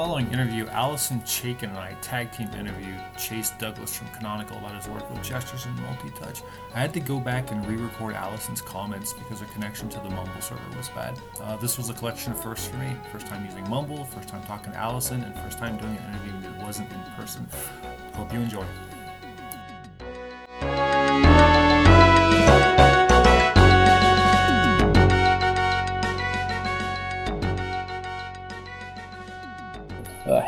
following 0.00 0.32
interview, 0.32 0.66
Alison 0.68 1.20
Chaiken 1.26 1.64
and 1.64 1.76
I 1.76 1.92
tag 2.00 2.32
team 2.32 2.48
interviewed 2.58 2.98
Chase 3.18 3.52
Douglas 3.58 3.94
from 3.94 4.08
Canonical 4.12 4.56
about 4.56 4.74
his 4.74 4.88
work 4.88 5.10
with 5.10 5.22
gestures 5.22 5.66
and 5.66 5.78
multi-touch. 5.82 6.40
I 6.74 6.80
had 6.80 6.94
to 6.94 7.00
go 7.00 7.20
back 7.20 7.50
and 7.50 7.66
re-record 7.66 8.14
Alison's 8.14 8.62
comments 8.62 9.12
because 9.12 9.40
her 9.40 9.46
connection 9.48 9.90
to 9.90 9.98
the 9.98 10.08
Mumble 10.08 10.40
server 10.40 10.62
was 10.74 10.88
bad. 10.88 11.20
Uh, 11.42 11.58
this 11.58 11.76
was 11.76 11.90
a 11.90 11.92
collection 11.92 12.32
of 12.32 12.42
firsts 12.42 12.68
for 12.68 12.78
me. 12.78 12.96
First 13.12 13.26
time 13.26 13.44
using 13.44 13.68
Mumble, 13.68 14.06
first 14.06 14.30
time 14.30 14.42
talking 14.44 14.72
to 14.72 14.78
Alison, 14.78 15.22
and 15.22 15.34
first 15.40 15.58
time 15.58 15.76
doing 15.76 15.94
an 15.94 16.14
interview 16.14 16.50
that 16.50 16.62
wasn't 16.64 16.90
in 16.90 17.02
person. 17.14 17.46
Hope 18.14 18.32
you 18.32 18.40
enjoy. 18.40 18.64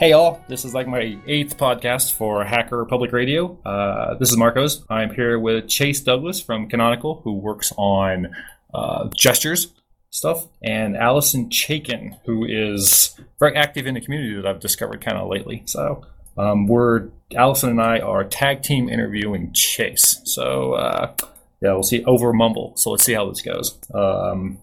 Hey 0.03 0.15
all, 0.15 0.45
this 0.49 0.65
is 0.65 0.75
like 0.75 0.89
my 0.89 1.17
eighth 1.29 1.57
podcast 1.57 2.15
for 2.15 2.43
Hacker 2.43 2.85
Public 2.87 3.13
Radio. 3.13 3.57
Uh, 3.65 4.15
this 4.15 4.33
is 4.33 4.37
Marcos. 4.37 4.85
I'm 4.91 5.15
here 5.15 5.39
with 5.39 5.69
Chase 5.69 6.01
Douglas 6.01 6.41
from 6.41 6.69
Canonical, 6.69 7.21
who 7.23 7.35
works 7.35 7.73
on 7.79 8.35
uh, 8.75 9.11
gestures 9.15 9.69
stuff, 10.11 10.49
and 10.61 10.97
Alison 10.97 11.51
Chaiken, 11.51 12.19
who 12.25 12.45
is 12.45 13.17
very 13.39 13.55
active 13.55 13.87
in 13.87 13.95
the 13.95 14.01
community 14.01 14.35
that 14.35 14.45
I've 14.45 14.59
discovered 14.59 15.01
kind 15.01 15.17
of 15.17 15.29
lately. 15.29 15.63
So 15.67 16.05
um, 16.37 16.67
we're 16.67 17.11
Alison 17.37 17.71
and 17.71 17.81
I 17.81 18.01
are 18.01 18.25
tag 18.25 18.65
team 18.65 18.89
interviewing 18.89 19.53
Chase. 19.53 20.21
So 20.25 20.73
uh, 20.73 21.15
yeah, 21.61 21.75
we'll 21.75 21.85
see 21.85 22.03
over 22.07 22.33
Mumble. 22.33 22.73
So 22.75 22.91
let's 22.91 23.05
see 23.05 23.13
how 23.13 23.29
this 23.29 23.41
goes. 23.41 23.79
Um, 23.95 24.59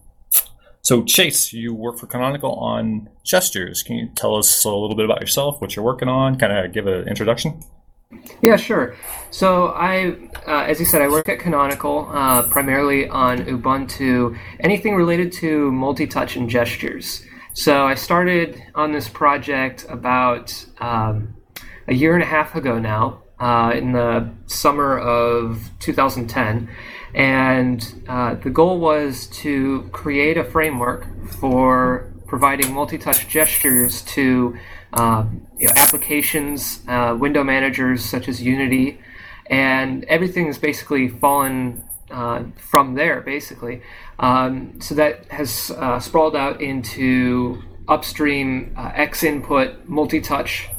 so, 0.90 1.04
Chase, 1.04 1.54
you 1.54 1.72
work 1.72 2.00
for 2.00 2.08
Canonical 2.08 2.52
on 2.56 3.10
gestures. 3.24 3.84
Can 3.84 3.96
you 3.98 4.10
tell 4.16 4.36
us 4.36 4.66
a 4.66 4.72
little 4.72 4.96
bit 4.96 5.06
about 5.06 5.22
yourself, 5.22 5.62
what 5.62 5.76
you're 5.76 5.86
working 5.86 6.08
on, 6.10 6.40
kind 6.40 6.52
of 6.52 6.74
give 6.74 6.88
an 6.88 7.08
introduction? 7.08 7.62
Yeah, 8.42 8.56
sure. 8.56 8.96
So, 9.30 9.68
I, 9.68 10.16
uh, 10.48 10.64
as 10.64 10.80
you 10.80 10.88
said, 10.88 11.04
I 11.04 11.08
work 11.08 11.30
at 11.30 11.38
Canonical 11.38 12.10
uh, 12.12 12.42
primarily 12.42 13.08
on 13.08 13.46
Ubuntu, 13.46 14.36
anything 14.62 14.96
related 14.96 15.32
to 15.34 15.72
multi 15.72 16.08
touch 16.08 16.36
and 16.36 16.50
gestures. 16.50 17.24
So, 17.54 17.86
I 17.86 17.94
started 17.94 18.60
on 18.74 18.92
this 18.92 19.08
project 19.08 19.86
about 19.90 20.66
um, 20.80 21.36
a 21.88 21.94
year 21.94 22.16
and 22.16 22.24
a 22.24 22.26
half 22.26 22.56
ago 22.56 22.80
now, 22.80 23.22
uh, 23.40 23.74
in 23.76 23.92
the 23.92 24.28
summer 24.48 24.98
of 24.98 25.70
2010 25.80 26.68
and 27.14 28.04
uh, 28.08 28.36
the 28.36 28.50
goal 28.50 28.80
was 28.80 29.28
to 29.28 29.90
create 29.92 30.38
a 30.38 30.44
framework 30.44 31.08
for 31.28 32.12
providing 32.28 32.74
multi-touch 32.74 33.28
gestures 33.28 34.02
to 34.04 34.58
uh, 34.94 35.26
you 35.58 35.68
know, 35.68 35.74
applications, 35.76 36.82
uh, 36.88 37.16
window 37.20 37.44
managers 37.44 38.06
such 38.06 38.28
as 38.28 38.42
Unity, 38.42 39.00
and 39.48 40.04
everything 40.06 40.46
has 40.46 40.58
basically 40.58 41.08
fallen 41.08 41.84
uh, 42.12 42.44
from 42.58 42.96
there, 42.96 43.22
basically. 43.22 43.82
Um, 44.20 44.80
so 44.82 44.96
that 44.96 45.28
has 45.32 45.72
uh, 45.72 46.00
sprawled 46.00 46.36
out 46.36 46.62
into 46.62 47.62
upstream 47.88 48.74
uh, 48.78 48.92
X 48.94 49.24
input 49.24 49.88
multi-touch 49.88 50.70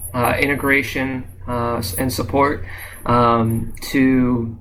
integration 0.40 1.24
and 1.46 2.12
support 2.12 2.64
um, 3.06 3.72
to 3.80 4.58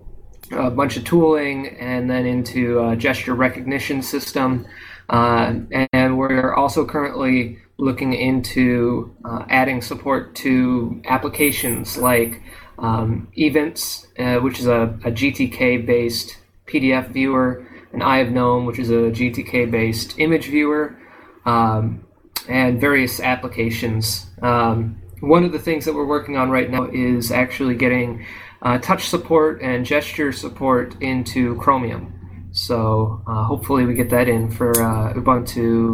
a 0.52 0.70
bunch 0.70 0.98
of 0.98 1.04
tooling 1.04 1.68
and 1.78 2.10
then 2.10 2.26
into 2.26 2.80
a 2.88 2.96
gesture 2.96 3.36
recognition 3.36 4.02
system. 4.02 4.66
Uh, 5.10 5.56
and 5.94 6.18
we're 6.18 6.54
also 6.54 6.86
currently 6.86 7.60
looking 7.78 8.14
into 8.14 9.16
uh, 9.26 9.46
adding 9.50 9.82
support 9.82 10.36
to 10.36 11.02
applications 11.06 11.98
like 11.98 12.42
um, 12.78 13.28
Evince, 13.36 14.08
uh, 14.20 14.40
which 14.42 14.60
is 14.60 14.68
a, 14.68 14.84
a 15.04 15.12
GTK 15.12 15.86
based 15.86 16.38
PDF 16.68 17.10
viewer, 17.10 17.66
and 17.92 18.04
Eye 18.04 18.20
of 18.20 18.32
Gnome, 18.32 18.66
which 18.66 18.80
is 18.80 18.90
a 18.90 19.12
GTK 19.12 19.70
based 19.72 20.20
image 20.20 20.48
viewer, 20.48 20.98
um, 21.46 22.06
and 22.48 22.80
various 22.80 23.20
applications. 23.20 24.28
Um, 24.42 25.02
one 25.22 25.44
of 25.44 25.52
the 25.52 25.60
things 25.60 25.86
that 25.86 25.94
we're 25.94 26.06
working 26.06 26.38
on 26.38 26.50
right 26.50 26.70
now 26.70 26.86
is 26.86 27.32
actually 27.32 27.76
getting 27.76 28.26
uh, 28.62 28.78
touch 28.80 29.08
support 29.08 29.62
and 29.62 29.86
gesture 29.86 30.32
support 30.32 30.96
into 31.02 31.56
Chromium. 31.56 32.14
So 32.52 33.22
uh, 33.28 33.44
hopefully 33.44 33.86
we 33.86 33.94
get 33.94 34.10
that 34.10 34.28
in 34.28 34.52
for 34.52 34.72
uh, 34.72 35.14
Ubuntu 35.14 35.94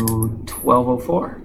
1204. 0.63 1.41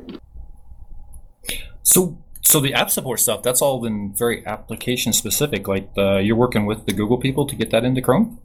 So, 1.83 2.19
so 2.43 2.61
the 2.61 2.73
app 2.73 2.91
support 2.91 3.21
stuff 3.21 3.43
that's 3.43 3.61
all 3.61 3.81
been 3.81 4.15
very 4.15 4.47
application 4.47 5.13
specific. 5.13 5.67
Like 5.67 5.95
the, 5.95 6.21
you're 6.23 6.37
working 6.37 6.67
with 6.67 6.87
the 6.87 6.93
Google 6.93 7.19
people 7.19 7.47
to 7.47 7.57
get 7.57 7.71
that 7.71 7.85
into 7.85 8.01
Chrome. 8.01 8.39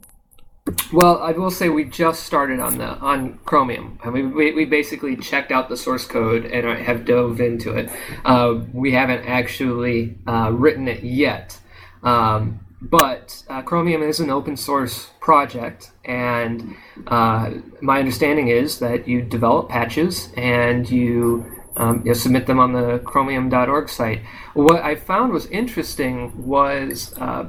Well, 0.92 1.18
I 1.18 1.30
will 1.30 1.52
say 1.52 1.68
we 1.68 1.84
just 1.84 2.24
started 2.24 2.58
on 2.58 2.78
the 2.78 2.86
on 2.98 3.38
Chromium. 3.44 4.00
I 4.02 4.10
mean, 4.10 4.34
we, 4.34 4.52
we 4.52 4.64
basically 4.64 5.16
checked 5.16 5.52
out 5.52 5.68
the 5.68 5.76
source 5.76 6.04
code 6.04 6.44
and 6.44 6.66
have 6.80 7.04
dove 7.04 7.40
into 7.40 7.76
it. 7.76 7.88
Uh, 8.24 8.62
we 8.72 8.90
haven't 8.90 9.24
actually 9.26 10.18
uh, 10.26 10.50
written 10.52 10.88
it 10.88 11.04
yet. 11.04 11.56
Um, 12.02 12.65
but 12.80 13.42
uh, 13.48 13.62
Chromium 13.62 14.02
is 14.02 14.20
an 14.20 14.30
open 14.30 14.56
source 14.56 15.10
project, 15.20 15.92
and 16.04 16.76
uh, 17.06 17.50
my 17.80 17.98
understanding 17.98 18.48
is 18.48 18.78
that 18.80 19.08
you 19.08 19.22
develop 19.22 19.68
patches 19.68 20.30
and 20.36 20.88
you, 20.90 21.44
um, 21.76 22.02
you 22.04 22.14
submit 22.14 22.46
them 22.46 22.58
on 22.60 22.72
the 22.72 22.98
chromium.org 22.98 23.88
site. 23.88 24.22
What 24.54 24.82
I 24.82 24.94
found 24.94 25.32
was 25.32 25.46
interesting 25.46 26.46
was 26.46 27.14
uh, 27.18 27.46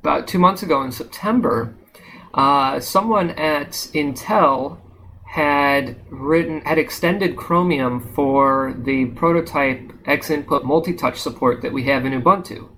about 0.00 0.26
two 0.26 0.38
months 0.38 0.62
ago 0.62 0.82
in 0.82 0.92
September, 0.92 1.74
uh, 2.34 2.80
someone 2.80 3.30
at 3.30 3.72
Intel 3.92 4.78
had 5.26 5.96
written 6.10 6.60
had 6.62 6.78
extended 6.78 7.36
Chromium 7.36 8.00
for 8.14 8.74
the 8.76 9.06
prototype 9.06 9.92
X 10.04 10.28
input 10.30 10.64
multi-touch 10.64 11.20
support 11.20 11.62
that 11.62 11.72
we 11.72 11.84
have 11.84 12.04
in 12.04 12.20
Ubuntu. 12.20 12.68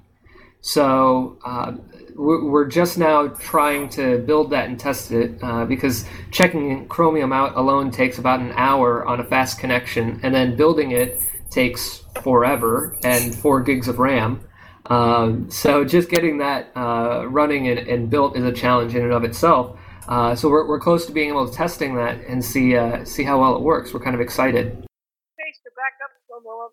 So 0.60 1.38
uh, 1.44 1.72
we're 2.16 2.66
just 2.66 2.98
now 2.98 3.28
trying 3.28 3.88
to 3.90 4.18
build 4.18 4.50
that 4.50 4.68
and 4.68 4.78
test 4.78 5.12
it 5.12 5.38
uh, 5.42 5.64
because 5.64 6.04
checking 6.30 6.86
Chromium 6.88 7.32
out 7.32 7.56
alone 7.56 7.90
takes 7.90 8.18
about 8.18 8.40
an 8.40 8.52
hour 8.52 9.06
on 9.06 9.20
a 9.20 9.24
fast 9.24 9.58
connection, 9.58 10.20
and 10.22 10.34
then 10.34 10.56
building 10.56 10.92
it 10.92 11.20
takes 11.50 12.04
forever 12.22 12.96
and 13.04 13.34
four 13.34 13.60
gigs 13.60 13.88
of 13.88 13.98
RAM. 13.98 14.44
Um, 14.86 15.50
so 15.50 15.84
just 15.84 16.08
getting 16.08 16.38
that 16.38 16.72
uh, 16.74 17.26
running 17.28 17.68
and, 17.68 17.78
and, 17.78 18.10
built 18.10 18.36
is 18.36 18.44
a 18.44 18.52
challenge 18.52 18.94
in 18.96 19.02
and 19.02 19.12
of 19.12 19.22
itself. 19.22 19.78
Uh, 20.08 20.34
so 20.34 20.48
we're, 20.48 20.66
we're 20.66 20.80
close 20.80 21.06
to 21.06 21.12
being 21.12 21.30
able 21.30 21.48
to 21.48 21.54
testing 21.54 21.94
that 21.94 22.18
and 22.26 22.44
see 22.44 22.76
uh, 22.76 23.04
see 23.04 23.22
how 23.22 23.40
well 23.40 23.54
it 23.54 23.62
works. 23.62 23.94
We're 23.94 24.02
kind 24.02 24.16
of 24.16 24.20
excited. 24.20 24.66
Okay, 24.66 25.52
back 25.76 25.94
up 26.02 26.10
for 26.26 26.38
a 26.38 26.42
moment, 26.42 26.72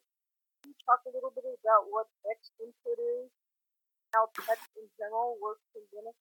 can 0.63 0.69
you 0.71 0.75
talk 0.85 1.01
a 1.06 1.13
little 1.13 1.31
bit 1.35 1.45
about 1.45 1.85
what 1.91 2.07
X 2.33 2.50
input 2.59 2.97
is 2.97 3.29
how 4.14 4.28
text 4.36 4.70
in 4.75 4.88
general 4.97 5.36
works 5.42 5.62
in 5.75 5.81
Linux? 5.97 6.14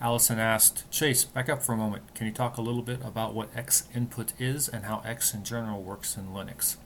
Alison 0.00 0.38
asked, 0.38 0.90
Chase, 0.90 1.24
back 1.24 1.48
up 1.48 1.62
for 1.62 1.72
a 1.72 1.76
moment. 1.76 2.14
Can 2.14 2.26
you 2.26 2.32
talk 2.32 2.56
a 2.56 2.60
little 2.60 2.82
bit 2.82 3.00
about 3.02 3.34
what 3.34 3.48
X 3.56 3.88
input 3.94 4.32
is 4.38 4.68
and 4.68 4.84
how 4.84 5.02
X 5.04 5.32
in 5.32 5.42
general 5.42 5.82
works 5.82 6.16
in 6.16 6.28
Linux? 6.28 6.76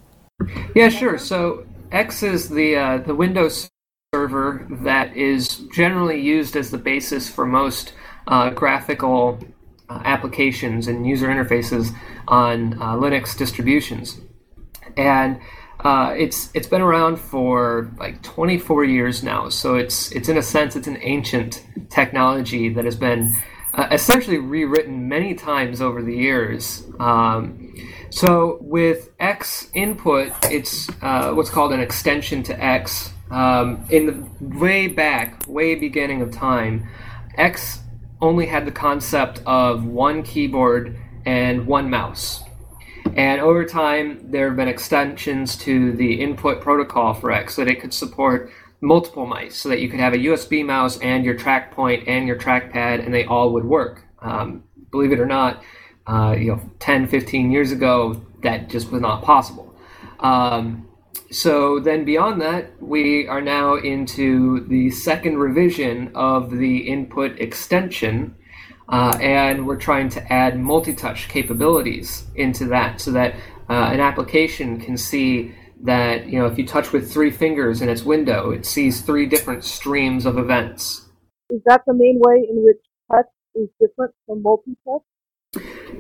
Yeah, 0.75 0.89
sure. 0.89 1.19
So 1.19 1.67
X 1.91 2.23
is 2.23 2.49
the 2.49 2.77
uh, 2.77 2.99
the 2.99 3.15
Windows 3.15 3.69
server 4.15 4.67
that 4.71 5.17
is 5.17 5.63
generally 5.75 6.21
used 6.21 6.57
as 6.57 6.71
the 6.71 6.79
basis 6.79 7.29
for 7.29 7.45
most 7.45 7.93
uh, 8.27 8.51
graphical 8.51 9.39
uh, 9.89 10.01
applications 10.05 10.87
and 10.87 11.07
user 11.07 11.29
interfaces 11.29 11.95
on 12.29 12.75
uh, 12.75 12.95
Linux 12.95 13.37
distributions. 13.37 14.21
And 14.97 15.41
uh, 15.85 16.15
it's 16.17 16.51
it's 16.55 16.67
been 16.67 16.83
around 16.83 17.19
for 17.19 17.91
like 17.99 18.23
24 18.23 18.85
years 18.85 19.23
now, 19.23 19.49
so 19.49 19.77
it's 19.77 20.13
it's 20.13 20.29
in 20.29 20.37
a 20.37 20.43
sense 20.43 20.77
it's 20.77 20.87
an 20.87 20.99
ancient 21.01 21.65
technology 21.89 22.69
that 22.69 22.85
has 22.85 22.97
been 22.97 23.35
uh, 23.75 23.89
essentially 23.91 24.39
rewritten 24.39 25.09
many 25.09 25.35
times 25.35 25.81
over 25.81 26.03
the 26.03 26.15
years. 26.15 26.85
Um, 26.99 27.75
so 28.11 28.59
with 28.61 29.11
X 29.21 29.71
input, 29.73 30.33
it's 30.51 30.89
uh, 31.01 31.33
what's 31.33 31.51
called 31.51 31.73
an 31.73 31.81
extension 31.81 32.43
to 32.45 32.65
X. 32.65 33.13
Um, 33.31 33.87
in 33.91 34.07
the 34.07 34.57
way 34.59 34.89
back, 34.89 35.45
way 35.47 35.77
beginning 35.77 36.21
of 36.21 36.33
time, 36.33 36.89
X 37.37 37.81
only 38.21 38.47
had 38.47 38.67
the 38.67 38.73
concept 38.73 39.41
of 39.47 39.85
one 39.85 40.23
keyboard 40.23 40.99
and 41.25 41.67
one 41.67 41.89
mouse. 41.89 42.43
And 43.17 43.41
over 43.41 43.65
time, 43.65 44.31
there 44.31 44.49
have 44.49 44.57
been 44.57 44.69
extensions 44.69 45.57
to 45.59 45.93
the 45.93 46.21
input 46.21 46.61
protocol 46.61 47.15
for 47.15 47.33
X 47.33 47.55
so 47.55 47.65
that 47.65 47.71
it 47.71 47.81
could 47.81 47.95
support 47.95 48.51
multiple 48.81 49.27
mice, 49.27 49.57
so 49.57 49.69
that 49.69 49.81
you 49.81 49.89
could 49.89 50.01
have 50.01 50.15
a 50.15 50.19
USB 50.19 50.65
mouse 50.65 50.99
and 51.01 51.25
your 51.25 51.35
track 51.35 51.73
point 51.73 52.07
and 52.09 52.27
your 52.27 52.37
trackpad, 52.37 53.05
and 53.05 53.13
they 53.13 53.25
all 53.25 53.53
would 53.53 53.65
work. 53.65 54.05
Um, 54.23 54.65
believe 54.91 55.13
it 55.13 55.21
or 55.21 55.27
not, 55.27 55.63
uh, 56.07 56.35
you 56.39 56.49
know, 56.49 56.61
10, 56.79 57.07
15 57.07 57.51
years 57.51 57.73
ago, 57.73 58.21
that 58.43 58.69
just 58.69 58.91
was 58.91 59.01
not 59.01 59.23
possible. 59.23 59.75
Um, 60.21 60.89
so 61.31 61.79
then 61.79 62.05
beyond 62.05 62.41
that, 62.41 62.83
we 62.83 63.29
are 63.29 63.41
now 63.41 63.77
into 63.77 64.67
the 64.67 64.91
second 64.91 65.39
revision 65.39 66.11
of 66.15 66.51
the 66.51 66.79
input 66.79 67.39
extension, 67.39 68.35
uh, 68.91 69.17
and 69.21 69.67
we're 69.67 69.79
trying 69.79 70.09
to 70.11 70.33
add 70.33 70.59
multi-touch 70.59 71.29
capabilities 71.29 72.25
into 72.35 72.67
that 72.67 73.01
so 73.01 73.13
that 73.13 73.35
uh, 73.69 73.91
an 73.93 74.01
application 74.01 74.81
can 74.81 74.97
see 74.97 75.55
that 75.83 76.27
you 76.27 76.39
know 76.39 76.47
if 76.47 76.59
you 76.59 76.67
touch 76.67 76.93
with 76.93 77.11
three 77.11 77.31
fingers 77.31 77.81
in 77.81 77.89
its 77.89 78.03
window, 78.03 78.51
it 78.51 78.67
sees 78.67 79.01
three 79.01 79.27
different 79.27 79.65
streams 79.65 80.27
of 80.27 80.39
events. 80.39 81.09
Is 81.51 81.61
that 81.67 81.83
the 81.87 81.95
main 81.95 82.21
way 82.21 82.47
in 82.49 82.65
which 82.65 82.79
touch 83.11 83.27
is 83.55 83.69
different 83.81 84.13
from 84.27 84.43
multi-touch? 84.43 85.03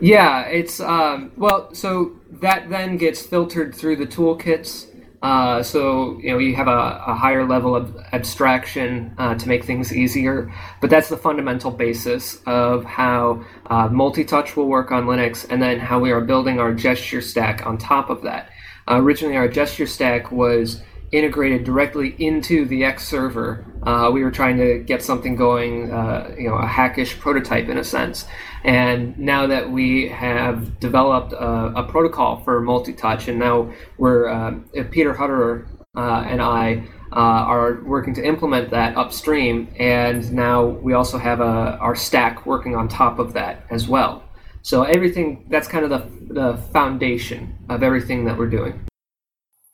Yeah, 0.00 0.42
it's 0.42 0.80
um, 0.80 1.32
well, 1.36 1.72
so 1.74 2.12
that 2.40 2.70
then 2.70 2.96
gets 2.96 3.22
filtered 3.24 3.74
through 3.74 3.96
the 3.96 4.06
toolkits 4.06 4.89
uh, 5.22 5.62
so 5.62 6.18
you 6.20 6.30
know 6.30 6.38
you 6.38 6.54
have 6.54 6.68
a, 6.68 7.02
a 7.06 7.14
higher 7.14 7.46
level 7.46 7.76
of 7.76 7.96
abstraction 8.12 9.14
uh, 9.18 9.34
to 9.34 9.48
make 9.48 9.64
things 9.64 9.94
easier, 9.94 10.52
but 10.80 10.88
that's 10.88 11.08
the 11.08 11.16
fundamental 11.16 11.70
basis 11.70 12.40
of 12.46 12.84
how 12.84 13.44
uh, 13.66 13.88
multi-touch 13.88 14.56
will 14.56 14.68
work 14.68 14.90
on 14.90 15.04
Linux, 15.04 15.46
and 15.50 15.60
then 15.60 15.78
how 15.78 15.98
we 15.98 16.10
are 16.10 16.22
building 16.22 16.58
our 16.58 16.72
gesture 16.72 17.20
stack 17.20 17.66
on 17.66 17.76
top 17.76 18.08
of 18.08 18.22
that. 18.22 18.50
Uh, 18.88 18.96
originally, 18.96 19.36
our 19.36 19.48
gesture 19.48 19.86
stack 19.86 20.32
was 20.32 20.82
integrated 21.12 21.64
directly 21.64 22.14
into 22.18 22.64
the 22.66 22.84
X 22.84 23.06
server. 23.06 23.64
Uh, 23.82 24.10
we 24.12 24.22
were 24.22 24.30
trying 24.30 24.56
to 24.58 24.78
get 24.78 25.02
something 25.02 25.36
going, 25.36 25.90
uh, 25.90 26.34
you 26.38 26.48
know, 26.48 26.54
a 26.54 26.66
hackish 26.66 27.18
prototype 27.18 27.68
in 27.68 27.78
a 27.78 27.84
sense. 27.84 28.26
And 28.62 29.18
now 29.18 29.46
that 29.46 29.70
we 29.70 30.08
have 30.08 30.78
developed 30.80 31.32
a, 31.32 31.72
a 31.76 31.82
protocol 31.84 32.40
for 32.44 32.60
multi-touch, 32.60 33.28
and 33.28 33.38
now 33.38 33.72
we're 33.98 34.28
uh, 34.28 34.54
Peter 34.90 35.14
Hutterer 35.14 35.66
uh, 35.96 36.24
and 36.26 36.40
I 36.40 36.86
uh, 37.12 37.16
are 37.16 37.82
working 37.84 38.14
to 38.14 38.24
implement 38.24 38.70
that 38.70 38.96
upstream, 38.96 39.68
and 39.78 40.30
now 40.32 40.64
we 40.64 40.92
also 40.92 41.18
have 41.18 41.40
a, 41.40 41.78
our 41.80 41.96
stack 41.96 42.46
working 42.46 42.76
on 42.76 42.86
top 42.86 43.18
of 43.18 43.32
that 43.32 43.66
as 43.70 43.88
well. 43.88 44.22
So 44.62 44.82
everything 44.84 45.46
that's 45.48 45.66
kind 45.66 45.84
of 45.84 45.90
the, 45.90 46.34
the 46.34 46.56
foundation 46.72 47.56
of 47.68 47.82
everything 47.82 48.26
that 48.26 48.36
we're 48.36 48.50
doing. 48.50 48.86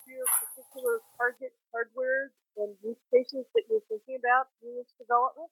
Your 0.07 0.25
particular 0.55 1.01
target 1.19 1.53
hardware 1.73 2.31
and 2.57 2.75
use 2.83 2.97
cases 3.13 3.45
that 3.55 3.63
you're 3.69 3.81
thinking 3.89 4.17
about 4.19 4.49
in 4.63 4.77
this 4.77 4.93
development? 4.99 5.51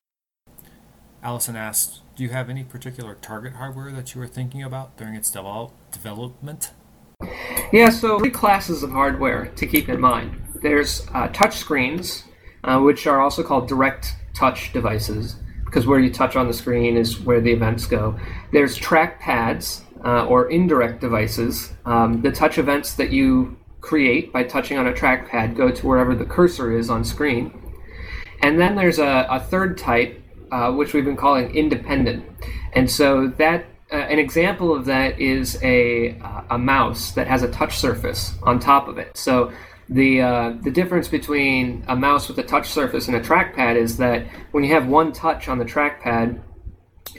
Alison 1.22 1.56
asked, 1.56 2.02
Do 2.16 2.22
you 2.22 2.30
have 2.30 2.50
any 2.50 2.64
particular 2.64 3.14
target 3.14 3.54
hardware 3.54 3.90
that 3.92 4.14
you 4.14 4.20
were 4.20 4.26
thinking 4.26 4.62
about 4.62 4.96
during 4.96 5.14
its 5.14 5.30
develop- 5.30 5.72
development? 5.90 6.72
Yeah, 7.72 7.90
so 7.90 8.18
three 8.18 8.30
classes 8.30 8.82
of 8.82 8.90
hardware 8.90 9.46
to 9.46 9.66
keep 9.66 9.88
in 9.88 10.00
mind. 10.00 10.40
There's 10.62 11.06
uh, 11.14 11.28
touch 11.28 11.56
screens, 11.56 12.24
uh, 12.62 12.80
which 12.80 13.06
are 13.06 13.20
also 13.20 13.42
called 13.42 13.68
direct 13.68 14.14
touch 14.34 14.72
devices, 14.72 15.36
because 15.64 15.86
where 15.86 15.98
you 15.98 16.12
touch 16.12 16.36
on 16.36 16.46
the 16.46 16.52
screen 16.52 16.96
is 16.96 17.20
where 17.20 17.40
the 17.40 17.52
events 17.52 17.86
go. 17.86 18.18
There's 18.52 18.76
track 18.76 19.20
pads, 19.20 19.84
uh, 20.04 20.26
or 20.26 20.50
indirect 20.50 21.00
devices. 21.00 21.72
Um, 21.86 22.20
the 22.20 22.30
touch 22.30 22.58
events 22.58 22.94
that 22.94 23.10
you 23.10 23.56
create 23.84 24.32
by 24.32 24.42
touching 24.42 24.78
on 24.78 24.86
a 24.86 24.92
trackpad 24.92 25.54
go 25.54 25.70
to 25.70 25.86
wherever 25.86 26.14
the 26.14 26.24
cursor 26.24 26.72
is 26.72 26.88
on 26.88 27.04
screen. 27.04 27.52
And 28.42 28.58
then 28.58 28.74
there's 28.76 28.98
a, 28.98 29.26
a 29.30 29.40
third 29.40 29.76
type, 29.76 30.22
uh, 30.50 30.72
which 30.72 30.94
we've 30.94 31.04
been 31.04 31.16
calling 31.16 31.54
independent. 31.54 32.24
And 32.72 32.90
so 32.90 33.28
that 33.38 33.66
uh, 33.92 33.96
an 33.96 34.18
example 34.18 34.74
of 34.74 34.86
that 34.86 35.20
is 35.20 35.62
a 35.62 36.18
a 36.50 36.58
mouse 36.58 37.12
that 37.12 37.26
has 37.26 37.42
a 37.42 37.50
touch 37.50 37.76
surface 37.76 38.34
on 38.42 38.58
top 38.58 38.88
of 38.88 38.96
it. 38.98 39.16
So 39.16 39.52
the 39.88 40.22
uh, 40.22 40.54
the 40.62 40.70
difference 40.70 41.08
between 41.08 41.84
a 41.86 41.94
mouse 41.94 42.28
with 42.28 42.38
a 42.38 42.42
touch 42.42 42.70
surface 42.70 43.06
and 43.08 43.16
a 43.16 43.20
trackpad 43.20 43.76
is 43.76 43.98
that 43.98 44.26
when 44.52 44.64
you 44.64 44.72
have 44.72 44.86
one 44.86 45.12
touch 45.12 45.48
on 45.48 45.58
the 45.58 45.64
trackpad, 45.64 46.40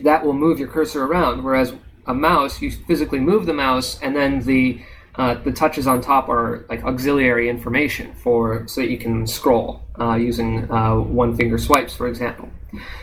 that 0.02 0.26
will 0.26 0.34
move 0.34 0.58
your 0.58 0.68
cursor 0.68 1.06
around, 1.06 1.44
whereas 1.44 1.74
a 2.08 2.14
mouse 2.14 2.62
you 2.62 2.72
physically 2.72 3.20
move 3.20 3.46
the 3.46 3.54
mouse 3.54 4.00
and 4.02 4.16
then 4.16 4.40
the 4.42 4.82
uh, 5.18 5.36
the 5.36 5.52
touches 5.52 5.88
on 5.88 6.02
top 6.02 6.30
are 6.30 6.66
like 6.70 6.84
auxiliary 6.84 7.50
information 7.50 8.14
for 8.16 8.68
so 8.68 8.82
that 8.82 8.90
you 8.90 8.98
can 8.98 9.26
scroll 9.26 9.82
uh, 10.00 10.16
using 10.16 10.70
uh, 10.72 10.96
one 10.96 11.36
finger 11.36 11.58
swipes, 11.58 11.96
for 11.96 12.08
example. 12.08 12.50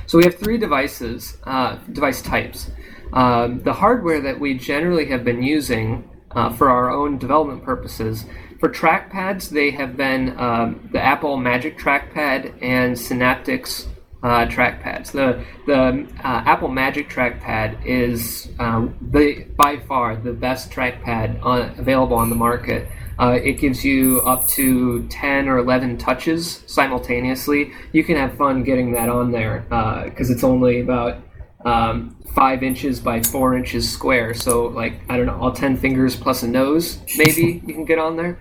So 0.07 0.19
we 0.19 0.25
have 0.25 0.37
three 0.37 0.59
devices, 0.59 1.39
uh, 1.45 1.77
device 1.91 2.21
types. 2.21 2.71
Um, 3.13 3.61
the 3.61 3.73
hardware 3.73 4.21
that 4.21 4.39
we 4.39 4.55
generally 4.55 5.07
have 5.07 5.25
been 5.25 5.43
using 5.43 6.09
uh, 6.31 6.51
for 6.53 6.71
our 6.71 6.91
own 6.91 7.19
development 7.19 7.63
purposes 7.63 8.25
for 8.63 8.69
trackpads, 8.69 9.49
they 9.49 9.73
have 9.73 9.97
been 9.97 10.39
um, 10.39 10.89
the 10.93 11.01
Apple 11.01 11.37
Magic 11.37 11.77
Trackpad 11.77 12.63
and 12.63 12.97
Synaptics 12.97 13.89
uh, 14.23 14.47
trackpads. 14.47 15.13
The 15.13 15.45
the 15.67 16.07
uh, 16.25 16.43
Apple 16.47 16.69
Magic 16.69 17.09
Trackpad 17.09 17.85
is 17.85 18.49
um, 18.59 18.97
the 19.01 19.45
by 19.57 19.79
far 19.79 20.17
the 20.17 20.33
best 20.33 20.71
trackpad 20.71 21.43
on, 21.45 21.75
available 21.79 22.17
on 22.17 22.31
the 22.31 22.37
market. 22.37 22.89
Uh, 23.19 23.39
it 23.43 23.59
gives 23.59 23.85
you 23.85 24.21
up 24.23 24.49
to 24.49 25.07
10 25.09 25.47
or 25.47 25.59
11 25.59 25.99
touches 25.99 26.63
simultaneously. 26.67 27.73
You 27.93 28.03
can 28.03 28.17
have 28.17 28.37
fun 28.37 28.65
getting 28.65 28.93
that 28.93 29.09
on 29.11 29.31
there 29.31 29.61
because 30.09 30.31
uh, 30.31 30.33
it's 30.33 30.43
only 30.43 30.81
about 30.81 31.19
um, 31.65 32.17
five 32.35 32.63
inches 32.63 33.01
by 33.01 33.23
four 33.23 33.55
inches 33.55 33.89
square. 33.89 34.35
So, 34.35 34.67
like, 34.67 34.95
I 35.09 35.19
don't 35.19 35.27
know, 35.27 35.39
all 35.39 35.53
10 35.53 35.77
fingers 35.77 36.17
plus 36.17 36.43
a 36.43 36.49
nose, 36.49 37.01
maybe 37.17 37.63
you 37.67 37.75
can 37.75 37.85
get 37.85 37.99
on 37.99 38.17
there. 38.17 38.41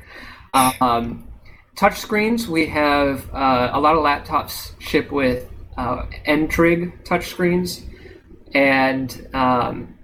Um, 0.54 1.28
touch 1.76 2.00
screens, 2.00 2.48
we 2.48 2.68
have 2.68 3.30
uh, 3.34 3.72
a 3.74 3.80
lot 3.80 3.96
of 3.96 4.04
laptops 4.04 4.72
ship 4.80 5.12
with 5.12 5.51
uh, 5.78 6.06
N-Trig 6.26 7.04
touchscreens, 7.04 7.84
and 8.54 9.28
um, 9.34 9.98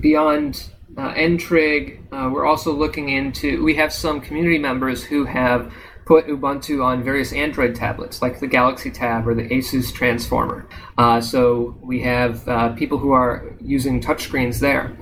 beyond 0.00 0.70
uh, 0.96 1.12
N-Trig, 1.16 2.06
uh, 2.12 2.30
we're 2.32 2.46
also 2.46 2.72
looking 2.72 3.08
into. 3.08 3.62
We 3.62 3.74
have 3.74 3.92
some 3.92 4.20
community 4.20 4.58
members 4.58 5.02
who 5.02 5.24
have 5.24 5.72
put 6.06 6.28
Ubuntu 6.28 6.84
on 6.84 7.02
various 7.02 7.32
Android 7.32 7.74
tablets, 7.74 8.22
like 8.22 8.38
the 8.38 8.46
Galaxy 8.46 8.90
Tab 8.90 9.26
or 9.26 9.34
the 9.34 9.48
Asus 9.48 9.92
Transformer. 9.92 10.68
Uh, 10.96 11.20
so 11.20 11.76
we 11.82 12.00
have 12.00 12.46
uh, 12.48 12.72
people 12.74 12.96
who 12.96 13.10
are 13.10 13.56
using 13.60 14.00
touchscreens 14.00 14.60
there. 14.60 14.96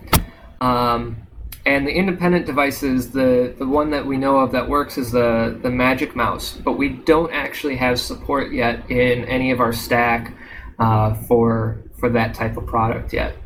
Um, 0.62 1.23
and 1.66 1.86
the 1.86 1.92
independent 1.92 2.46
devices, 2.46 3.10
the, 3.10 3.54
the 3.58 3.66
one 3.66 3.90
that 3.90 4.04
we 4.04 4.16
know 4.16 4.38
of 4.38 4.52
that 4.52 4.68
works 4.68 4.98
is 4.98 5.10
the, 5.10 5.58
the 5.62 5.70
Magic 5.70 6.14
Mouse, 6.14 6.52
but 6.52 6.72
we 6.72 6.90
don't 6.90 7.32
actually 7.32 7.76
have 7.76 7.98
support 7.98 8.52
yet 8.52 8.90
in 8.90 9.24
any 9.24 9.50
of 9.50 9.60
our 9.60 9.72
stack 9.72 10.34
uh, 10.78 11.14
for 11.14 11.80
for 11.98 12.08
that 12.10 12.34
type 12.34 12.56
of 12.56 12.66
product 12.66 13.12
yet. 13.12 13.36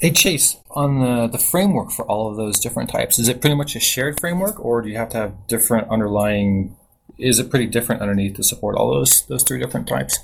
Hey 0.00 0.10
Chase, 0.10 0.56
on 0.70 1.00
the, 1.00 1.26
the 1.26 1.38
framework 1.38 1.90
for 1.90 2.04
all 2.06 2.30
of 2.30 2.36
those 2.36 2.58
different 2.58 2.88
types, 2.90 3.18
is 3.18 3.28
it 3.28 3.40
pretty 3.40 3.56
much 3.56 3.74
a 3.76 3.80
shared 3.80 4.20
framework, 4.20 4.62
or 4.64 4.80
do 4.80 4.88
you 4.88 4.96
have 4.96 5.08
to 5.10 5.16
have 5.16 5.46
different 5.46 5.88
underlying? 5.88 6.76
Is 7.18 7.38
it 7.38 7.50
pretty 7.50 7.66
different 7.66 8.02
underneath 8.02 8.36
to 8.36 8.44
support 8.44 8.76
all 8.76 8.94
those 8.94 9.26
those 9.26 9.42
three 9.42 9.58
different 9.58 9.88
types? 9.88 10.18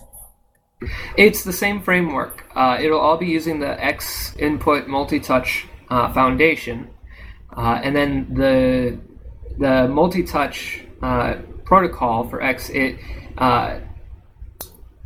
It's 1.17 1.45
the 1.45 1.53
same 1.53 1.81
framework. 1.81 2.45
Uh, 2.55 2.79
it'll 2.81 3.01
all 3.01 3.17
be 3.17 3.27
using 3.27 3.61
the 3.61 3.83
X 3.83 4.35
input 4.37 4.89
multi-touch 4.89 5.67
uh, 5.93 6.11
foundation, 6.15 6.89
uh, 7.55 7.79
and 7.85 7.95
then 7.95 8.33
the 8.33 8.99
the 9.59 9.87
multi-touch 9.89 10.81
uh, 11.03 11.35
protocol 11.67 12.27
for 12.27 12.41
X 12.41 12.71
it 12.71 12.99
uh, 13.37 13.79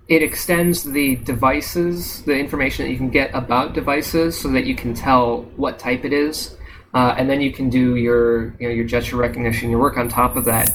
it 0.07 0.23
extends 0.23 0.85
the 0.85 1.17
devices, 1.17 2.23
the 2.23 2.39
information 2.39 2.85
that 2.85 2.93
you 2.93 2.97
can 2.97 3.11
get 3.11 3.35
about 3.35 3.75
devices, 3.75 4.39
so 4.41 4.47
that 4.53 4.65
you 4.65 4.77
can 4.77 4.95
tell 4.95 5.43
what 5.57 5.81
type 5.81 6.05
it 6.05 6.13
is, 6.13 6.57
uh, 6.95 7.17
and 7.19 7.29
then 7.29 7.41
you 7.41 7.53
can 7.53 7.69
do 7.69 7.97
your 7.97 8.55
you 8.61 8.69
know 8.69 8.75
your 8.75 8.87
gesture 8.87 9.17
recognition, 9.17 9.69
your 9.71 9.81
work 9.81 9.97
on 9.99 10.09
top 10.09 10.37
of 10.37 10.45
that, 10.45 10.71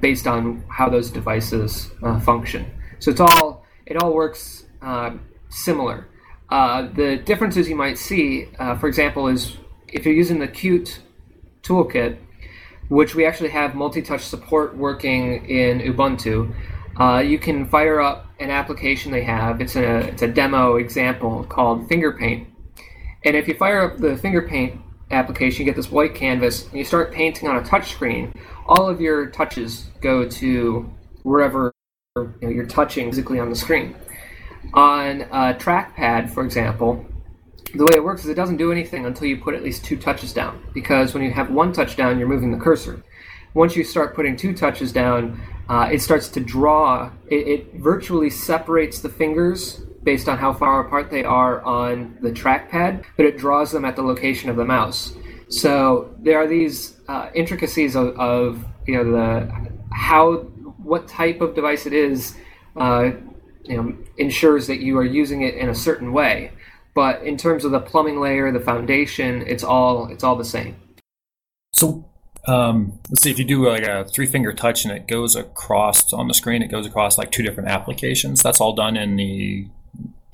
based 0.00 0.26
on 0.26 0.64
how 0.70 0.88
those 0.88 1.10
devices 1.10 1.90
function. 2.22 2.64
So 3.00 3.10
it's 3.10 3.20
all 3.20 3.66
it 3.84 3.98
all 3.98 4.14
works 4.14 4.64
similar. 5.50 6.06
Uh, 6.50 6.88
the 6.94 7.16
differences 7.16 7.68
you 7.68 7.76
might 7.76 7.96
see, 7.96 8.48
uh, 8.58 8.76
for 8.76 8.88
example, 8.88 9.28
is 9.28 9.56
if 9.88 10.04
you're 10.04 10.14
using 10.14 10.40
the 10.40 10.48
Qt 10.48 10.98
toolkit, 11.62 12.18
which 12.88 13.14
we 13.14 13.24
actually 13.24 13.50
have 13.50 13.74
multi-touch 13.74 14.22
support 14.22 14.76
working 14.76 15.44
in 15.46 15.78
Ubuntu, 15.80 16.52
uh, 16.98 17.20
you 17.20 17.38
can 17.38 17.66
fire 17.66 18.00
up 18.00 18.26
an 18.40 18.50
application 18.50 19.12
they 19.12 19.22
have. 19.22 19.60
It's 19.60 19.76
a 19.76 20.08
it's 20.08 20.22
a 20.22 20.28
demo 20.28 20.76
example 20.76 21.44
called 21.44 21.88
FingerPaint, 21.88 22.46
and 23.24 23.36
if 23.36 23.46
you 23.46 23.54
fire 23.54 23.82
up 23.82 23.98
the 23.98 24.16
FingerPaint 24.16 24.80
application, 25.12 25.60
you 25.60 25.64
get 25.66 25.76
this 25.76 25.90
white 25.90 26.14
canvas, 26.14 26.66
and 26.66 26.78
you 26.78 26.84
start 26.84 27.12
painting 27.12 27.48
on 27.48 27.56
a 27.56 27.64
touch 27.64 27.92
screen. 27.92 28.32
All 28.66 28.88
of 28.88 29.00
your 29.00 29.26
touches 29.26 29.86
go 30.00 30.28
to 30.28 30.92
wherever 31.22 31.72
you 32.16 32.34
know, 32.42 32.48
you're 32.48 32.66
touching 32.66 33.08
physically 33.10 33.38
on 33.38 33.50
the 33.50 33.56
screen. 33.56 33.94
On 34.74 35.22
a 35.22 35.54
trackpad, 35.54 36.30
for 36.30 36.44
example, 36.44 37.04
the 37.74 37.84
way 37.84 37.94
it 37.94 38.04
works 38.04 38.24
is 38.24 38.30
it 38.30 38.34
doesn't 38.34 38.56
do 38.56 38.72
anything 38.72 39.06
until 39.06 39.26
you 39.26 39.36
put 39.36 39.54
at 39.54 39.62
least 39.62 39.84
two 39.84 39.96
touches 39.96 40.32
down. 40.32 40.62
Because 40.74 41.14
when 41.14 41.22
you 41.22 41.30
have 41.30 41.50
one 41.50 41.72
touch 41.72 41.96
down, 41.96 42.18
you're 42.18 42.28
moving 42.28 42.50
the 42.50 42.58
cursor. 42.58 43.02
once 43.52 43.74
you 43.74 43.82
start 43.82 44.14
putting 44.14 44.36
two 44.36 44.54
touches 44.54 44.92
down, 44.92 45.40
uh, 45.68 45.88
it 45.90 46.00
starts 46.00 46.28
to 46.28 46.40
draw. 46.40 47.10
It, 47.28 47.48
it, 47.48 47.74
virtually 47.74 48.30
separates 48.30 49.00
the 49.00 49.08
fingers 49.08 49.80
based 50.04 50.28
on 50.28 50.38
how 50.38 50.52
far 50.52 50.86
apart 50.86 51.10
they 51.10 51.24
are 51.24 51.62
on 51.62 52.16
the 52.20 52.30
trackpad, 52.30 53.04
but 53.16 53.26
it 53.26 53.38
draws 53.38 53.72
them 53.72 53.84
at 53.84 53.96
the 53.96 54.02
location 54.02 54.50
of 54.50 54.56
the 54.56 54.64
mouse. 54.64 55.14
So 55.48 56.14
there 56.20 56.38
are 56.38 56.46
these 56.46 56.96
uh, 57.08 57.30
intricacies 57.34 57.96
of, 57.96 58.18
of, 58.18 58.64
you 58.86 58.94
know 58.96 59.12
the 59.12 59.70
how 59.92 60.38
what 60.82 61.06
type 61.06 61.40
of 61.40 61.54
device 61.54 61.86
it 61.86 61.92
is. 61.92 62.34
Uh, 62.76 63.10
you 63.70 63.76
know, 63.76 63.96
ensures 64.18 64.66
that 64.66 64.80
you 64.80 64.98
are 64.98 65.04
using 65.04 65.42
it 65.42 65.54
in 65.54 65.68
a 65.68 65.74
certain 65.74 66.12
way. 66.12 66.50
But 66.94 67.22
in 67.22 67.36
terms 67.36 67.64
of 67.64 67.70
the 67.70 67.80
plumbing 67.80 68.20
layer, 68.20 68.50
the 68.50 68.60
foundation, 68.60 69.42
it's 69.46 69.62
all 69.62 70.08
it's 70.08 70.24
all 70.24 70.34
the 70.34 70.44
same. 70.44 70.74
So 71.72 72.04
um, 72.48 72.98
let's 73.08 73.22
see 73.22 73.30
if 73.30 73.38
you 73.38 73.44
do 73.44 73.68
like 73.68 73.84
a 73.84 74.04
three 74.06 74.26
finger 74.26 74.52
touch 74.52 74.84
and 74.84 74.92
it 74.92 75.06
goes 75.06 75.36
across 75.36 76.12
on 76.12 76.26
the 76.26 76.34
screen. 76.34 76.62
It 76.62 76.70
goes 76.70 76.86
across 76.86 77.16
like 77.16 77.30
two 77.30 77.44
different 77.44 77.68
applications. 77.68 78.42
That's 78.42 78.60
all 78.60 78.72
done 78.72 78.96
in 78.96 79.16
the 79.16 79.68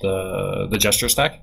the 0.01 0.67
the 0.71 0.77
gesture 0.79 1.09
stack. 1.09 1.41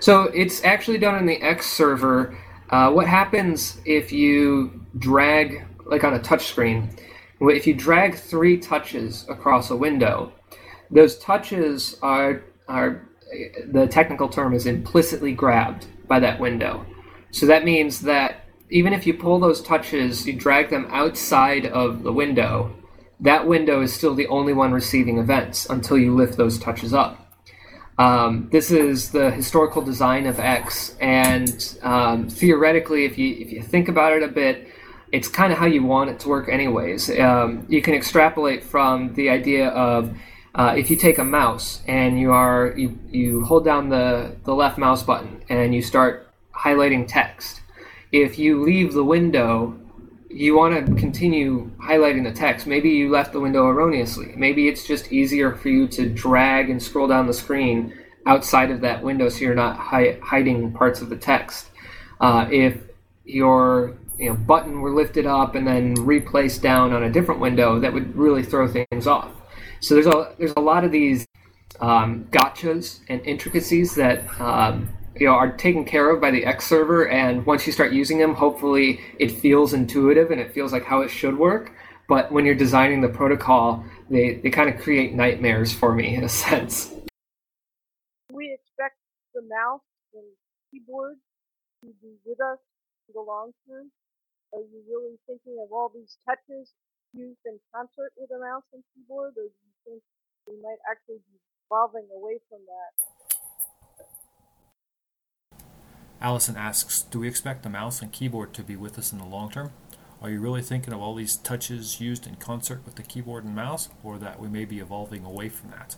So 0.00 0.24
it's 0.24 0.64
actually 0.64 0.98
done 0.98 1.16
in 1.16 1.26
the 1.26 1.40
X 1.42 1.70
server. 1.70 2.36
Uh, 2.70 2.90
what 2.90 3.06
happens 3.06 3.78
if 3.84 4.10
you 4.10 4.86
drag 4.98 5.66
like 5.84 6.02
on 6.02 6.14
a 6.14 6.18
touch 6.18 6.46
screen? 6.46 6.88
If 7.40 7.66
you 7.66 7.74
drag 7.74 8.14
three 8.14 8.56
touches 8.56 9.26
across 9.28 9.70
a 9.70 9.76
window, 9.76 10.32
those 10.94 11.18
touches 11.18 11.98
are 12.00 12.44
are 12.68 13.06
the 13.66 13.86
technical 13.88 14.28
term 14.28 14.54
is 14.54 14.64
implicitly 14.64 15.32
grabbed 15.32 15.86
by 16.06 16.20
that 16.20 16.40
window. 16.40 16.86
So 17.32 17.46
that 17.46 17.64
means 17.64 18.00
that 18.02 18.44
even 18.70 18.92
if 18.92 19.06
you 19.06 19.12
pull 19.14 19.40
those 19.40 19.60
touches, 19.60 20.26
you 20.26 20.32
drag 20.32 20.70
them 20.70 20.86
outside 20.90 21.66
of 21.66 22.04
the 22.04 22.12
window, 22.12 22.74
that 23.20 23.46
window 23.46 23.82
is 23.82 23.92
still 23.92 24.14
the 24.14 24.28
only 24.28 24.52
one 24.52 24.72
receiving 24.72 25.18
events 25.18 25.68
until 25.68 25.98
you 25.98 26.14
lift 26.14 26.36
those 26.36 26.58
touches 26.58 26.94
up. 26.94 27.20
Um, 27.98 28.48
this 28.50 28.70
is 28.70 29.10
the 29.10 29.30
historical 29.30 29.82
design 29.82 30.26
of 30.26 30.40
X, 30.40 30.96
and 31.00 31.78
um, 31.82 32.28
theoretically, 32.28 33.04
if 33.04 33.18
you 33.18 33.36
if 33.36 33.52
you 33.52 33.62
think 33.62 33.88
about 33.88 34.12
it 34.12 34.22
a 34.22 34.28
bit, 34.28 34.68
it's 35.12 35.28
kind 35.28 35.52
of 35.52 35.58
how 35.58 35.66
you 35.66 35.84
want 35.84 36.10
it 36.10 36.18
to 36.20 36.28
work, 36.28 36.48
anyways. 36.48 37.08
Um, 37.20 37.66
you 37.68 37.82
can 37.82 37.94
extrapolate 37.94 38.64
from 38.64 39.14
the 39.14 39.30
idea 39.30 39.68
of 39.68 40.16
uh, 40.54 40.74
if 40.76 40.90
you 40.90 40.96
take 40.96 41.18
a 41.18 41.24
mouse 41.24 41.82
and 41.86 42.18
you 42.18 42.32
are 42.32 42.74
you, 42.76 42.98
you 43.10 43.44
hold 43.44 43.64
down 43.64 43.88
the, 43.88 44.36
the 44.44 44.54
left 44.54 44.78
mouse 44.78 45.02
button 45.02 45.42
and 45.48 45.74
you 45.74 45.82
start 45.82 46.30
highlighting 46.54 47.06
text 47.06 47.60
if 48.12 48.38
you 48.38 48.62
leave 48.62 48.92
the 48.92 49.04
window 49.04 49.76
you 50.34 50.56
want 50.56 50.74
to 50.74 50.94
continue 50.96 51.70
highlighting 51.78 52.24
the 52.24 52.32
text. 52.32 52.66
Maybe 52.66 52.90
you 52.90 53.08
left 53.08 53.32
the 53.32 53.38
window 53.38 53.68
erroneously. 53.68 54.34
Maybe 54.36 54.66
it's 54.66 54.84
just 54.84 55.12
easier 55.12 55.54
for 55.54 55.68
you 55.68 55.86
to 55.88 56.08
drag 56.08 56.70
and 56.70 56.82
scroll 56.82 57.06
down 57.06 57.28
the 57.28 57.32
screen 57.32 57.96
outside 58.26 58.72
of 58.72 58.80
that 58.80 59.02
window 59.02 59.28
so 59.28 59.44
you're 59.44 59.54
not 59.54 59.76
hi- 59.76 60.18
hiding 60.20 60.72
parts 60.72 61.00
of 61.00 61.08
the 61.08 61.16
text. 61.16 61.68
Uh, 62.20 62.48
if 62.50 62.78
your 63.24 63.96
you 64.18 64.28
know, 64.28 64.34
button 64.34 64.80
were 64.80 64.90
lifted 64.90 65.24
up 65.24 65.54
and 65.54 65.66
then 65.66 65.94
replaced 65.94 66.62
down 66.62 66.92
on 66.92 67.04
a 67.04 67.10
different 67.10 67.40
window 67.40 67.78
that 67.78 67.92
would 67.92 68.16
really 68.16 68.42
throw 68.42 68.66
things 68.66 69.06
off 69.06 69.30
so 69.84 69.94
there's 69.94 70.06
a 70.06 70.34
there's 70.38 70.54
a 70.56 70.60
lot 70.60 70.82
of 70.82 70.92
these 70.92 71.26
um, 71.80 72.24
gotchas 72.30 73.00
and 73.10 73.20
intricacies 73.26 73.94
that 73.96 74.24
um, 74.40 74.88
you 75.14 75.26
know 75.26 75.34
are 75.34 75.54
taken 75.54 75.84
care 75.84 76.10
of 76.10 76.22
by 76.22 76.30
the 76.30 76.46
X 76.46 76.66
server, 76.66 77.06
and 77.08 77.44
once 77.44 77.66
you 77.66 77.72
start 77.72 77.92
using 77.92 78.16
them, 78.16 78.34
hopefully 78.34 79.00
it 79.18 79.30
feels 79.30 79.74
intuitive 79.74 80.30
and 80.30 80.40
it 80.40 80.54
feels 80.54 80.72
like 80.72 80.84
how 80.84 81.02
it 81.02 81.10
should 81.10 81.38
work. 81.38 81.72
But 82.08 82.32
when 82.32 82.46
you're 82.46 82.54
designing 82.54 83.02
the 83.02 83.08
protocol, 83.08 83.84
they, 84.08 84.34
they 84.42 84.50
kind 84.50 84.68
of 84.68 84.80
create 84.80 85.14
nightmares 85.14 85.72
for 85.72 85.94
me 85.94 86.14
in 86.14 86.24
a 86.24 86.28
sense. 86.28 86.90
We 88.32 88.52
expect 88.52 88.96
the 89.34 89.42
mouse 89.42 89.84
and 90.14 90.24
keyboard 90.70 91.16
to 91.82 91.92
be 92.00 92.16
with 92.24 92.40
us 92.40 92.58
for 93.06 93.12
the 93.12 93.20
long 93.20 93.52
term. 93.68 93.90
Are 94.54 94.60
you 94.60 94.80
really 94.88 95.16
thinking 95.26 95.56
of 95.62 95.72
all 95.72 95.90
these 95.94 96.16
touches 96.24 96.72
used 97.12 97.40
in 97.46 97.58
concert 97.74 98.12
with 98.16 98.30
a 98.30 98.40
mouse 98.40 98.66
and 98.72 98.82
keyboard, 98.94 99.34
or 99.36 99.48
do 99.48 99.60
you 99.64 99.73
think 99.84 100.02
we 100.46 100.54
might 100.62 100.78
actually 100.90 101.20
be 101.30 101.38
evolving 101.66 102.06
away 102.14 102.38
from 102.48 102.60
that? 102.66 102.92
Alison 106.20 106.56
asks, 106.56 107.02
do 107.02 107.18
we 107.20 107.28
expect 107.28 107.62
the 107.62 107.68
mouse 107.68 108.00
and 108.00 108.10
keyboard 108.10 108.54
to 108.54 108.62
be 108.62 108.76
with 108.76 108.98
us 108.98 109.12
in 109.12 109.18
the 109.18 109.26
long 109.26 109.50
term? 109.50 109.72
Are 110.22 110.30
you 110.30 110.40
really 110.40 110.62
thinking 110.62 110.94
of 110.94 111.00
all 111.00 111.14
these 111.14 111.36
touches 111.36 112.00
used 112.00 112.26
in 112.26 112.36
concert 112.36 112.80
with 112.86 112.94
the 112.94 113.02
keyboard 113.02 113.44
and 113.44 113.54
mouse, 113.54 113.90
or 114.02 114.18
that 114.18 114.40
we 114.40 114.48
may 114.48 114.64
be 114.64 114.78
evolving 114.78 115.22
away 115.22 115.50
from 115.50 115.70
that? 115.72 115.96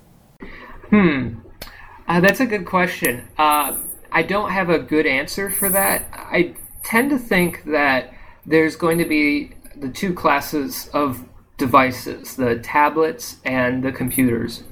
Hmm, 0.90 1.38
uh, 2.08 2.18
that's 2.20 2.40
a 2.40 2.46
good 2.46 2.66
question. 2.66 3.28
Uh, 3.38 3.78
I 4.10 4.24
don't 4.24 4.50
have 4.50 4.68
a 4.68 4.80
good 4.80 5.06
answer 5.06 5.48
for 5.48 5.68
that. 5.68 6.08
I 6.12 6.56
tend 6.82 7.10
to 7.10 7.18
think 7.18 7.62
that 7.66 8.12
there's 8.44 8.74
going 8.74 8.98
to 8.98 9.04
be 9.04 9.52
the 9.76 9.90
two 9.90 10.12
classes 10.12 10.88
of 10.92 11.24
devices 11.56 12.36
the 12.36 12.56
tablets 12.58 13.36
and 13.44 13.82
the 13.82 13.92
computers. 13.92 14.62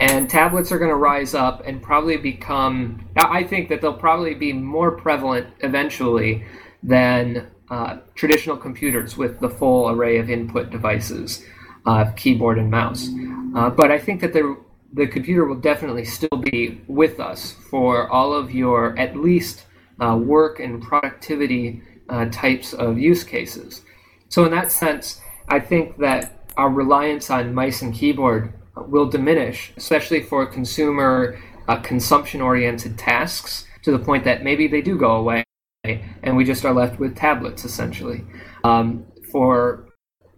And 0.00 0.30
tablets 0.30 0.70
are 0.70 0.78
going 0.78 0.90
to 0.90 0.96
rise 0.96 1.34
up 1.34 1.66
and 1.66 1.82
probably 1.82 2.16
become, 2.16 3.08
I 3.16 3.42
think 3.42 3.68
that 3.68 3.80
they'll 3.80 3.92
probably 3.92 4.34
be 4.34 4.52
more 4.52 4.92
prevalent 4.92 5.48
eventually 5.60 6.44
than 6.82 7.48
uh, 7.70 7.98
traditional 8.14 8.56
computers 8.56 9.16
with 9.16 9.40
the 9.40 9.50
full 9.50 9.90
array 9.90 10.18
of 10.18 10.30
input 10.30 10.70
devices, 10.70 11.44
uh, 11.86 12.10
keyboard 12.12 12.58
and 12.58 12.70
mouse. 12.70 13.08
Uh, 13.54 13.68
but 13.70 13.90
I 13.90 13.98
think 13.98 14.20
that 14.20 14.32
the, 14.32 14.56
the 14.92 15.06
computer 15.06 15.44
will 15.44 15.56
definitely 15.56 16.04
still 16.04 16.38
be 16.38 16.80
with 16.86 17.20
us 17.20 17.52
for 17.52 18.10
all 18.10 18.32
of 18.32 18.52
your 18.52 18.98
at 18.98 19.16
least 19.16 19.64
uh, 20.00 20.16
work 20.16 20.60
and 20.60 20.80
productivity 20.80 21.82
uh, 22.08 22.26
types 22.26 22.72
of 22.72 22.98
use 22.98 23.24
cases. 23.24 23.82
So, 24.28 24.44
in 24.44 24.50
that 24.52 24.70
sense, 24.70 25.20
I 25.48 25.60
think 25.60 25.98
that 25.98 26.44
our 26.56 26.70
reliance 26.70 27.30
on 27.30 27.54
mice 27.54 27.82
and 27.82 27.94
keyboard 27.94 28.52
will 28.76 29.06
diminish, 29.06 29.72
especially 29.76 30.22
for 30.22 30.46
consumer 30.46 31.38
uh, 31.68 31.76
consumption 31.76 32.40
oriented 32.40 32.98
tasks, 32.98 33.66
to 33.82 33.92
the 33.92 33.98
point 33.98 34.24
that 34.24 34.42
maybe 34.42 34.66
they 34.66 34.82
do 34.82 34.98
go 34.98 35.12
away 35.12 35.44
and 35.84 36.36
we 36.36 36.44
just 36.44 36.64
are 36.64 36.74
left 36.74 36.98
with 36.98 37.16
tablets 37.16 37.64
essentially. 37.64 38.24
Um, 38.64 39.06
for 39.30 39.88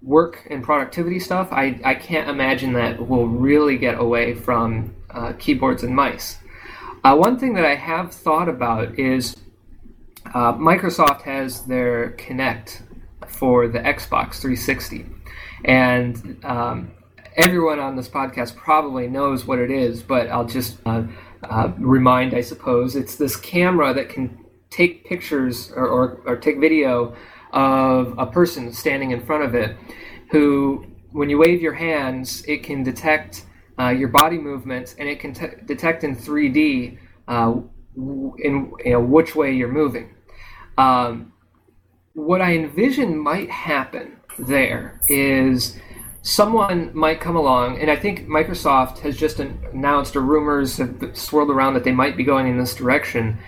work 0.03 0.47
and 0.51 0.63
productivity 0.63 1.19
stuff, 1.19 1.49
I, 1.51 1.81
I 1.85 1.95
can't 1.95 2.29
imagine 2.29 2.73
that 2.75 3.07
we'll 3.07 3.27
really 3.27 3.77
get 3.77 3.99
away 3.99 4.35
from 4.35 4.95
uh, 5.11 5.33
keyboards 5.39 5.83
and 5.83 5.95
mice. 5.95 6.39
Uh, 7.03 7.17
one 7.17 7.39
thing 7.39 7.55
that 7.55 7.65
I 7.65 7.75
have 7.75 8.13
thought 8.13 8.49
about 8.49 8.99
is 8.99 9.37
uh, 10.35 10.53
Microsoft 10.55 11.23
has 11.23 11.63
their 11.65 12.13
Kinect 12.13 12.83
for 13.27 13.69
the 13.69 13.79
Xbox 13.79 14.41
360. 14.41 15.07
And 15.65 16.41
um, 16.45 16.93
everyone 17.37 17.79
on 17.79 17.97
this 17.97 18.09
podcast 18.09 18.57
probably 18.57 19.07
knows 19.07 19.47
what 19.47 19.59
it 19.59 19.71
is, 19.71 20.03
but 20.03 20.29
I'll 20.29 20.47
just 20.47 20.79
uh, 20.87 21.05
uh, 21.43 21.73
remind, 21.79 22.35
I 22.35 22.41
suppose. 22.41 22.97
It's 22.97 23.17
this 23.17 23.37
camera 23.37 23.95
that 23.95 24.09
can 24.09 24.45
take 24.71 25.05
pictures 25.05 25.73
or, 25.73 25.87
or, 25.87 26.23
or, 26.27 26.37
take 26.37 26.61
video 26.61 27.17
of 27.53 28.17
a 28.19 28.27
person 28.27 28.73
standing 28.73 29.11
in 29.11 29.21
front 29.21 29.43
of 29.43 29.55
it 29.55 29.77
who, 30.31 30.87
when 31.11 31.29
you 31.29 31.39
wave 31.39 31.61
your 31.61 31.73
hands, 31.73 32.45
it 32.47 32.63
can 32.63 32.85
detect 32.85 33.47
uh, 33.81 33.89
your 33.89 34.09
body 34.09 34.39
movements 34.39 34.95
and 34.99 35.09
it 35.09 35.19
can 35.19 35.35
t- 35.35 35.49
detect 35.67 36.05
in 36.05 36.15
3D 36.15 36.99
uh, 37.27 37.55
in 37.97 38.73
you 38.85 38.93
know, 38.93 39.01
which 39.01 39.35
way 39.35 39.53
you're 39.53 39.69
moving. 39.73 40.15
Um, 40.79 41.33
what 42.27 42.41
I 42.41 42.55
envision 42.55 43.19
might 43.19 43.51
happen 43.51 44.17
there 44.39 45.01
is 45.09 45.79
someone 46.23 46.91
might 46.95 47.21
come 47.21 47.37
along, 47.37 47.79
and 47.79 47.91
I 47.91 47.97
think 47.97 48.29
Microsoft 48.29 48.99
has 48.99 49.17
just 49.17 49.41
announced, 49.41 50.17
or 50.17 50.21
rumors 50.21 50.77
have 50.77 51.17
swirled 51.17 51.51
around 51.51 51.75
that 51.75 51.85
they 51.85 51.93
might 51.93 52.17
be 52.17 52.25
going 52.25 52.47
in 52.47 52.59
this 52.59 52.75
direction, 52.75 53.39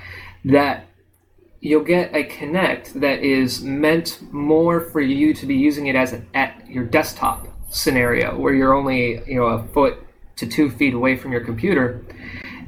that 0.45 0.87
you'll 1.61 1.85
get 1.85 2.15
a 2.15 2.25
Kinect 2.25 2.95
that 2.95 3.21
is 3.21 3.63
meant 3.63 4.21
more 4.33 4.81
for 4.81 5.01
you 5.01 5.35
to 5.35 5.47
be 5.47 5.55
using 5.55 5.87
it 5.87 5.95
as 5.95 6.13
an, 6.13 6.27
at 6.35 6.67
your 6.69 6.85
desktop 6.85 7.47
scenario, 7.71 8.39
where 8.39 8.55
you're 8.55 8.75
only 8.75 9.23
you 9.27 9.37
know 9.37 9.47
a 9.47 9.63
foot 9.69 9.99
to 10.37 10.47
two 10.47 10.71
feet 10.71 10.95
away 10.95 11.17
from 11.17 11.31
your 11.31 11.43
computer, 11.43 12.05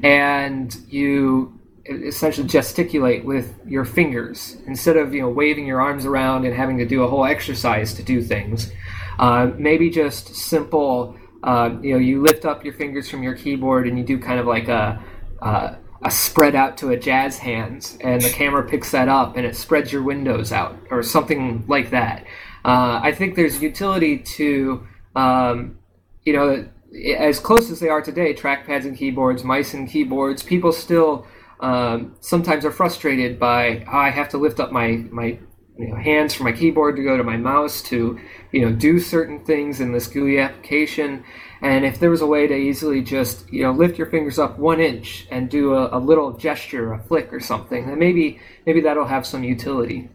and 0.03 0.77
you 0.89 1.59
essentially 1.87 2.47
gesticulate 2.47 3.25
with 3.25 3.59
your 3.67 3.85
fingers 3.85 4.57
instead 4.67 4.97
of 4.97 5.15
you 5.15 5.21
know 5.21 5.29
waving 5.29 5.67
your 5.67 5.81
arms 5.81 6.07
around 6.07 6.45
and 6.45 6.55
having 6.55 6.79
to 6.79 6.87
do 6.87 7.03
a 7.03 7.09
whole 7.09 7.25
exercise 7.25 7.95
to 7.95 8.03
do 8.03 8.23
things. 8.23 8.73
Uh, 9.19 9.51
maybe 9.57 9.91
just 9.91 10.35
simple. 10.35 11.17
Uh, 11.43 11.77
you 11.83 11.93
know, 11.93 11.99
you 11.99 12.23
lift 12.23 12.47
up 12.47 12.65
your 12.65 12.73
fingers 12.73 13.11
from 13.11 13.23
your 13.23 13.35
keyboard 13.35 13.87
and 13.87 13.99
you 13.99 14.05
do 14.05 14.19
kind 14.19 14.41
of 14.41 14.47
like 14.47 14.69
a, 14.69 15.03
a 15.43 15.77
a 16.05 16.11
spread 16.11 16.55
out 16.55 16.77
to 16.77 16.91
a 16.91 16.97
jazz 16.99 17.39
hands, 17.39 17.97
and 18.03 18.21
the 18.21 18.29
camera 18.29 18.63
picks 18.69 18.91
that 18.91 19.09
up 19.09 19.37
and 19.37 19.47
it 19.47 19.57
spreads 19.57 19.91
your 19.91 20.03
windows 20.03 20.53
out 20.53 20.79
or 20.91 21.03
something 21.03 21.65
like 21.67 21.91
that. 21.91 22.25
Uh, 22.65 23.01
I 23.03 23.13
think 23.13 23.37
there's 23.37 23.63
utility 23.63 24.19
to, 24.19 24.87
um, 25.17 25.79
you 26.25 26.35
know, 26.35 26.69
as 27.19 27.41
close 27.41 27.71
as 27.71 27.81
they 27.81 27.89
are 27.89 28.03
today, 28.03 28.35
trackpads 28.35 28.85
and 28.85 28.97
keyboards, 28.97 29.45
mice 29.45 29.75
and 29.75 29.89
keyboards, 29.89 30.43
people 30.43 30.73
still 30.73 31.27
um, 31.61 32.17
sometimes 32.21 32.65
are 32.65 32.71
frustrated 32.71 33.39
by 33.39 33.85
oh, 33.87 33.97
I 33.97 34.11
have 34.11 34.29
to 34.31 34.39
lift 34.39 34.61
up 34.61 34.73
my 34.73 35.05
my 35.11 35.39
you 35.77 35.89
know, 35.89 35.97
hands 35.97 36.35
for 36.35 36.45
my 36.45 36.53
keyboard 36.53 36.97
to 36.97 37.03
go 37.03 37.17
to 37.17 37.25
my 37.25 37.37
mouse 37.37 37.83
to 37.83 38.19
you 38.53 38.61
know 38.61 38.73
do 38.73 39.01
certain 39.01 39.45
things 39.45 39.81
in 39.81 39.93
this 39.93 40.07
GUI 40.07 40.39
application. 40.39 41.25
And 41.63 41.85
if 41.85 41.99
there 41.99 42.11
was 42.11 42.21
a 42.21 42.27
way 42.27 42.47
to 42.47 42.55
easily 42.55 43.03
just 43.03 43.51
you 43.53 43.63
know 43.63 43.73
lift 43.73 43.99
your 43.99 44.09
fingers 44.09 44.39
up 44.39 44.59
one 44.59 44.81
inch 44.81 45.27
and 45.31 45.51
do 45.51 45.75
a, 45.75 45.97
a 45.97 45.99
little 45.99 46.33
gesture, 46.33 46.93
a 46.93 47.03
flick 47.03 47.33
or 47.33 47.41
something, 47.41 47.87
then 47.87 47.99
maybe 47.99 48.41
maybe 48.67 48.81
that'll 48.81 49.07
have 49.07 49.27
some 49.27 49.43
utility. 49.43 50.09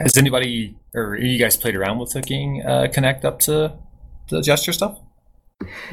Has 0.00 0.16
anybody 0.16 0.76
or 0.94 1.16
you 1.16 1.38
guys 1.38 1.56
played 1.56 1.76
around 1.76 1.98
with 1.98 2.12
hooking 2.12 2.62
uh, 2.62 2.88
Kinect 2.92 3.24
up 3.24 3.38
to 3.40 3.74
the 4.28 4.40
gesture 4.40 4.72
stuff? 4.72 4.98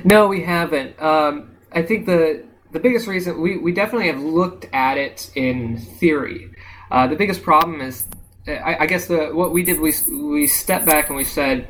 No, 0.03 0.27
we 0.27 0.43
haven't. 0.43 0.99
Um, 1.01 1.57
I 1.71 1.81
think 1.83 2.05
the 2.05 2.45
the 2.71 2.79
biggest 2.79 3.07
reason 3.07 3.41
we, 3.41 3.57
we 3.57 3.71
definitely 3.71 4.07
have 4.07 4.21
looked 4.21 4.67
at 4.73 4.97
it 4.97 5.29
in 5.35 5.77
theory. 5.77 6.51
Uh, 6.89 7.07
the 7.07 7.15
biggest 7.15 7.43
problem 7.43 7.81
is, 7.81 8.07
I, 8.47 8.77
I, 8.81 8.85
guess 8.87 9.07
the 9.07 9.27
what 9.27 9.51
we 9.51 9.63
did 9.63 9.79
we 9.79 9.93
we 10.09 10.47
stepped 10.47 10.85
back 10.85 11.07
and 11.09 11.15
we 11.15 11.23
said 11.23 11.67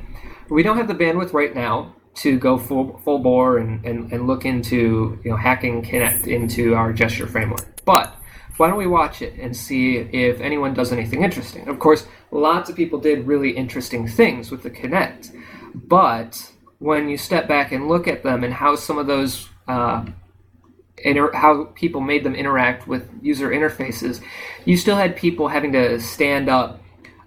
we 0.49 0.63
don't 0.63 0.77
have 0.77 0.87
the 0.87 0.95
bandwidth 0.95 1.33
right 1.33 1.53
now 1.53 1.95
to 2.15 2.39
go 2.39 2.57
full 2.57 2.97
full 3.03 3.19
bore 3.19 3.57
and, 3.57 3.85
and, 3.85 4.11
and 4.11 4.25
look 4.25 4.45
into 4.45 5.19
you 5.23 5.31
know 5.31 5.37
hacking 5.37 5.83
Kinect 5.83 6.27
into 6.27 6.75
our 6.75 6.93
gesture 6.93 7.27
framework, 7.27 7.83
but 7.85 8.15
why 8.57 8.67
don't 8.67 8.77
we 8.77 8.87
watch 8.87 9.21
it 9.21 9.33
and 9.39 9.55
see 9.55 9.97
if 9.97 10.39
anyone 10.39 10.73
does 10.73 10.91
anything 10.91 11.23
interesting? 11.23 11.67
Of 11.67 11.79
course, 11.79 12.05
lots 12.31 12.69
of 12.69 12.75
people 12.75 12.99
did 12.99 13.25
really 13.25 13.51
interesting 13.51 14.07
things 14.07 14.51
with 14.51 14.63
the 14.63 14.69
Kinect, 14.69 15.35
but 15.73 16.51
when 16.79 17.09
you 17.09 17.17
step 17.17 17.47
back 17.47 17.71
and 17.71 17.87
look 17.87 18.07
at 18.07 18.23
them 18.23 18.43
and 18.43 18.53
how 18.53 18.75
some 18.75 18.97
of 18.97 19.07
those 19.07 19.49
uh, 19.67 20.05
inter- 21.03 21.31
how 21.33 21.65
people 21.75 22.01
made 22.01 22.23
them 22.23 22.35
interact 22.35 22.87
with 22.87 23.09
user 23.21 23.49
interfaces, 23.49 24.21
you 24.65 24.77
still 24.77 24.95
had 24.95 25.15
people 25.15 25.47
having 25.47 25.71
to 25.73 25.99
stand 25.99 26.49
up, 26.49 26.81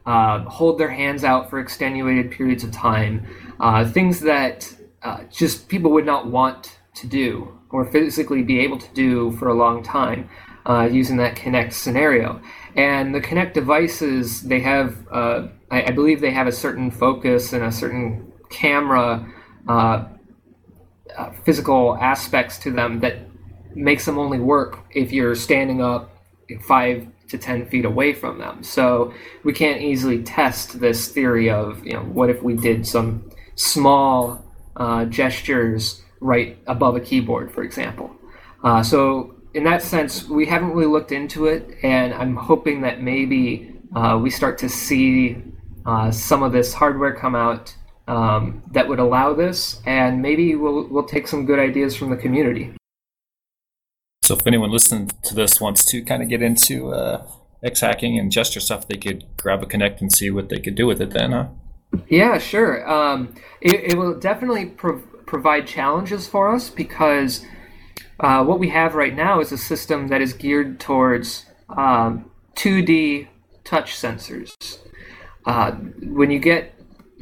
uh, 0.06 0.40
hold 0.44 0.78
their 0.78 0.90
hands 0.90 1.24
out 1.24 1.50
for 1.50 1.58
extenuated 1.60 2.30
periods 2.30 2.64
of 2.64 2.72
time, 2.72 3.26
uh, 3.60 3.84
things 3.84 4.20
that 4.20 4.72
uh, 5.02 5.24
just 5.30 5.68
people 5.68 5.90
would 5.92 6.06
not 6.06 6.26
want 6.26 6.78
to 6.94 7.06
do 7.06 7.58
or 7.70 7.84
physically 7.84 8.42
be 8.42 8.60
able 8.60 8.78
to 8.78 8.92
do 8.94 9.32
for 9.32 9.48
a 9.48 9.54
long 9.54 9.82
time 9.82 10.28
uh, 10.66 10.88
using 10.90 11.16
that 11.18 11.36
Kinect 11.36 11.72
scenario. 11.72 12.40
And 12.76 13.14
the 13.14 13.20
Kinect 13.20 13.52
devices, 13.52 14.42
they 14.42 14.60
have, 14.60 14.96
uh, 15.10 15.48
I, 15.70 15.84
I, 15.84 15.90
believe 15.90 16.20
they 16.20 16.30
have 16.30 16.46
a 16.46 16.52
certain 16.52 16.90
focus 16.90 17.52
and 17.52 17.64
a 17.64 17.72
certain 17.72 18.32
camera 18.48 19.30
uh, 19.68 20.04
uh, 21.16 21.30
physical 21.44 21.96
aspects 21.96 22.58
to 22.58 22.70
them 22.70 23.00
that 23.00 23.18
makes 23.74 24.04
them 24.04 24.18
only 24.18 24.38
work 24.38 24.84
if 24.90 25.12
you're 25.12 25.34
standing 25.34 25.82
up 25.82 26.10
five 26.62 27.06
to 27.28 27.38
10 27.38 27.66
feet 27.66 27.84
away 27.84 28.12
from 28.12 28.38
them. 28.38 28.62
So 28.62 29.12
we 29.44 29.52
can't 29.52 29.80
easily 29.80 30.22
test 30.22 30.80
this 30.80 31.08
theory 31.08 31.50
of, 31.50 31.84
you 31.84 31.94
know, 31.94 32.02
what 32.02 32.30
if 32.30 32.42
we 32.42 32.54
did 32.54 32.86
some 32.86 33.30
small 33.54 34.44
uh, 34.76 35.04
gestures 35.06 36.02
right 36.20 36.58
above 36.66 36.96
a 36.96 37.00
keyboard, 37.00 37.52
for 37.52 37.62
example. 37.62 38.10
Uh, 38.62 38.82
so 38.82 39.34
in 39.54 39.64
that 39.64 39.82
sense, 39.82 40.28
we 40.28 40.46
haven't 40.46 40.70
really 40.70 40.86
looked 40.86 41.12
into 41.12 41.46
it, 41.46 41.78
and 41.82 42.12
I'm 42.14 42.34
hoping 42.34 42.80
that 42.82 43.02
maybe 43.02 43.76
uh, 43.94 44.18
we 44.20 44.30
start 44.30 44.58
to 44.58 44.68
see 44.68 45.36
uh, 45.86 46.10
some 46.10 46.42
of 46.42 46.52
this 46.52 46.74
hardware 46.74 47.14
come 47.14 47.34
out 47.34 47.74
um, 48.08 48.62
that 48.72 48.88
would 48.88 48.98
allow 48.98 49.32
this, 49.32 49.80
and 49.86 50.20
maybe 50.20 50.56
we'll 50.56 50.88
we'll 50.88 51.06
take 51.06 51.26
some 51.26 51.46
good 51.46 51.58
ideas 51.58 51.94
from 51.96 52.10
the 52.10 52.16
community. 52.16 52.74
So, 54.24 54.34
if 54.34 54.46
anyone 54.46 54.70
listening 54.70 55.10
to 55.24 55.34
this 55.34 55.60
wants 55.60 55.84
to 55.90 56.02
kind 56.02 56.22
of 56.22 56.30
get 56.30 56.40
into 56.40 56.94
uh, 56.94 57.26
X 57.62 57.80
hacking 57.80 58.18
and 58.18 58.32
gesture 58.32 58.58
stuff, 58.58 58.88
they 58.88 58.96
could 58.96 59.22
grab 59.36 59.62
a 59.62 59.66
Kinect 59.66 60.00
and 60.00 60.10
see 60.10 60.30
what 60.30 60.48
they 60.48 60.56
could 60.56 60.74
do 60.74 60.86
with 60.86 61.02
it. 61.02 61.10
Then, 61.10 61.32
huh? 61.32 61.48
Yeah, 62.08 62.38
sure. 62.38 62.90
Um, 62.90 63.34
it, 63.60 63.92
it, 63.92 63.98
will 63.98 64.18
definitely 64.18 64.64
pro- 64.64 65.02
provide 65.26 65.66
challenges 65.66 66.26
for 66.26 66.54
us 66.54 66.70
because 66.70 67.44
uh, 68.18 68.42
what 68.42 68.58
we 68.58 68.70
have 68.70 68.94
right 68.94 69.14
now 69.14 69.40
is 69.40 69.52
a 69.52 69.58
system 69.58 70.08
that 70.08 70.22
is 70.22 70.32
geared 70.32 70.80
towards 70.80 71.44
um, 71.68 72.30
2D 72.56 73.28
touch 73.62 73.94
sensors. 73.94 74.54
Uh, 75.44 75.72
when 76.00 76.30
you 76.30 76.38
get 76.38 76.72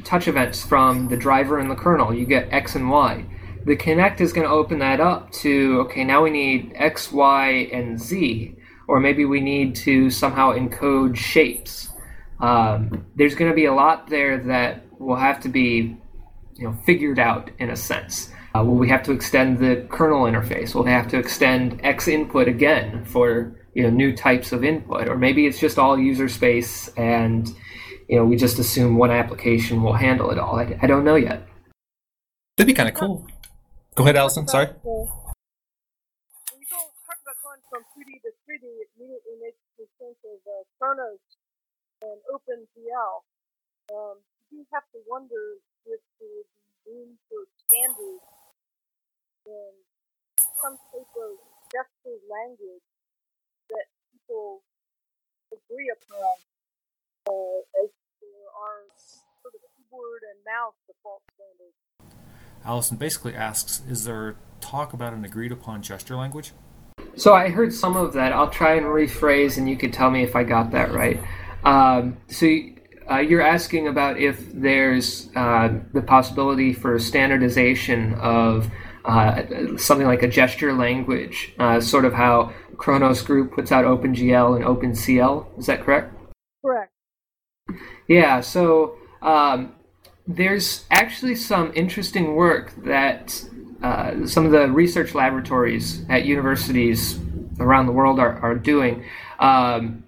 touch 0.05 0.29
events 0.29 0.63
from 0.63 1.09
the 1.09 1.17
driver 1.17 1.59
and 1.59 1.69
the 1.69 1.75
kernel, 1.75 2.13
you 2.13 2.25
get 2.25 2.47
X 2.49 2.75
and 2.75 2.89
Y. 2.89 3.25
The 3.65 3.77
Kinect 3.77 4.19
is 4.19 4.33
going 4.33 4.45
to 4.45 4.53
open 4.53 4.79
that 4.79 4.99
up 4.99 5.31
to 5.43 5.81
okay, 5.85 6.03
now 6.03 6.21
we 6.23 6.29
need 6.29 6.73
X, 6.75 7.11
Y, 7.11 7.69
and 7.71 7.99
Z, 7.99 8.55
or 8.87 8.99
maybe 8.99 9.23
we 9.23 9.39
need 9.39 9.75
to 9.75 10.09
somehow 10.09 10.51
encode 10.51 11.15
shapes. 11.15 11.89
Um, 12.41 13.05
there's 13.15 13.35
going 13.35 13.49
to 13.49 13.55
be 13.55 13.65
a 13.65 13.73
lot 13.73 14.09
there 14.09 14.37
that 14.37 14.83
will 14.99 15.15
have 15.15 15.39
to 15.41 15.49
be, 15.49 15.97
you 16.55 16.67
know, 16.67 16.77
figured 16.85 17.19
out 17.19 17.51
in 17.59 17.69
a 17.69 17.75
sense. 17.75 18.31
Uh, 18.53 18.63
will 18.63 18.75
we 18.75 18.89
have 18.89 19.01
to 19.03 19.13
extend 19.13 19.59
the 19.59 19.87
kernel 19.89 20.23
interface? 20.25 20.75
Will 20.75 20.83
they 20.83 20.91
have 20.91 21.07
to 21.07 21.17
extend 21.17 21.79
X 21.85 22.07
input 22.09 22.49
again 22.49 23.05
for 23.05 23.55
you 23.73 23.83
know 23.83 23.89
new 23.89 24.15
types 24.15 24.51
of 24.51 24.63
input? 24.63 25.07
Or 25.07 25.17
maybe 25.17 25.47
it's 25.47 25.59
just 25.59 25.79
all 25.79 25.97
user 25.97 26.27
space 26.27 26.89
and 26.97 27.47
you 28.09 28.17
know 28.17 28.25
we 28.25 28.35
just 28.35 28.59
assume 28.59 28.97
one 28.97 29.09
application 29.09 29.81
will 29.81 29.93
handle 29.93 30.29
it 30.31 30.37
all. 30.37 30.59
I, 30.59 30.77
I 30.81 30.87
don't 30.87 31.05
know 31.05 31.15
yet. 31.15 31.47
That'd 32.57 32.67
be 32.67 32.73
kind 32.73 32.89
of 32.89 32.95
cool. 32.95 33.25
Go 33.93 34.01
ahead, 34.01 34.17
Alison. 34.17 34.47
Sorry. 34.49 34.73
When 34.81 35.05
you 36.57 36.65
go 36.65 36.81
talk 37.05 37.19
about 37.21 37.37
going 37.45 37.61
from 37.69 37.85
2D 37.93 38.25
to 38.25 38.33
3D, 38.41 38.65
it 38.65 38.89
immediately 38.97 39.37
makes 39.37 39.61
me 39.77 39.85
think 40.01 40.17
of 40.25 40.41
uh, 40.49 40.65
Khronos 40.81 41.21
and 42.01 42.17
OpenGL. 42.25 43.21
Um, 43.93 44.17
you 44.49 44.65
have 44.73 44.89
to 44.97 44.99
wonder 45.05 45.61
if 45.85 46.01
there 46.17 46.25
would 46.25 46.49
be 46.57 46.89
room 46.89 47.21
for 47.29 47.45
standards 47.69 48.25
in 49.45 49.71
some 50.57 50.81
type 50.89 51.13
of 51.13 51.37
gesture 51.69 52.17
language 52.25 52.89
that 53.69 53.85
people 54.09 54.65
agree 55.53 55.93
upon 55.93 56.33
uh, 57.29 57.61
as 57.85 57.93
there 58.17 58.49
are 58.57 58.89
sort 59.45 59.53
of 59.53 59.61
keyboard 59.77 60.25
and 60.33 60.41
mouse 60.41 60.81
default 60.89 61.21
standards. 61.37 61.77
Alison 62.65 62.97
basically 62.97 63.35
asks, 63.35 63.81
is 63.89 64.05
there 64.05 64.35
talk 64.61 64.93
about 64.93 65.13
an 65.13 65.25
agreed 65.25 65.51
upon 65.51 65.81
gesture 65.81 66.15
language? 66.15 66.53
So 67.15 67.33
I 67.33 67.49
heard 67.49 67.73
some 67.73 67.95
of 67.95 68.13
that. 68.13 68.31
I'll 68.31 68.49
try 68.49 68.73
and 68.75 68.85
rephrase, 68.85 69.57
and 69.57 69.69
you 69.69 69.77
can 69.77 69.91
tell 69.91 70.09
me 70.09 70.23
if 70.23 70.35
I 70.35 70.43
got 70.43 70.71
that 70.71 70.91
right. 70.93 71.19
Um, 71.63 72.17
so 72.27 72.47
uh, 73.09 73.19
you're 73.19 73.41
asking 73.41 73.87
about 73.87 74.17
if 74.17 74.51
there's 74.53 75.29
uh, 75.35 75.79
the 75.93 76.01
possibility 76.01 76.73
for 76.73 76.97
standardization 76.99 78.13
of 78.15 78.71
uh, 79.05 79.43
something 79.77 80.07
like 80.07 80.23
a 80.23 80.27
gesture 80.27 80.73
language, 80.73 81.53
uh, 81.59 81.79
sort 81.79 82.05
of 82.05 82.13
how 82.13 82.53
Khronos 82.75 83.23
Group 83.25 83.53
puts 83.53 83.71
out 83.71 83.85
OpenGL 83.85 84.55
and 84.55 84.65
OpenCL. 84.65 85.59
Is 85.59 85.65
that 85.67 85.83
correct? 85.83 86.13
Correct. 86.63 86.91
Yeah, 88.07 88.41
so 88.41 88.97
um, 89.21 89.73
there's 90.27 90.85
actually 90.89 91.35
some 91.35 91.71
interesting 91.75 92.35
work 92.35 92.73
that 92.85 93.43
uh, 93.81 94.25
some 94.25 94.45
of 94.45 94.51
the 94.51 94.69
research 94.69 95.13
laboratories 95.13 96.05
at 96.09 96.25
universities 96.25 97.19
around 97.59 97.85
the 97.85 97.91
world 97.91 98.19
are, 98.19 98.39
are 98.39 98.55
doing. 98.55 99.03
Um, 99.39 100.05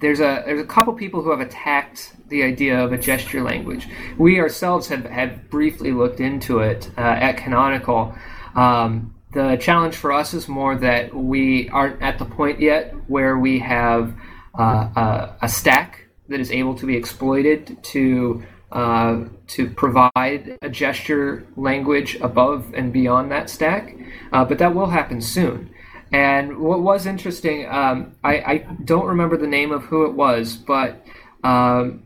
there's 0.00 0.20
a 0.20 0.42
there's 0.46 0.60
a 0.60 0.66
couple 0.66 0.92
people 0.94 1.22
who 1.22 1.30
have 1.30 1.40
attacked 1.40 2.14
the 2.28 2.42
idea 2.42 2.82
of 2.82 2.92
a 2.92 2.98
gesture 2.98 3.42
language. 3.42 3.86
We 4.18 4.40
ourselves 4.40 4.88
have, 4.88 5.04
have 5.04 5.50
briefly 5.50 5.92
looked 5.92 6.20
into 6.20 6.60
it 6.60 6.90
uh, 6.96 7.00
at 7.00 7.36
Canonical. 7.36 8.14
Um, 8.54 9.14
the 9.32 9.56
challenge 9.60 9.96
for 9.96 10.12
us 10.12 10.34
is 10.34 10.48
more 10.48 10.76
that 10.76 11.14
we 11.14 11.68
aren't 11.68 12.02
at 12.02 12.18
the 12.18 12.24
point 12.24 12.60
yet 12.60 12.94
where 13.08 13.38
we 13.38 13.58
have 13.60 14.14
uh, 14.58 14.62
a, 14.62 15.36
a, 15.42 15.48
stack 15.48 16.08
that 16.28 16.40
is 16.40 16.50
able 16.50 16.74
to 16.74 16.86
be 16.86 16.96
exploited 16.96 17.80
to 17.84 18.42
uh, 18.72 19.24
to 19.48 19.68
provide 19.70 20.58
a 20.62 20.68
gesture 20.68 21.46
language 21.56 22.16
above 22.20 22.72
and 22.74 22.92
beyond 22.92 23.30
that 23.30 23.50
stack, 23.50 23.96
uh, 24.32 24.44
but 24.44 24.58
that 24.58 24.74
will 24.74 24.86
happen 24.86 25.20
soon. 25.20 25.70
And 26.12 26.58
what 26.58 26.80
was 26.80 27.06
interesting, 27.06 27.68
um, 27.68 28.16
I, 28.24 28.34
I, 28.34 28.56
don't 28.84 29.06
remember 29.06 29.36
the 29.36 29.46
name 29.46 29.70
of 29.70 29.84
who 29.84 30.06
it 30.06 30.14
was, 30.14 30.56
but 30.56 31.04
um, 31.44 32.04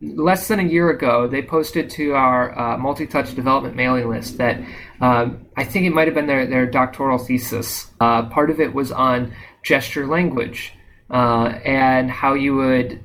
less 0.00 0.48
than 0.48 0.60
a 0.60 0.64
year 0.64 0.90
ago, 0.90 1.26
they 1.26 1.42
posted 1.42 1.90
to 1.90 2.14
our 2.14 2.58
uh, 2.58 2.78
multi 2.78 3.06
touch 3.06 3.34
development 3.34 3.76
mailing 3.76 4.08
list 4.08 4.38
that 4.38 4.60
um, 5.00 5.46
I 5.56 5.64
think 5.64 5.86
it 5.86 5.90
might 5.90 6.06
have 6.06 6.14
been 6.14 6.26
their, 6.26 6.46
their 6.46 6.66
doctoral 6.66 7.18
thesis. 7.18 7.90
Uh, 8.00 8.26
part 8.26 8.50
of 8.50 8.60
it 8.60 8.72
was 8.72 8.92
on 8.92 9.32
gesture 9.62 10.06
language 10.06 10.72
uh, 11.10 11.58
and 11.64 12.10
how 12.10 12.34
you 12.34 12.54
would 12.54 13.02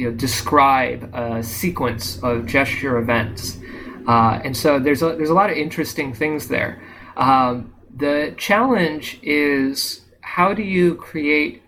you 0.00 0.10
know, 0.10 0.16
describe 0.16 1.14
a 1.14 1.42
sequence 1.42 2.18
of 2.22 2.46
gesture 2.46 2.96
events. 2.96 3.58
Uh, 4.08 4.40
and 4.42 4.56
so 4.56 4.78
there's 4.78 5.02
a, 5.02 5.14
there's 5.16 5.28
a 5.28 5.34
lot 5.34 5.50
of 5.50 5.56
interesting 5.58 6.14
things 6.14 6.48
there. 6.48 6.82
Um, 7.18 7.74
the 7.94 8.34
challenge 8.38 9.18
is 9.22 10.00
how 10.22 10.54
do 10.54 10.62
you 10.62 10.94
create 10.94 11.62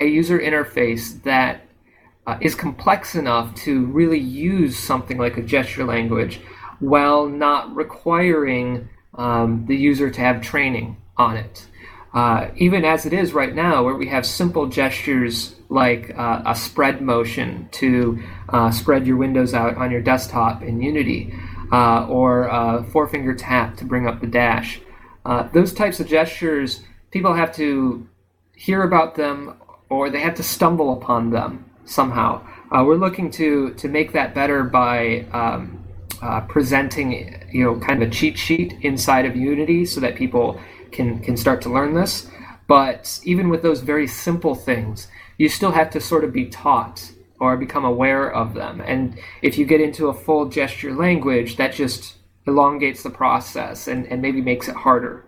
a 0.00 0.06
user 0.06 0.38
interface 0.38 1.20
that 1.24 1.66
uh, 2.26 2.38
is 2.40 2.54
complex 2.54 3.16
enough 3.16 3.52
to 3.56 3.86
really 3.86 4.18
use 4.18 4.78
something 4.78 5.18
like 5.18 5.36
a 5.36 5.42
gesture 5.42 5.84
language 5.84 6.40
while 6.78 7.26
not 7.26 7.74
requiring 7.74 8.88
um, 9.14 9.64
the 9.66 9.76
user 9.76 10.08
to 10.08 10.20
have 10.20 10.40
training 10.40 10.96
on 11.16 11.36
it. 11.36 11.66
Uh, 12.14 12.48
even 12.56 12.84
as 12.84 13.06
it 13.06 13.12
is 13.12 13.32
right 13.32 13.54
now, 13.54 13.82
where 13.82 13.94
we 13.94 14.06
have 14.06 14.26
simple 14.26 14.66
gestures 14.66 15.54
like 15.70 16.12
uh, 16.18 16.42
a 16.44 16.54
spread 16.54 17.00
motion 17.00 17.66
to 17.72 18.22
uh, 18.50 18.70
spread 18.70 19.06
your 19.06 19.16
windows 19.16 19.54
out 19.54 19.76
on 19.76 19.90
your 19.90 20.02
desktop 20.02 20.62
in 20.62 20.80
Unity, 20.82 21.34
uh, 21.72 22.06
or 22.08 22.44
a 22.48 22.84
four 22.92 23.08
finger 23.08 23.34
tap 23.34 23.78
to 23.78 23.84
bring 23.84 24.06
up 24.06 24.20
the 24.20 24.26
dash. 24.26 24.80
Uh, 25.24 25.48
those 25.54 25.72
types 25.72 26.00
of 26.00 26.06
gestures, 26.06 26.80
people 27.10 27.32
have 27.32 27.54
to 27.54 28.06
hear 28.54 28.82
about 28.82 29.14
them 29.14 29.56
or 29.88 30.10
they 30.10 30.20
have 30.20 30.34
to 30.34 30.42
stumble 30.42 30.92
upon 30.92 31.30
them 31.30 31.64
somehow. 31.86 32.44
Uh, 32.70 32.84
we're 32.84 32.96
looking 32.96 33.30
to, 33.30 33.72
to 33.74 33.88
make 33.88 34.12
that 34.12 34.34
better 34.34 34.64
by 34.64 35.24
um, 35.32 35.82
presenting, 36.48 37.46
you 37.50 37.64
know, 37.64 37.78
kind 37.80 38.02
of 38.02 38.08
a 38.08 38.10
cheat 38.10 38.38
sheet 38.38 38.74
inside 38.82 39.24
of 39.24 39.36
Unity 39.36 39.84
so 39.86 40.00
that 40.00 40.14
people 40.14 40.60
can 40.92 41.18
can 41.20 41.36
start 41.36 41.62
to 41.62 41.70
learn 41.70 41.94
this. 41.94 42.28
But 42.68 43.20
even 43.24 43.48
with 43.48 43.62
those 43.62 43.80
very 43.80 44.06
simple 44.06 44.54
things, 44.54 45.08
you 45.36 45.48
still 45.48 45.72
have 45.72 45.90
to 45.90 46.00
sort 46.00 46.24
of 46.24 46.32
be 46.32 46.46
taught 46.46 47.10
or 47.40 47.56
become 47.56 47.84
aware 47.84 48.32
of 48.32 48.54
them. 48.54 48.80
And 48.80 49.18
if 49.42 49.58
you 49.58 49.66
get 49.66 49.80
into 49.80 50.06
a 50.06 50.14
full 50.14 50.46
gesture 50.48 50.94
language, 50.94 51.56
that 51.56 51.72
just 51.74 52.14
elongates 52.46 53.02
the 53.02 53.10
process 53.10 53.88
and, 53.88 54.06
and 54.06 54.22
maybe 54.22 54.40
makes 54.40 54.68
it 54.68 54.76
harder. 54.76 55.24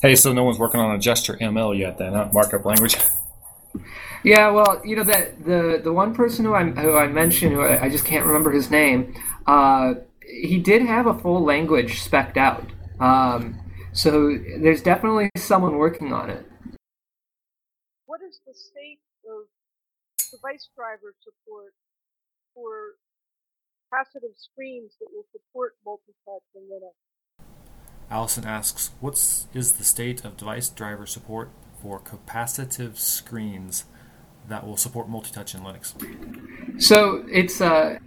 Hey, 0.00 0.14
so 0.14 0.32
no 0.32 0.44
one's 0.44 0.58
working 0.58 0.80
on 0.80 0.94
a 0.94 0.98
gesture 0.98 1.36
ML 1.40 1.76
yet, 1.76 1.98
then, 1.98 2.12
huh? 2.12 2.28
Markup 2.32 2.64
language. 2.64 2.96
Yeah, 4.24 4.50
well, 4.50 4.80
you 4.84 4.94
know 4.94 5.04
that 5.04 5.44
the 5.44 5.80
the 5.82 5.92
one 5.92 6.14
person 6.14 6.44
who 6.44 6.54
I 6.54 6.64
who 6.64 6.96
I 6.96 7.08
mentioned, 7.08 7.54
who 7.54 7.62
I, 7.62 7.84
I 7.84 7.88
just 7.88 8.04
can't 8.04 8.24
remember 8.24 8.52
his 8.52 8.70
name, 8.70 9.14
uh, 9.46 9.94
he 10.20 10.58
did 10.58 10.82
have 10.82 11.06
a 11.06 11.18
full 11.18 11.42
language 11.42 12.00
specked 12.00 12.36
out. 12.36 12.64
Um, 13.00 13.58
so 13.92 14.38
there's 14.58 14.82
definitely 14.82 15.30
someone 15.36 15.76
working 15.76 16.12
on 16.12 16.30
it. 16.30 16.46
What 18.06 18.20
is 18.22 18.40
the 18.46 18.54
state 18.54 19.00
of 19.24 19.46
device 20.30 20.68
driver 20.74 21.14
support 21.22 21.74
for 22.54 22.96
capacitive 23.92 24.36
screens 24.36 24.92
that 25.00 25.08
will 25.12 25.24
support 25.32 25.74
multi-touch 25.84 26.42
in 26.54 26.62
Linux? 26.62 27.44
Alison 28.10 28.44
asks, 28.44 28.90
"What 29.00 29.14
is 29.54 29.72
the 29.72 29.84
state 29.84 30.24
of 30.24 30.36
device 30.36 30.68
driver 30.68 31.06
support 31.06 31.50
for 31.80 32.00
capacitive 32.00 32.98
screens 32.98 33.84
that 34.48 34.66
will 34.66 34.76
support 34.76 35.08
multi-touch 35.08 35.54
in 35.54 35.62
Linux?" 35.62 35.94
So 36.82 37.24
it's 37.30 37.60
uh, 37.60 37.98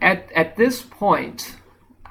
at 0.00 0.30
at 0.32 0.56
this 0.56 0.82
point, 0.82 1.56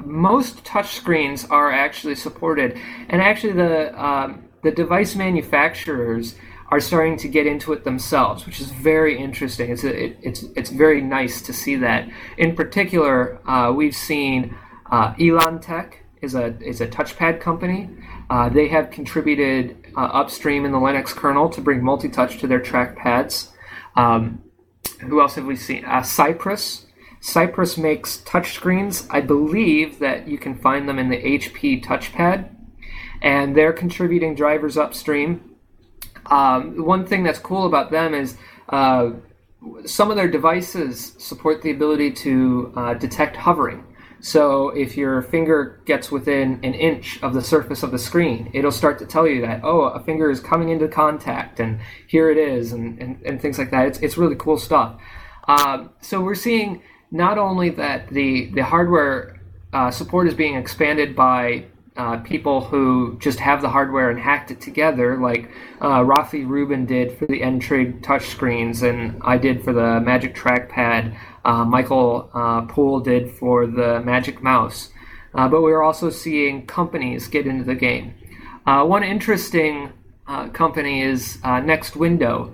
most 0.04 0.64
touchscreens 0.64 1.50
are 1.50 1.72
actually 1.72 2.16
supported, 2.16 2.80
and 3.10 3.22
actually 3.22 3.54
the 3.54 4.04
um, 4.04 4.44
the 4.64 4.72
device 4.72 5.16
manufacturers 5.16 6.36
are 6.70 6.80
starting 6.80 7.18
to 7.18 7.28
get 7.28 7.48
into 7.48 7.72
it 7.72 7.84
themselves, 7.86 8.46
which 8.46 8.60
is 8.60 8.72
very 8.72 9.18
interesting. 9.18 9.72
It's 9.72 9.84
a, 9.84 10.06
it, 10.06 10.18
it's 10.22 10.44
it's 10.56 10.70
very 10.70 11.02
nice 11.02 11.42
to 11.44 11.54
see 11.54 11.76
that. 11.78 12.10
In 12.38 12.56
particular, 12.56 13.40
uh, 13.48 13.72
we've 13.72 13.96
seen 13.96 14.56
uh, 14.92 15.14
Elantech 15.14 15.94
is 16.22 16.36
a 16.36 16.58
is 16.62 16.82
a 16.82 16.88
touchpad 16.88 17.40
company. 17.40 17.90
Uh, 18.30 18.50
they 18.50 18.68
have 18.68 18.92
contributed 18.92 19.78
uh, 19.96 20.02
upstream 20.02 20.66
in 20.66 20.72
the 20.72 20.78
Linux 20.78 21.08
kernel 21.08 21.50
to 21.50 21.62
bring 21.62 21.84
multi-touch 21.84 22.40
to 22.40 22.48
their 22.48 22.60
trackpads. 22.60 23.50
Um, 23.96 24.44
who 25.00 25.22
else 25.22 25.36
have 25.36 25.46
we 25.46 25.56
seen? 25.56 25.86
Uh, 25.86 26.02
Cypress 26.02 26.87
Cypress 27.28 27.78
makes 27.78 28.20
touchscreens. 28.20 29.06
I 29.10 29.20
believe 29.20 30.00
that 30.00 30.30
you 30.30 30.38
can 30.38 30.56
find 30.56 30.88
them 30.88 30.98
in 30.98 31.10
the 31.10 31.18
HP 31.18 31.84
touchpad, 31.84 32.50
and 33.22 33.54
they're 33.54 33.74
contributing 33.74 34.34
drivers 34.34 34.78
upstream. 34.78 35.56
Um, 36.28 36.86
one 36.86 37.06
thing 37.06 37.24
that's 37.24 37.40
cool 37.40 37.66
about 37.66 37.92
them 37.92 38.14
is 38.14 38.38
uh, 38.70 39.12
some 39.84 40.10
of 40.10 40.16
their 40.16 40.30
devices 40.30 41.16
support 41.18 41.62
the 41.62 41.72
ability 41.72 42.12
to 42.12 42.72
uh, 42.78 42.94
detect 42.94 43.36
hovering. 43.36 43.84
So 44.22 44.70
if 44.70 44.96
your 44.96 45.22
finger 45.22 45.82
gets 45.84 46.10
within 46.10 46.62
an 46.64 46.76
inch 46.76 47.22
of 47.22 47.34
the 47.34 47.42
surface 47.42 47.84
of 47.84 47.92
the 47.92 48.00
screen, 48.00 48.50
it'll 48.54 48.72
start 48.72 49.00
to 49.00 49.06
tell 49.06 49.28
you 49.28 49.42
that, 49.42 49.66
oh, 49.66 49.82
a 49.82 50.00
finger 50.02 50.32
is 50.32 50.40
coming 50.40 50.70
into 50.70 50.88
contact, 50.88 51.60
and 51.60 51.82
here 52.08 52.30
it 52.30 52.38
is, 52.38 52.72
and, 52.72 52.98
and, 53.02 53.22
and 53.26 53.42
things 53.42 53.60
like 53.60 53.72
that. 53.72 53.86
It's, 53.86 54.00
it's 54.00 54.18
really 54.18 54.38
cool 54.38 54.58
stuff. 54.58 55.02
Um, 55.50 55.90
so 56.00 56.22
we're 56.22 56.34
seeing 56.36 56.82
not 57.12 57.38
only 57.38 57.70
that 57.72 58.10
the 58.10 58.52
the 58.54 58.64
hardware 58.64 59.40
uh, 59.74 59.92
support 59.92 60.28
is 60.28 60.34
being 60.34 60.56
expanded 60.56 61.16
by 61.16 61.66
uh, 61.98 62.18
people 62.18 62.62
who 62.62 63.18
just 63.20 63.40
have 63.40 63.62
the 63.62 63.70
hardware 63.70 64.12
and 64.12 64.20
hacked 64.20 64.52
it 64.52 64.62
together, 64.62 65.18
like 65.18 65.50
uh, 65.82 66.00
Rafi 66.02 66.48
Rubin 66.48 66.86
did 66.86 67.18
for 67.18 67.26
the 67.26 67.42
N-Trig 67.42 68.04
touchscreens, 68.04 68.88
and 68.88 69.20
I 69.24 69.38
did 69.38 69.64
for 69.64 69.74
the 69.74 70.00
Magic 70.00 70.36
Trackpad. 70.36 71.18
Uh, 71.44 71.66
Michael 71.66 72.30
uh, 72.34 72.62
Poole 72.62 73.00
did 73.00 73.32
for 73.32 73.66
the 73.66 74.00
Magic 74.02 74.44
Mouse. 74.44 74.90
Uh, 75.34 75.48
but 75.48 75.62
we're 75.62 75.82
also 75.82 76.10
seeing 76.10 76.66
companies 76.68 77.28
get 77.28 77.48
into 77.48 77.64
the 77.64 77.76
game. 77.76 78.14
Uh, 78.66 78.84
one 78.86 79.04
interesting 79.04 79.92
company 80.54 81.02
is 81.02 81.38
NextWindow. 81.38 82.54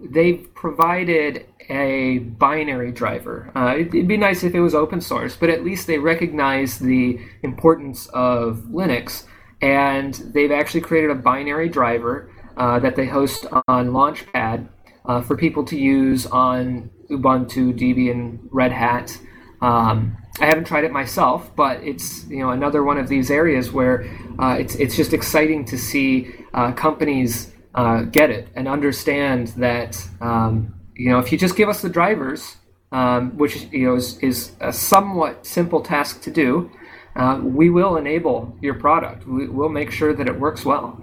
they've 0.00 0.54
provided 0.54 1.46
a 1.68 2.18
binary 2.18 2.92
driver. 2.92 3.50
Uh, 3.54 3.76
it'd 3.78 4.08
be 4.08 4.16
nice 4.16 4.42
if 4.42 4.54
it 4.54 4.60
was 4.60 4.74
open 4.74 5.00
source, 5.00 5.36
but 5.36 5.50
at 5.50 5.64
least 5.64 5.86
they 5.86 5.98
recognize 5.98 6.78
the 6.78 7.18
importance 7.42 8.06
of 8.08 8.58
Linux, 8.70 9.24
and 9.60 10.14
they've 10.14 10.52
actually 10.52 10.80
created 10.80 11.10
a 11.10 11.14
binary 11.14 11.68
driver 11.68 12.30
uh, 12.56 12.78
that 12.78 12.96
they 12.96 13.06
host 13.06 13.46
on 13.68 13.90
Launchpad 13.90 14.68
uh, 15.04 15.20
for 15.22 15.36
people 15.36 15.64
to 15.64 15.76
use 15.76 16.26
on 16.26 16.90
Ubuntu, 17.10 17.72
Debian, 17.78 18.38
Red 18.50 18.72
Hat. 18.72 19.18
Um, 19.60 20.16
I 20.40 20.46
haven't 20.46 20.66
tried 20.66 20.84
it 20.84 20.92
myself, 20.92 21.54
but 21.56 21.82
it's 21.82 22.26
you 22.28 22.38
know 22.38 22.50
another 22.50 22.82
one 22.82 22.98
of 22.98 23.08
these 23.08 23.30
areas 23.30 23.72
where 23.72 24.04
uh, 24.38 24.56
it's 24.58 24.74
it's 24.74 24.96
just 24.96 25.12
exciting 25.12 25.64
to 25.66 25.78
see 25.78 26.34
uh, 26.52 26.72
companies 26.72 27.52
uh, 27.74 28.02
get 28.02 28.30
it 28.30 28.48
and 28.54 28.68
understand 28.68 29.48
that 29.48 30.02
um, 30.20 30.74
you 30.96 31.10
know, 31.10 31.18
if 31.18 31.30
you 31.30 31.38
just 31.38 31.56
give 31.56 31.68
us 31.68 31.82
the 31.82 31.88
drivers, 31.88 32.56
um, 32.92 33.36
which 33.36 33.68
you 33.72 33.86
know 33.86 33.94
is, 33.96 34.18
is 34.18 34.52
a 34.60 34.72
somewhat 34.72 35.46
simple 35.46 35.82
task 35.82 36.22
to 36.22 36.30
do, 36.30 36.70
uh, 37.14 37.40
we 37.42 37.70
will 37.70 37.96
enable 37.96 38.56
your 38.60 38.74
product. 38.74 39.26
We, 39.26 39.48
will 39.48 39.68
make 39.68 39.90
sure 39.90 40.14
that 40.14 40.26
it 40.26 40.38
works 40.38 40.64
well. 40.64 41.00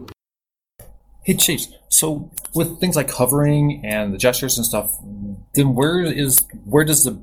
Hey, 1.24 1.36
Chase. 1.36 1.68
So 1.90 2.32
with 2.54 2.80
things 2.80 2.96
like 2.96 3.10
hovering 3.12 3.82
and 3.86 4.14
the 4.14 4.18
gestures 4.18 4.58
and 4.58 4.66
stuff, 4.66 4.98
then 5.54 5.74
where 5.76 6.02
is 6.02 6.46
where 6.66 6.84
does 6.84 7.04
the 7.04 7.22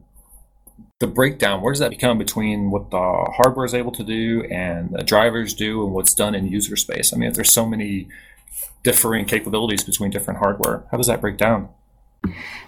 the 1.00 1.06
breakdown? 1.06 1.62
Where 1.62 1.72
does 1.72 1.80
that 1.80 1.90
become 1.90 2.18
between 2.18 2.70
what 2.70 2.90
the 2.90 3.32
hardware 3.36 3.64
is 3.64 3.74
able 3.74 3.92
to 3.92 4.04
do 4.04 4.44
and 4.50 4.90
the 4.92 5.02
drivers 5.02 5.54
do, 5.54 5.84
and 5.84 5.92
what's 5.92 6.14
done 6.14 6.34
in 6.34 6.46
user 6.46 6.76
space? 6.76 7.12
I 7.12 7.16
mean, 7.16 7.28
if 7.28 7.34
there's 7.34 7.52
so 7.52 7.66
many 7.66 8.08
differing 8.82 9.24
capabilities 9.24 9.82
between 9.82 10.10
different 10.10 10.38
hardware, 10.38 10.84
how 10.90 10.96
does 10.96 11.06
that 11.08 11.20
break 11.20 11.36
down? 11.36 11.68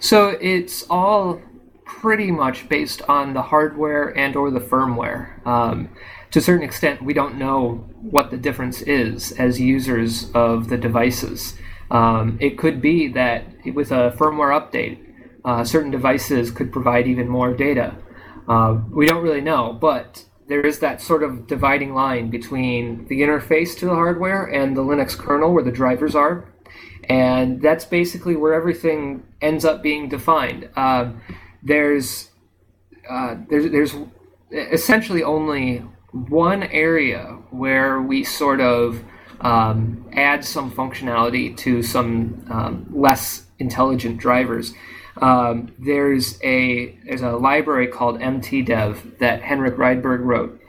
So 0.01 0.37
it's 0.41 0.85
all 0.89 1.41
pretty 1.85 2.31
much 2.31 2.69
based 2.69 3.03
on 3.03 3.35
the 3.35 3.43
hardware 3.43 4.17
and 4.17 4.35
or 4.35 4.51
the 4.51 4.61
firmware. 4.61 5.45
Um, 5.47 5.89
to 6.31 6.39
a 6.39 6.43
certain 6.43 6.65
extent, 6.65 7.03
we 7.03 7.13
don't 7.13 7.37
know 7.37 7.87
what 8.01 8.31
the 8.31 8.37
difference 8.37 8.83
is 8.83 9.33
as 9.33 9.61
users 9.61 10.31
of 10.33 10.69
the 10.69 10.79
devices. 10.79 11.55
Um, 11.91 12.39
it 12.41 12.57
could 12.57 12.81
be 12.81 13.09
that 13.09 13.45
with 13.75 13.93
a 13.93 14.15
firmware 14.17 14.59
update, 14.59 14.99
uh, 15.45 15.65
certain 15.65 15.91
devices 15.91 16.51
could 16.51 16.73
provide 16.73 17.07
even 17.07 17.29
more 17.29 17.53
data. 17.53 17.97
Uh, 18.49 18.81
we 18.91 19.07
don't 19.07 19.23
really 19.23 19.41
know, 19.41 19.73
but 19.73 20.25
there 20.49 20.61
is 20.61 20.79
that 20.81 21.01
sort 21.01 21.23
of 21.23 21.47
dividing 21.47 21.95
line 21.95 22.31
between 22.31 23.07
the 23.07 23.21
interface 23.21 23.77
to 23.79 23.87
the 23.87 23.95
hardware 23.95 24.45
and 24.45 24.77
the 24.77 24.83
Linux 24.83 25.17
kernel 25.17 25.53
where 25.53 25.63
the 25.63 25.71
drivers 25.71 26.15
are 26.15 26.52
and 27.05 27.61
that's 27.61 27.85
basically 27.85 28.37
where 28.37 28.55
everything 28.55 29.25
ends 29.41 29.65
up 29.65 29.83
being 29.83 30.09
defined. 30.09 30.69
Uh, 30.77 31.13
there's 31.63 32.31
uh, 33.09 33.37
there's 33.49 33.71
there's 33.71 33.95
essentially 34.51 35.23
only 35.23 35.79
one 36.13 36.63
area 36.65 37.39
where 37.51 38.01
we 38.01 38.23
sort 38.23 38.61
of 38.61 39.03
um, 39.41 40.09
add 40.13 40.45
some 40.45 40.71
functionality 40.71 41.57
to 41.57 41.83
some 41.83 42.47
um, 42.51 42.87
less 42.91 43.45
intelligent 43.59 44.19
drivers. 44.19 44.75
Um, 45.21 45.73
there's 45.79 46.39
a 46.43 46.99
there's 47.05 47.23
a 47.23 47.33
library 47.33 47.87
called 47.87 48.21
MTDev 48.21 49.19
that 49.19 49.43
Henrik 49.43 49.77
Rydberg 49.77 50.25
wrote, 50.25 50.61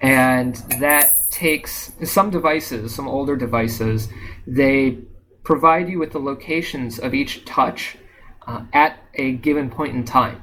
and 0.00 0.54
that 0.80 1.12
takes 1.30 1.92
some 2.04 2.30
devices, 2.30 2.94
some 2.94 3.08
older 3.08 3.36
devices, 3.36 4.08
they 4.46 4.98
provide 5.50 5.88
you 5.88 5.98
with 5.98 6.12
the 6.12 6.20
locations 6.20 7.00
of 7.00 7.12
each 7.12 7.44
touch 7.44 7.96
uh, 8.46 8.62
at 8.72 9.02
a 9.14 9.32
given 9.32 9.68
point 9.68 9.92
in 9.96 10.04
time. 10.04 10.40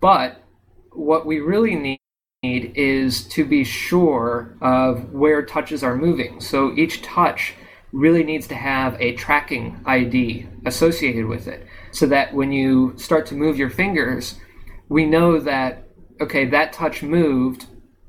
But 0.00 0.42
what 0.90 1.26
we 1.26 1.40
really 1.40 2.00
need 2.42 2.72
is 2.74 3.24
to 3.24 3.44
be 3.44 3.62
sure 3.62 4.56
of 4.62 5.12
where 5.12 5.44
touches 5.44 5.84
are 5.84 5.94
moving. 5.94 6.40
So 6.40 6.72
each 6.74 7.02
touch 7.02 7.52
really 7.92 8.24
needs 8.24 8.46
to 8.46 8.54
have 8.54 8.98
a 8.98 9.14
tracking 9.16 9.78
ID 9.84 10.46
associated 10.64 11.26
with 11.26 11.46
it 11.46 11.66
so 11.90 12.06
that 12.06 12.32
when 12.32 12.52
you 12.52 12.94
start 12.96 13.26
to 13.26 13.34
move 13.34 13.58
your 13.58 13.68
fingers, 13.68 14.36
we 14.88 15.04
know 15.04 15.40
that, 15.40 15.90
okay, 16.22 16.46
that 16.46 16.72
touch 16.72 17.02
moved 17.02 17.66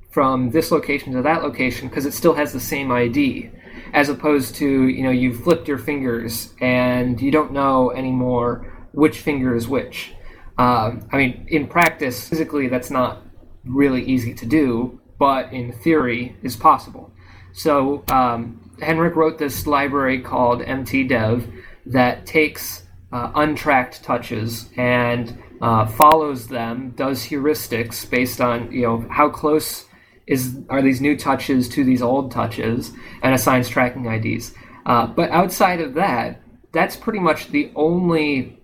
from 0.09 0.51
this 0.51 0.71
location 0.71 1.11
to 1.11 1.21
that 1.23 1.43
location 1.43 1.89
because 1.89 2.05
it 2.05 2.13
still 2.13 2.35
has 2.35 2.53
the 2.53 2.61
same 2.61 2.93
ID, 2.93 3.51
as 3.93 4.09
opposed 4.09 4.55
to, 4.55 4.87
you 4.87 5.03
know, 5.03 5.11
you 5.11 5.33
flipped 5.33 5.67
your 5.67 5.77
fingers 5.77 6.53
and 6.59 7.21
you 7.21 7.31
don't 7.31 7.51
know 7.51 7.91
anymore 7.91 8.87
which 8.91 9.19
finger 9.19 9.55
is 9.55 9.67
which. 9.67 10.13
Uh, 10.57 10.95
I 11.11 11.17
mean, 11.17 11.47
in 11.49 11.67
practice, 11.67 12.27
physically, 12.27 12.67
that's 12.67 12.91
not 12.91 13.23
really 13.63 14.03
easy 14.03 14.33
to 14.35 14.45
do, 14.45 14.99
but 15.17 15.51
in 15.53 15.71
theory, 15.71 16.35
is 16.43 16.55
possible. 16.55 17.11
So, 17.53 18.03
um, 18.11 18.71
Henrik 18.81 19.15
wrote 19.15 19.37
this 19.37 19.67
library 19.67 20.21
called 20.21 20.61
MTDev 20.61 21.61
that 21.85 22.25
takes 22.25 22.83
uh, 23.11 23.31
untracked 23.35 24.03
touches 24.03 24.69
and 24.75 25.41
uh, 25.61 25.85
follows 25.85 26.47
them, 26.47 26.91
does 26.97 27.27
heuristics 27.27 28.09
based 28.09 28.41
on 28.41 28.71
you 28.71 28.81
know 28.81 29.05
how 29.09 29.29
close 29.29 29.85
is 30.27 30.57
are 30.69 30.81
these 30.81 31.01
new 31.01 31.17
touches 31.17 31.67
to 31.69 31.83
these 31.83 32.01
old 32.01 32.31
touches, 32.31 32.91
and 33.21 33.33
assigns 33.33 33.69
tracking 33.69 34.05
IDs. 34.05 34.53
Uh, 34.85 35.07
but 35.07 35.29
outside 35.31 35.81
of 35.81 35.93
that, 35.93 36.41
that's 36.71 36.95
pretty 36.95 37.19
much 37.19 37.49
the 37.49 37.71
only 37.75 38.59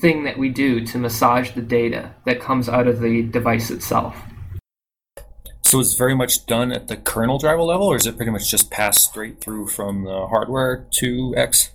thing 0.00 0.24
that 0.24 0.38
we 0.38 0.48
do 0.48 0.84
to 0.86 0.98
massage 0.98 1.52
the 1.52 1.62
data 1.62 2.14
that 2.26 2.40
comes 2.40 2.68
out 2.68 2.86
of 2.86 3.00
the 3.00 3.22
device 3.22 3.70
itself. 3.70 4.16
So 5.62 5.80
it's 5.80 5.94
very 5.94 6.14
much 6.14 6.46
done 6.46 6.72
at 6.72 6.88
the 6.88 6.96
kernel 6.96 7.38
driver 7.38 7.62
level, 7.62 7.86
or 7.86 7.96
is 7.96 8.06
it 8.06 8.16
pretty 8.16 8.30
much 8.30 8.50
just 8.50 8.70
passed 8.70 9.02
straight 9.04 9.40
through 9.40 9.68
from 9.68 10.04
the 10.04 10.26
hardware 10.28 10.86
to 10.98 11.34
X? 11.36 11.72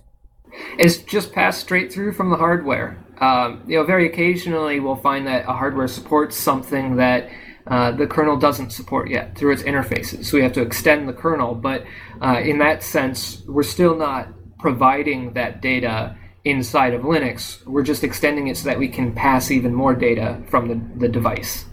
It's 0.78 0.98
just 0.98 1.32
passed 1.32 1.60
straight 1.60 1.92
through 1.92 2.12
from 2.12 2.30
the 2.30 2.36
hardware. 2.36 2.98
Um, 3.18 3.62
you 3.66 3.76
know, 3.76 3.84
very 3.84 4.06
occasionally 4.06 4.80
we'll 4.80 4.96
find 4.96 5.26
that 5.26 5.44
a 5.48 5.52
hardware 5.52 5.88
supports 5.88 6.36
something 6.36 6.96
that 6.96 7.30
uh, 7.70 7.92
the 7.92 8.06
kernel 8.06 8.36
doesn't 8.36 8.70
support 8.70 9.08
yet 9.08 9.38
through 9.38 9.52
its 9.52 9.62
interfaces. 9.62 10.24
So 10.24 10.36
we 10.36 10.42
have 10.42 10.52
to 10.54 10.62
extend 10.62 11.08
the 11.08 11.12
kernel, 11.12 11.54
but 11.54 11.84
uh, 12.20 12.40
in 12.42 12.58
that 12.58 12.82
sense, 12.82 13.42
we're 13.46 13.62
still 13.62 13.96
not 13.96 14.28
providing 14.58 15.32
that 15.34 15.62
data 15.62 16.16
inside 16.44 16.94
of 16.94 17.02
Linux. 17.02 17.64
We're 17.64 17.84
just 17.84 18.02
extending 18.02 18.48
it 18.48 18.56
so 18.56 18.68
that 18.68 18.78
we 18.78 18.88
can 18.88 19.14
pass 19.14 19.50
even 19.50 19.72
more 19.72 19.94
data 19.94 20.42
from 20.48 20.68
the, 20.68 20.80
the 20.98 21.08
device. 21.08 21.64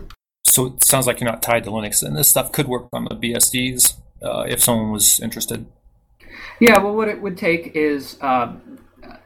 So 0.46 0.68
it 0.68 0.84
sounds 0.84 1.08
like 1.08 1.20
you're 1.20 1.30
not 1.30 1.42
tied 1.42 1.64
to 1.66 1.72
Linux, 1.72 2.04
and 2.04 2.16
this 2.16 2.30
stuff 2.30 2.52
could 2.52 2.68
work 2.68 2.88
on 2.94 3.06
the 3.06 3.16
BSDs 3.16 3.96
uh, 4.22 4.46
if 4.48 4.62
someone 4.62 4.92
was 4.92 5.20
interested. 5.20 5.66
Yeah, 6.60 6.80
well, 6.80 6.96
what 6.96 7.08
it 7.08 7.22
would 7.22 7.38
take 7.38 7.76
is 7.76 8.18
uh, 8.22 8.54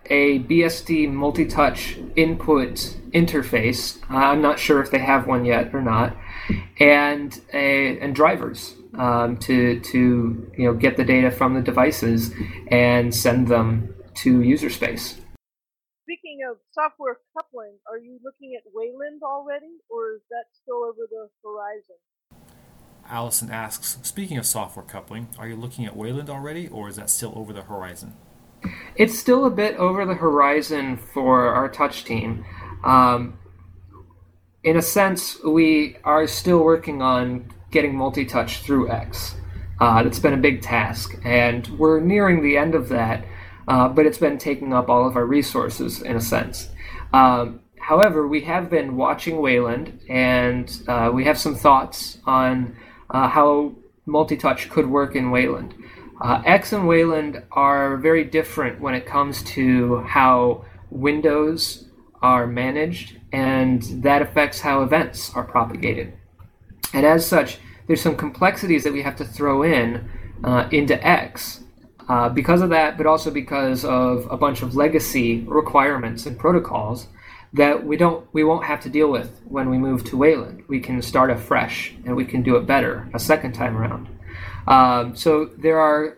a 0.05 0.39
BSD 0.39 1.11
multi-touch 1.11 1.97
input 2.15 2.75
interface. 3.13 3.99
I'm 4.09 4.41
not 4.41 4.59
sure 4.59 4.81
if 4.81 4.91
they 4.91 4.99
have 4.99 5.27
one 5.27 5.45
yet 5.45 5.73
or 5.73 5.81
not, 5.81 6.15
and 6.79 7.41
a, 7.53 7.99
and 7.99 8.15
drivers 8.15 8.75
um, 8.97 9.37
to 9.37 9.79
to 9.79 10.51
you 10.57 10.65
know 10.65 10.73
get 10.73 10.97
the 10.97 11.03
data 11.03 11.31
from 11.31 11.53
the 11.53 11.61
devices 11.61 12.31
and 12.67 13.13
send 13.13 13.47
them 13.47 13.93
to 14.15 14.41
user 14.41 14.69
space. 14.69 15.17
Speaking 16.03 16.39
of 16.49 16.57
software 16.71 17.17
coupling, 17.37 17.77
are 17.89 17.97
you 17.97 18.19
looking 18.23 18.55
at 18.55 18.63
Wayland 18.73 19.21
already, 19.23 19.77
or 19.89 20.13
is 20.15 20.21
that 20.29 20.45
still 20.51 20.83
over 20.83 21.07
the 21.09 21.29
horizon? 21.43 21.95
Alison 23.07 23.49
asks, 23.49 23.97
speaking 24.03 24.37
of 24.37 24.45
software 24.45 24.85
coupling, 24.85 25.27
are 25.37 25.47
you 25.47 25.55
looking 25.55 25.85
at 25.85 25.95
Wayland 25.95 26.29
already, 26.29 26.67
or 26.67 26.89
is 26.89 26.95
that 26.95 27.09
still 27.09 27.33
over 27.35 27.53
the 27.53 27.63
horizon? 27.63 28.15
It's 28.95 29.17
still 29.17 29.45
a 29.45 29.49
bit 29.49 29.75
over 29.77 30.05
the 30.05 30.13
horizon 30.13 30.97
for 30.97 31.47
our 31.53 31.67
touch 31.69 32.05
team. 32.05 32.45
Um, 32.83 33.37
in 34.63 34.77
a 34.77 34.81
sense, 34.81 35.41
we 35.43 35.97
are 36.03 36.27
still 36.27 36.63
working 36.63 37.01
on 37.01 37.51
getting 37.71 37.95
multi 37.95 38.25
touch 38.25 38.59
through 38.59 38.89
X. 38.89 39.35
Uh, 39.79 40.03
that's 40.03 40.19
been 40.19 40.33
a 40.33 40.37
big 40.37 40.61
task, 40.61 41.19
and 41.23 41.67
we're 41.79 41.99
nearing 41.99 42.43
the 42.43 42.55
end 42.55 42.75
of 42.75 42.89
that, 42.89 43.25
uh, 43.67 43.87
but 43.87 44.05
it's 44.05 44.19
been 44.19 44.37
taking 44.37 44.73
up 44.73 44.89
all 44.89 45.07
of 45.07 45.15
our 45.15 45.25
resources 45.25 46.03
in 46.03 46.15
a 46.15 46.21
sense. 46.21 46.69
Um, 47.13 47.61
however, 47.79 48.27
we 48.27 48.41
have 48.41 48.69
been 48.69 48.95
watching 48.95 49.41
Wayland, 49.41 49.99
and 50.07 50.71
uh, 50.87 51.09
we 51.11 51.25
have 51.25 51.39
some 51.39 51.55
thoughts 51.55 52.19
on 52.25 52.77
uh, 53.09 53.27
how 53.27 53.73
multi 54.05 54.37
touch 54.37 54.69
could 54.69 54.87
work 54.87 55.15
in 55.15 55.31
Wayland. 55.31 55.73
Uh, 56.21 56.43
X 56.45 56.71
and 56.71 56.87
Wayland 56.87 57.41
are 57.51 57.97
very 57.97 58.23
different 58.23 58.79
when 58.79 58.93
it 58.93 59.07
comes 59.07 59.41
to 59.43 60.01
how 60.01 60.63
windows 60.91 61.87
are 62.21 62.47
managed, 62.47 63.17
and 63.31 63.81
that 64.03 64.21
affects 64.21 64.61
how 64.61 64.83
events 64.83 65.33
are 65.33 65.43
propagated. 65.43 66.13
And 66.93 67.05
as 67.05 67.25
such, 67.25 67.59
there's 67.87 68.01
some 68.01 68.15
complexities 68.15 68.83
that 68.83 68.93
we 68.93 69.01
have 69.01 69.15
to 69.17 69.25
throw 69.25 69.63
in 69.63 70.09
uh, 70.43 70.67
into 70.71 70.95
X 71.05 71.61
uh, 72.09 72.29
because 72.29 72.61
of 72.61 72.69
that, 72.69 72.97
but 72.97 73.05
also 73.05 73.31
because 73.31 73.85
of 73.85 74.27
a 74.29 74.37
bunch 74.37 74.61
of 74.61 74.75
legacy 74.75 75.41
requirements 75.47 76.25
and 76.25 76.37
protocols 76.37 77.07
that 77.53 77.85
we 77.85 77.97
don't 77.97 78.25
we 78.33 78.43
won't 78.43 78.65
have 78.65 78.79
to 78.81 78.89
deal 78.89 79.11
with 79.11 79.41
when 79.45 79.69
we 79.69 79.77
move 79.77 80.03
to 80.05 80.17
Wayland. 80.17 80.63
We 80.67 80.79
can 80.79 81.01
start 81.01 81.29
afresh 81.29 81.93
and 82.05 82.15
we 82.15 82.25
can 82.25 82.43
do 82.43 82.55
it 82.55 82.65
better 82.65 83.09
a 83.13 83.19
second 83.19 83.53
time 83.53 83.77
around. 83.77 84.07
Um, 84.67 85.15
so 85.15 85.45
there 85.57 85.79
are, 85.79 86.17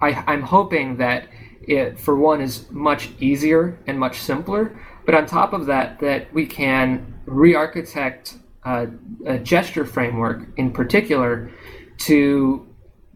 I, 0.00 0.24
I'm 0.26 0.42
hoping 0.42 0.98
that 0.98 1.28
it, 1.66 1.98
for 1.98 2.16
one, 2.16 2.40
is 2.40 2.70
much 2.70 3.10
easier 3.20 3.78
and 3.86 3.98
much 3.98 4.18
simpler. 4.20 4.78
But 5.04 5.14
on 5.14 5.26
top 5.26 5.52
of 5.52 5.66
that, 5.66 6.00
that 6.00 6.32
we 6.32 6.46
can 6.46 7.20
re-architect 7.26 8.36
uh, 8.64 8.86
a 9.26 9.38
gesture 9.38 9.84
framework 9.84 10.46
in 10.56 10.72
particular 10.72 11.50
to 11.98 12.66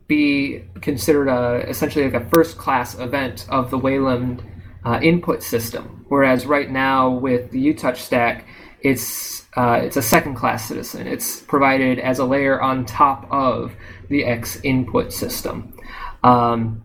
be 0.07 0.65
considered 0.81 1.29
a, 1.29 1.69
essentially 1.69 2.05
like 2.05 2.15
a 2.15 2.29
first-class 2.31 2.99
event 2.99 3.47
of 3.49 3.71
the 3.71 3.79
Wayland 3.79 4.43
uh, 4.85 4.99
input 5.03 5.43
system. 5.43 6.05
Whereas 6.09 6.47
right 6.47 6.71
now 6.71 7.11
with 7.11 7.51
the 7.51 7.73
UTouch 7.73 7.97
stack, 7.97 8.47
it's 8.83 9.47
uh, 9.57 9.81
it's 9.83 9.97
a 9.97 10.03
second 10.03 10.37
class 10.37 10.69
citizen. 10.69 11.07
It's 11.07 11.41
provided 11.41 11.99
as 11.99 12.19
a 12.19 12.25
layer 12.25 12.61
on 12.61 12.87
top 12.87 13.27
of 13.31 13.75
the 14.09 14.25
X 14.25 14.61
input 14.63 15.13
system. 15.13 15.77
Um, 16.23 16.85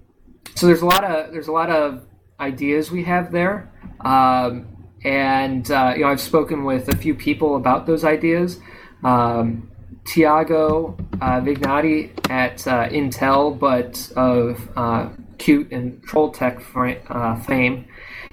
so 0.55 0.67
there's 0.67 0.81
a 0.81 0.85
lot 0.85 1.03
of 1.03 1.31
there's 1.31 1.47
a 1.47 1.51
lot 1.51 1.69
of 1.69 2.05
ideas 2.39 2.91
we 2.91 3.03
have 3.03 3.31
there, 3.31 3.71
um, 4.01 4.67
and 5.03 5.69
uh, 5.69 5.93
you 5.95 6.03
know 6.03 6.09
I've 6.09 6.21
spoken 6.21 6.63
with 6.63 6.89
a 6.89 6.95
few 6.95 7.13
people 7.13 7.55
about 7.55 7.85
those 7.85 8.03
ideas. 8.03 8.59
Um, 9.03 9.71
Tiago 10.05 10.95
uh, 11.19 11.41
Vignatti 11.41 12.11
at 12.29 12.65
uh, 12.67 12.87
Intel, 12.89 13.57
but 13.57 14.11
of 14.15 14.69
uh, 14.77 15.09
Qt 15.37 15.71
and 15.71 16.01
Trolltech 16.05 16.63
uh, 17.09 17.35
fame, 17.41 17.85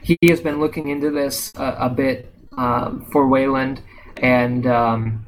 he 0.03 0.19
has 0.29 0.41
been 0.41 0.61
looking 0.61 0.89
into 0.89 1.11
this 1.11 1.53
a 1.57 1.89
bit 1.89 2.33
um, 2.57 3.07
for 3.11 3.27
Wayland, 3.27 3.81
and 4.19 4.67
um, 4.67 5.25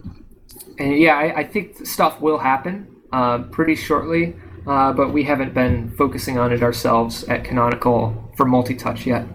and 0.78 0.98
yeah, 0.98 1.16
I, 1.16 1.38
I, 1.38 1.44
think 1.44 1.86
stuff 1.86 2.20
will 2.20 2.38
happen 2.38 2.86
uh, 3.12 3.38
pretty 3.38 3.76
shortly, 3.76 4.36
uh, 4.66 4.92
but 4.92 5.12
we 5.12 5.24
haven't 5.24 5.54
been 5.54 5.90
focusing 5.96 6.38
on 6.38 6.52
it 6.52 6.62
ourselves 6.62 7.24
at 7.24 7.44
Canonical 7.44 8.32
for 8.36 8.46
multi-touch 8.46 9.06
yet. 9.06 9.26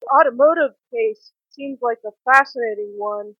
The 0.00 0.08
automotive 0.20 0.76
case 0.92 1.32
seems 1.50 1.78
like 1.82 1.98
a 2.06 2.10
fascinating 2.24 2.94
one 2.96 3.34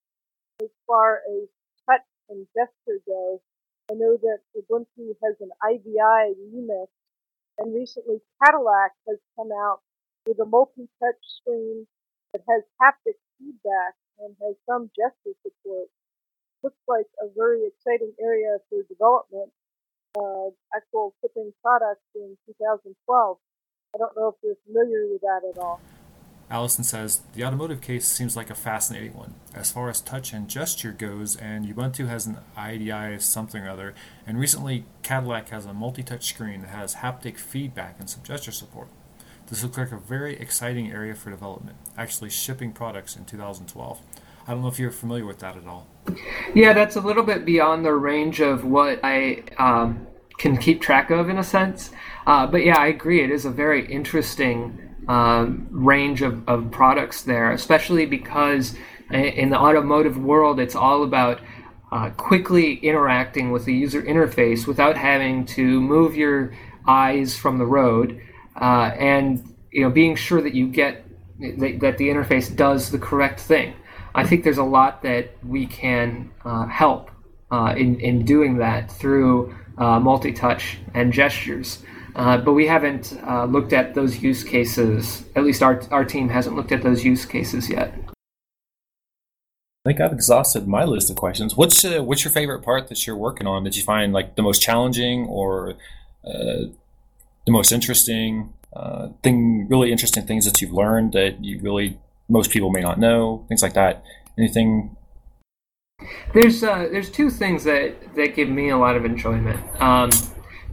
as 0.61 0.69
far 0.87 1.21
as 1.29 1.47
touch 1.87 2.05
and 2.29 2.45
gesture 2.55 2.99
go. 3.05 3.41
I 3.89 3.93
know 3.93 4.17
that 4.17 4.39
Ubuntu 4.57 5.15
has 5.23 5.35
an 5.39 5.51
IVI 5.63 6.33
remix, 6.53 6.87
and 7.59 7.73
recently 7.73 8.19
Cadillac 8.43 8.91
has 9.07 9.17
come 9.35 9.51
out 9.51 9.81
with 10.25 10.39
a 10.39 10.45
multi-touch 10.45 11.21
screen 11.21 11.85
that 12.33 12.41
has 12.49 12.63
haptic 12.81 13.15
feedback 13.37 13.93
and 14.19 14.35
has 14.41 14.55
some 14.65 14.89
gesture 14.95 15.37
support. 15.43 15.87
Looks 16.63 16.81
like 16.87 17.05
a 17.21 17.27
very 17.35 17.67
exciting 17.67 18.13
area 18.19 18.57
for 18.69 18.81
development. 18.89 19.51
Uh, 20.17 20.49
actual 20.73 21.13
shipping 21.21 21.51
products 21.61 22.01
in 22.15 22.37
2012. 22.47 23.37
I 23.93 23.97
don't 23.97 24.15
know 24.15 24.29
if 24.29 24.35
you're 24.41 24.55
familiar 24.65 25.07
with 25.11 25.21
that 25.21 25.41
at 25.49 25.57
all. 25.61 25.81
Alison 26.49 26.83
says 26.83 27.21
the 27.33 27.43
automotive 27.43 27.81
case 27.81 28.05
seems 28.07 28.35
like 28.35 28.49
a 28.49 28.55
fascinating 28.55 29.13
one. 29.13 29.33
As 29.53 29.71
far 29.71 29.89
as 29.89 29.99
touch 29.99 30.31
and 30.31 30.47
gesture 30.47 30.91
goes, 30.91 31.35
and 31.35 31.65
Ubuntu 31.65 32.07
has 32.07 32.27
an 32.27 32.37
IDI 32.57 33.19
something 33.19 33.63
or 33.63 33.69
other, 33.69 33.95
and 34.27 34.39
recently 34.39 34.85
Cadillac 35.01 35.49
has 35.49 35.65
a 35.65 35.73
multi-touch 35.73 36.25
screen 36.25 36.61
that 36.61 36.69
has 36.69 36.95
haptic 36.95 37.37
feedback 37.37 37.95
and 37.99 38.09
some 38.09 38.23
gesture 38.23 38.51
support. 38.51 38.87
This 39.47 39.63
looks 39.63 39.77
like 39.77 39.91
a 39.91 39.97
very 39.97 40.37
exciting 40.37 40.91
area 40.91 41.15
for 41.15 41.29
development, 41.29 41.77
actually 41.97 42.29
shipping 42.29 42.71
products 42.71 43.15
in 43.15 43.25
2012. 43.25 43.99
I 44.47 44.51
don't 44.51 44.61
know 44.61 44.67
if 44.67 44.79
you're 44.79 44.91
familiar 44.91 45.25
with 45.25 45.39
that 45.39 45.57
at 45.57 45.65
all. 45.65 45.87
Yeah, 46.53 46.73
that's 46.73 46.95
a 46.95 47.01
little 47.01 47.23
bit 47.23 47.45
beyond 47.45 47.83
the 47.83 47.93
range 47.93 48.39
of 48.41 48.63
what 48.63 48.99
I 49.03 49.43
um, 49.57 50.07
can 50.37 50.57
keep 50.57 50.81
track 50.81 51.09
of 51.09 51.29
in 51.29 51.37
a 51.37 51.43
sense. 51.43 51.91
Uh, 52.27 52.45
but 52.45 52.63
yeah, 52.63 52.77
I 52.77 52.87
agree. 52.87 53.23
It 53.23 53.31
is 53.31 53.45
a 53.45 53.49
very 53.49 53.91
interesting 53.91 54.95
um, 55.07 55.67
range 55.71 56.21
of, 56.21 56.47
of 56.47 56.69
products 56.71 57.23
there, 57.23 57.51
especially 57.51 58.05
because 58.05 58.75
in 59.11 59.49
the 59.49 59.57
automotive 59.57 60.17
world, 60.17 60.59
it's 60.59 60.75
all 60.75 61.03
about 61.03 61.39
uh, 61.91 62.09
quickly 62.11 62.75
interacting 62.75 63.51
with 63.51 63.65
the 63.65 63.73
user 63.73 64.01
interface 64.01 64.67
without 64.67 64.97
having 64.97 65.45
to 65.45 65.79
move 65.79 66.15
your 66.15 66.53
eyes 66.87 67.37
from 67.37 67.57
the 67.57 67.65
road, 67.65 68.19
uh, 68.59 68.91
and 68.97 69.55
you 69.71 69.81
know 69.83 69.89
being 69.89 70.15
sure 70.15 70.41
that 70.41 70.53
you 70.53 70.67
get 70.67 71.05
that, 71.39 71.79
that, 71.79 71.97
the 71.97 72.09
interface 72.09 72.53
does 72.55 72.91
the 72.91 72.97
correct 72.97 73.39
thing. 73.39 73.73
I 74.15 74.25
think 74.25 74.45
there's 74.45 74.57
a 74.57 74.63
lot 74.63 75.03
that 75.03 75.31
we 75.45 75.67
can 75.67 76.31
uh, 76.45 76.67
help 76.67 77.11
uh, 77.51 77.75
in 77.77 77.99
in 77.99 78.23
doing 78.23 78.57
that 78.57 78.89
through 78.89 79.53
uh, 79.77 79.99
multi-touch 79.99 80.77
and 80.93 81.11
gestures. 81.11 81.83
Uh, 82.15 82.37
but 82.37 82.53
we 82.53 82.65
haven't 82.65 83.19
uh, 83.27 83.43
looked 83.43 83.73
at 83.73 83.93
those 83.93 84.23
use 84.23 84.41
cases. 84.41 85.25
At 85.35 85.43
least 85.43 85.61
our 85.61 85.81
our 85.91 86.05
team 86.05 86.29
hasn't 86.29 86.55
looked 86.55 86.71
at 86.71 86.81
those 86.81 87.03
use 87.03 87.25
cases 87.25 87.69
yet. 87.69 87.93
I 89.85 89.89
think 89.89 89.99
I've 89.99 90.13
exhausted 90.13 90.65
my 90.65 90.85
list 90.85 91.09
of 91.09 91.17
questions. 91.17 91.57
What's 91.57 91.83
uh, 91.83 92.01
what's 92.01 92.23
your 92.23 92.31
favorite 92.31 92.63
part 92.63 92.87
that 92.87 93.05
you're 93.05 93.17
working 93.17 93.47
on 93.47 93.65
that 93.65 93.75
you 93.75 93.83
find 93.83 94.13
like 94.13 94.37
the 94.37 94.41
most 94.41 94.61
challenging 94.61 95.27
or 95.27 95.75
the 96.23 96.71
most 97.49 97.73
interesting 97.73 98.53
thing? 99.21 99.67
Really 99.67 99.91
interesting 99.91 100.25
things 100.25 100.45
that 100.45 100.61
you've 100.61 100.71
learned 100.71 101.11
that 101.11 101.43
you 101.43 101.59
really 101.59 101.99
most 102.29 102.51
people 102.51 102.71
may 102.71 102.81
not 102.81 102.99
know. 102.99 103.45
Things 103.47 103.61
like 103.61 103.73
that. 103.73 104.03
Anything 104.37 104.95
there's 106.33 106.63
uh, 106.63 106.87
there's 106.91 107.09
two 107.09 107.29
things 107.29 107.63
that, 107.63 108.15
that 108.15 108.35
give 108.35 108.49
me 108.49 108.69
a 108.69 108.77
lot 108.77 108.95
of 108.95 109.05
enjoyment. 109.05 109.59
Um, 109.81 110.09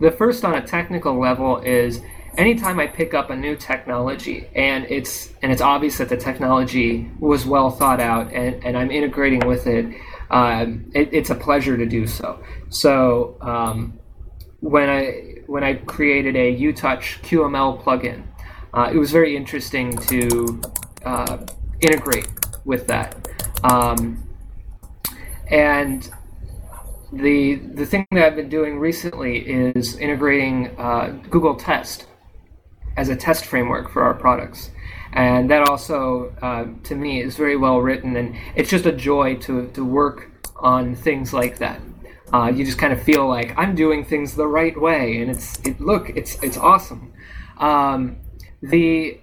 the 0.00 0.10
first, 0.10 0.44
on 0.44 0.54
a 0.54 0.66
technical 0.66 1.18
level, 1.18 1.58
is 1.58 2.00
anytime 2.36 2.80
I 2.80 2.86
pick 2.86 3.14
up 3.14 3.30
a 3.30 3.36
new 3.36 3.54
technology 3.54 4.48
and 4.54 4.84
it's 4.88 5.32
and 5.42 5.52
it's 5.52 5.62
obvious 5.62 5.98
that 5.98 6.08
the 6.08 6.16
technology 6.16 7.10
was 7.20 7.46
well 7.46 7.70
thought 7.70 8.00
out 8.00 8.32
and, 8.32 8.64
and 8.64 8.76
I'm 8.76 8.90
integrating 8.90 9.46
with 9.46 9.66
it, 9.66 9.94
um, 10.30 10.90
it, 10.94 11.10
it's 11.12 11.30
a 11.30 11.34
pleasure 11.34 11.76
to 11.76 11.86
do 11.86 12.06
so. 12.06 12.42
So 12.70 13.36
um, 13.40 13.98
when 14.60 14.88
I 14.88 15.42
when 15.46 15.62
I 15.62 15.74
created 15.74 16.34
a 16.34 16.56
UTouch 16.56 17.22
QML 17.22 17.82
plugin, 17.82 18.24
uh, 18.74 18.90
it 18.92 18.96
was 18.96 19.12
very 19.12 19.36
interesting 19.36 19.96
to 19.98 20.60
uh, 21.04 21.38
integrate 21.80 22.28
with 22.64 22.86
that. 22.86 23.16
Um, 23.64 24.26
and 25.48 26.10
the 27.12 27.56
the 27.56 27.84
thing 27.84 28.06
that 28.12 28.24
I've 28.24 28.36
been 28.36 28.48
doing 28.48 28.78
recently 28.78 29.38
is 29.38 29.96
integrating 29.96 30.74
uh, 30.78 31.18
Google 31.28 31.54
Test 31.54 32.06
as 32.96 33.08
a 33.08 33.16
test 33.16 33.44
framework 33.44 33.90
for 33.90 34.02
our 34.02 34.14
products, 34.14 34.70
and 35.12 35.50
that 35.50 35.68
also 35.68 36.34
uh, 36.40 36.66
to 36.84 36.94
me 36.94 37.20
is 37.20 37.36
very 37.36 37.56
well 37.56 37.80
written, 37.80 38.16
and 38.16 38.34
it's 38.56 38.70
just 38.70 38.86
a 38.86 38.92
joy 38.92 39.36
to 39.36 39.68
to 39.68 39.84
work 39.84 40.30
on 40.56 40.94
things 40.94 41.32
like 41.32 41.58
that. 41.58 41.80
Uh, 42.32 42.50
you 42.54 42.64
just 42.64 42.78
kind 42.78 42.94
of 42.94 43.02
feel 43.02 43.28
like 43.28 43.52
I'm 43.58 43.74
doing 43.74 44.04
things 44.06 44.34
the 44.34 44.46
right 44.46 44.80
way, 44.80 45.20
and 45.20 45.30
it's 45.30 45.60
it 45.66 45.80
look 45.80 46.08
it's 46.10 46.42
it's 46.42 46.56
awesome. 46.56 47.12
Um, 47.58 48.16
the 48.62 49.20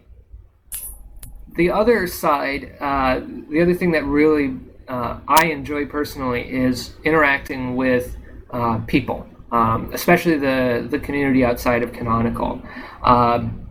the 1.60 1.70
other 1.70 2.08
side, 2.08 2.74
uh, 2.80 3.20
the 3.50 3.62
other 3.62 3.74
thing 3.74 3.92
that 3.92 4.06
really 4.06 4.58
uh, 4.88 5.20
I 5.28 5.48
enjoy 5.48 5.88
personally 5.88 6.50
is 6.50 6.94
interacting 7.04 7.76
with 7.76 8.16
uh, 8.52 8.78
people, 8.88 9.28
um, 9.52 9.92
especially 9.94 10.38
the, 10.38 10.88
the 10.90 11.00
community 11.00 11.44
outside 11.44 11.84
of 11.84 11.92
Canonical. 11.92 12.62
Um, 13.04 13.68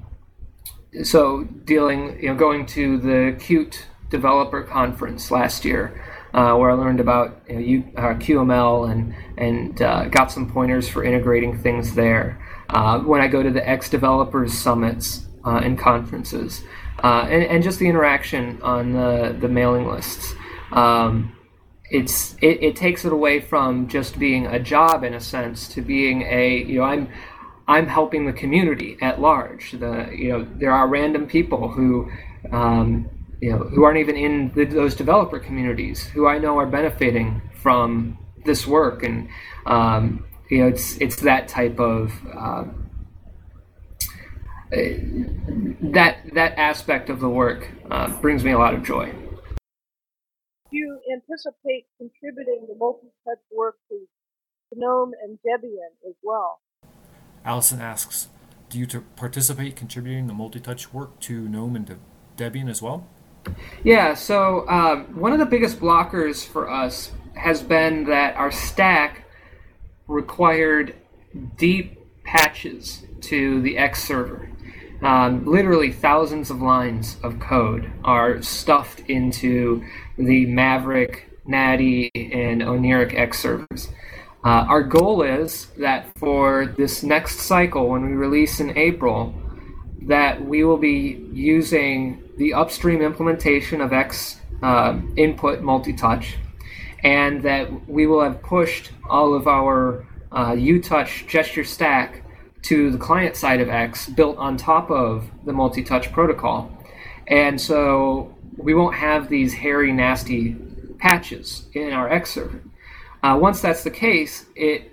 so 1.03 1.44
dealing, 1.44 2.20
you 2.22 2.29
know, 2.29 2.35
going 2.35 2.66
to 2.66 2.98
the 2.98 3.38
Qt 3.38 3.85
developer 4.11 4.62
conference 4.62 5.31
last 5.31 5.64
year, 5.64 5.98
uh, 6.35 6.55
where 6.57 6.70
I 6.70 6.74
learned 6.74 7.01
about 7.01 7.40
you 7.48 7.79
know, 7.79 7.85
uh, 7.96 8.14
QML 8.16 8.92
and 8.92 9.14
and 9.38 9.81
uh, 9.81 10.05
got 10.09 10.31
some 10.31 10.46
pointers 10.46 10.87
for 10.90 11.05
integrating 11.05 11.57
things 11.57 11.94
there. 11.94 12.38
Uh, 12.68 12.98
when 12.98 13.22
I 13.22 13.29
go 13.29 13.42
to 13.42 13.51
the 13.51 13.66
X 13.66 13.88
developers 13.88 14.53
summits 14.53 15.24
and 15.42 15.79
conferences, 15.79 16.62
and, 17.03 17.45
and 17.45 17.63
just 17.63 17.79
the 17.79 17.89
interaction 17.89 18.61
on 18.63 18.93
the, 18.93 19.37
the 19.41 19.49
mailing 19.49 19.87
lists 19.87 20.35
um, 20.73 21.35
it's 21.91 22.35
it, 22.43 22.63
it 22.63 22.77
takes 22.77 23.05
it 23.05 23.13
away 23.13 23.41
from 23.41 23.89
just 23.89 24.19
being 24.19 24.47
a 24.47 24.59
job 24.59 25.05
in 25.05 25.15
a 25.15 25.21
sense 25.21 25.69
to 25.69 25.81
being 25.81 26.23
a 26.23 26.59
you 26.65 26.79
know 26.79 26.85
I'm 26.85 27.09
I'm 27.67 27.87
helping 27.87 28.27
the 28.27 28.33
community 28.33 28.97
at 29.01 29.21
large. 29.21 29.73
The 29.73 30.11
you 30.15 30.29
know 30.31 30.47
there 30.57 30.73
are 30.73 30.89
random 30.89 31.27
people 31.27 31.69
who 31.69 32.11
um, 32.53 33.09
you 33.41 33.53
know 33.53 33.59
who 33.59 33.85
aren't 33.85 33.99
even 33.99 34.17
in 34.17 34.53
the, 34.55 34.65
those 34.65 34.95
developer 34.95 35.39
communities 35.39 36.05
who 36.05 36.27
I 36.27 36.39
know 36.39 36.59
are 36.59 36.67
benefiting 36.67 37.43
from 37.55 38.19
this 38.45 38.67
work, 38.67 39.03
and 39.03 39.29
um, 39.65 40.25
you 40.51 40.59
know 40.59 40.69
it's 40.69 40.99
it's 40.99 41.17
that 41.17 41.49
type 41.49 41.81
of 41.81 42.13
uh, 42.35 42.65
that 44.71 46.19
that 46.35 46.59
aspect 46.59 47.09
of 47.09 47.21
the 47.21 47.29
work 47.29 47.71
uh, 47.91 48.09
brings 48.21 48.45
me 48.45 48.53
a 48.53 48.59
lot 48.59 48.75
of 48.75 48.83
joy 48.83 49.11
Do 50.71 50.77
you 50.77 51.01
anticipate 51.13 51.87
contributing 51.97 52.67
the 52.69 52.75
multi-touch 52.77 53.39
work 53.57 53.77
to 53.89 54.07
GNOME 54.75 55.13
and 55.23 55.39
Debian 55.39 56.09
as 56.09 56.15
well? 56.23 56.61
Alison 57.45 57.81
asks, 57.81 58.29
do 58.69 58.79
you 58.79 58.87
participate 59.17 59.77
contributing 59.77 60.27
the 60.27 60.35
multi-touch 60.35 60.93
work 60.93 61.19
to 61.21 61.49
GNOME 61.49 61.77
and 61.77 61.87
to 61.87 61.99
Debian 62.37 62.69
as 62.69 62.83
well? 62.83 63.09
Yeah, 63.83 64.15
so 64.15 64.69
um, 64.69 65.19
one 65.19 65.33
of 65.33 65.39
the 65.39 65.47
biggest 65.47 65.81
blockers 65.81 66.47
for 66.47 66.71
us 66.71 67.13
has 67.35 67.63
been 67.63 68.05
that 68.05 68.37
our 68.37 68.51
stack 68.51 69.25
required 70.07 70.95
deep 71.57 71.99
patches 72.25 73.07
to 73.23 73.63
the 73.63 73.79
X 73.79 74.05
server. 74.05 74.51
Um, 75.03 75.45
literally 75.45 75.93
thousands 75.93 76.51
of 76.51 76.61
lines 76.61 77.17
of 77.23 77.39
code 77.39 77.91
are 78.03 78.43
stuffed 78.43 79.01
into 79.09 79.85
the 80.17 80.47
Maverick, 80.47 81.31
Natty, 81.47 82.11
and 82.15 82.63
Oneiric 82.63 83.15
X 83.15 83.39
servers. 83.39 83.89
Uh, 84.45 84.67
our 84.69 84.83
goal 84.83 85.23
is 85.23 85.67
that 85.79 86.17
for 86.19 86.67
this 86.67 87.03
next 87.03 87.41
cycle, 87.41 87.89
when 87.89 88.07
we 88.07 88.13
release 88.13 88.61
in 88.61 88.77
April, 88.77 89.35
that 90.03 90.45
we 90.45 90.65
will 90.65 90.77
be 90.77 91.25
using 91.33 92.23
the 92.37 92.55
upstream 92.55 93.03
implementation 93.03 93.81
of 93.81 93.93
X 93.93 94.41
uh, 94.63 94.99
input 95.17 95.61
multi-touch, 95.61 96.37
and 97.05 97.43
that 97.43 97.89
we 97.89 98.07
will 98.07 98.23
have 98.23 98.43
pushed 98.43 98.91
all 99.09 99.35
of 99.35 99.47
our 99.47 100.05
uh, 100.33 100.53
UTouch 100.53 101.29
gesture 101.29 101.64
stack 101.64 102.22
to 102.63 102.91
the 102.91 102.99
client 102.99 103.37
side 103.37 103.61
of 103.61 103.69
X 103.69 104.09
built 104.09 104.37
on 104.39 104.57
top 104.57 104.91
of 104.91 105.31
the 105.45 105.53
multi-touch 105.53 106.13
protocol. 106.13 106.71
And 107.27 107.61
so 107.61 108.35
we 108.57 108.75
won't 108.75 108.95
have 108.95 109.29
these 109.29 109.55
hairy, 109.55 109.93
nasty 109.93 110.57
patches 110.99 111.67
in 111.75 111.93
our 111.93 112.11
X 112.11 112.31
server. 112.31 112.63
Uh, 113.23 113.39
once 113.41 113.61
that's 113.61 113.85
the 113.85 113.91
case, 113.91 114.47
it 114.57 114.93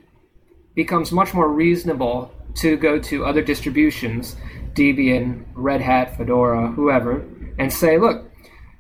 becomes 0.75 1.11
much 1.11 1.33
more 1.33 1.51
reasonable 1.51 2.31
to 2.55 2.77
go 2.77 2.99
to 2.99 3.25
other 3.25 3.41
distributions, 3.41 4.35
Debian, 4.73 5.45
Red 5.53 5.81
Hat, 5.81 6.17
Fedora, 6.17 6.67
whoever, 6.67 7.25
and 7.57 7.71
say, 7.71 7.97
look, 7.97 8.31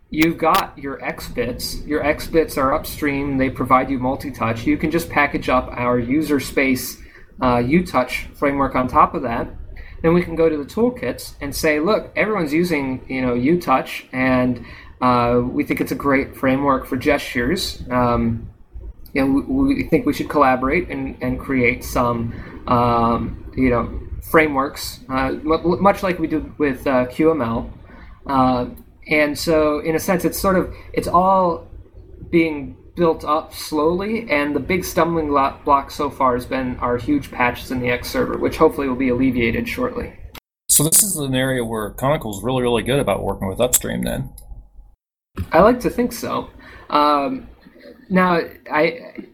you've 0.09 0.37
got 0.37 0.77
your 0.77 1.03
X 1.03 1.27
bits. 1.27 1.81
Your 1.85 2.03
X 2.03 2.27
bits 2.27 2.57
are 2.57 2.73
upstream. 2.73 3.37
They 3.37 3.49
provide 3.49 3.89
you 3.89 3.99
multi-touch. 3.99 4.65
You 4.65 4.77
can 4.77 4.91
just 4.91 5.09
package 5.09 5.49
up 5.49 5.69
our 5.71 5.97
user 5.99 6.39
space 6.39 7.01
uh, 7.41 7.57
UTouch 7.57 8.35
framework 8.35 8.75
on 8.75 8.87
top 8.87 9.13
of 9.13 9.21
that 9.23 9.47
then 10.05 10.13
we 10.13 10.21
can 10.21 10.35
go 10.35 10.47
to 10.47 10.55
the 10.55 10.65
toolkits 10.65 11.33
and 11.41 11.55
say, 11.55 11.79
look, 11.79 12.11
everyone's 12.15 12.53
using 12.53 13.03
you 13.09 13.23
know 13.23 13.33
UTouch, 13.33 14.05
and 14.13 14.63
uh, 15.01 15.41
we 15.43 15.63
think 15.63 15.81
it's 15.81 15.91
a 15.91 15.95
great 15.95 16.35
framework 16.35 16.85
for 16.85 16.95
gestures. 16.95 17.81
Um, 17.89 18.49
you 19.13 19.25
know, 19.25 19.41
we, 19.47 19.75
we 19.75 19.83
think 19.89 20.05
we 20.05 20.13
should 20.13 20.29
collaborate 20.29 20.89
and, 20.89 21.17
and 21.21 21.39
create 21.39 21.83
some, 21.83 22.33
um, 22.67 23.51
you 23.55 23.69
know, 23.71 23.99
frameworks, 24.29 24.99
uh, 25.09 25.29
m- 25.29 25.81
much 25.81 26.03
like 26.03 26.19
we 26.19 26.27
did 26.27 26.55
with 26.59 26.85
uh, 26.85 27.07
QML. 27.07 27.71
Uh, 28.27 28.67
and 29.07 29.35
so, 29.37 29.79
in 29.79 29.95
a 29.95 29.99
sense, 29.99 30.23
it's 30.23 30.39
sort 30.39 30.55
of 30.55 30.71
it's 30.93 31.07
all 31.07 31.67
being 32.29 32.77
built 32.95 33.23
up 33.25 33.53
slowly, 33.53 34.29
and 34.29 34.55
the 34.55 34.59
big 34.59 34.83
stumbling 34.85 35.29
block 35.29 35.91
so 35.91 36.09
far 36.09 36.35
has 36.35 36.45
been 36.45 36.77
our 36.77 36.97
huge 36.97 37.31
patches 37.31 37.71
in 37.71 37.79
the 37.79 37.89
X 37.89 38.09
server, 38.09 38.37
which 38.37 38.57
hopefully 38.57 38.87
will 38.87 38.95
be 38.95 39.09
alleviated 39.09 39.67
shortly. 39.67 40.13
So 40.67 40.83
this 40.83 41.03
is 41.03 41.15
an 41.17 41.35
area 41.35 41.63
where 41.63 41.91
Canonical 41.91 42.35
is 42.35 42.43
really, 42.43 42.63
really 42.63 42.83
good 42.83 42.99
about 42.99 43.23
working 43.23 43.47
with 43.47 43.61
upstream. 43.61 44.01
Then, 44.01 44.33
I 45.51 45.61
like 45.61 45.79
to 45.81 45.89
think 45.89 46.11
so. 46.11 46.49
Um, 46.89 47.47
now, 48.09 48.39
I 48.71 49.27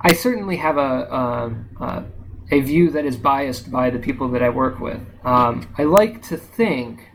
I 0.00 0.12
certainly 0.12 0.56
have 0.56 0.76
a, 0.76 0.80
a, 0.80 1.84
a, 1.84 2.04
a 2.50 2.60
view 2.60 2.90
that 2.90 3.04
is 3.04 3.16
biased 3.16 3.70
by 3.70 3.90
the 3.90 3.98
people 3.98 4.28
that 4.30 4.42
I 4.42 4.48
work 4.48 4.80
with. 4.80 5.00
Um, 5.24 5.68
I 5.78 5.84
like 5.84 6.22
to 6.24 6.36
think 6.36 7.08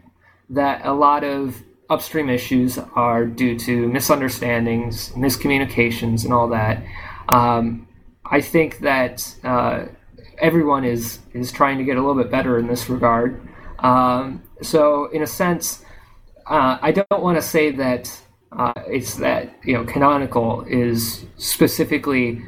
that 0.49 0.85
a 0.85 0.93
lot 0.93 1.23
of 1.23 1.61
upstream 1.89 2.29
issues 2.29 2.77
are 2.95 3.25
due 3.25 3.57
to 3.59 3.87
misunderstandings, 3.87 5.09
miscommunications, 5.09 6.23
and 6.23 6.33
all 6.33 6.47
that. 6.49 6.83
Um, 7.29 7.87
I 8.25 8.41
think 8.41 8.79
that 8.79 9.35
uh, 9.43 9.85
everyone 10.39 10.83
is 10.83 11.19
is 11.33 11.51
trying 11.51 11.77
to 11.77 11.83
get 11.83 11.97
a 11.97 12.01
little 12.01 12.21
bit 12.21 12.31
better 12.31 12.59
in 12.59 12.67
this 12.67 12.89
regard. 12.89 13.41
Um, 13.79 14.43
so, 14.61 15.05
in 15.11 15.21
a 15.21 15.27
sense, 15.27 15.83
uh, 16.45 16.77
I 16.81 16.91
don't 16.91 17.21
want 17.21 17.37
to 17.37 17.41
say 17.41 17.71
that 17.71 18.21
uh, 18.51 18.73
it's 18.87 19.15
that 19.15 19.53
you 19.63 19.73
know 19.73 19.83
Canonical 19.85 20.63
is 20.67 21.25
specifically 21.37 22.41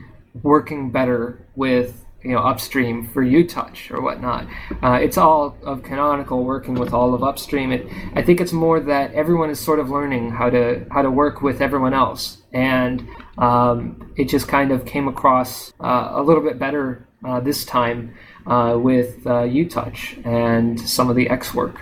working 0.43 0.91
better 0.91 1.45
with 1.55 2.05
you 2.24 2.32
know 2.32 2.39
upstream 2.39 3.07
for 3.07 3.24
UTouch 3.24 3.91
or 3.91 4.01
whatnot. 4.01 4.47
Uh, 4.84 4.99
it's 5.01 5.17
all 5.17 5.57
of 5.63 5.84
Canonical 5.84 6.43
working 6.43 6.76
with 6.76 6.93
all 6.93 7.13
of 7.13 7.24
upstream. 7.24 7.72
It, 7.72 7.88
I 8.13 8.22
think 8.22 8.41
it's 8.41 8.51
more 8.51 8.80
that 8.80 9.13
everyone 9.13 9.49
is 9.49 9.59
sort 9.59 9.80
of 9.80 9.89
learning 9.89 10.32
how 10.32 10.49
to 10.49 10.86
how 10.91 11.01
to 11.01 11.11
work 11.11 11.41
with 11.41 11.61
everyone 11.61 11.93
else, 11.93 12.41
and 12.51 13.07
um, 13.38 14.11
it 14.17 14.26
just 14.26 14.47
kind 14.47 14.72
of 14.72 14.86
came 14.86 15.07
across 15.07 15.74
uh, 15.80 16.09
a 16.11 16.22
little 16.22 16.43
bit 16.43 16.59
better 16.59 17.07
uh, 17.26 17.39
this 17.39 17.63
time 17.65 18.13
uh, 18.45 18.78
with 18.78 19.26
uh, 19.26 19.43
UTouch 19.43 20.26
and 20.26 20.80
some 20.80 21.09
of 21.09 21.15
the 21.15 21.30
X 21.30 21.53
work. 21.53 21.82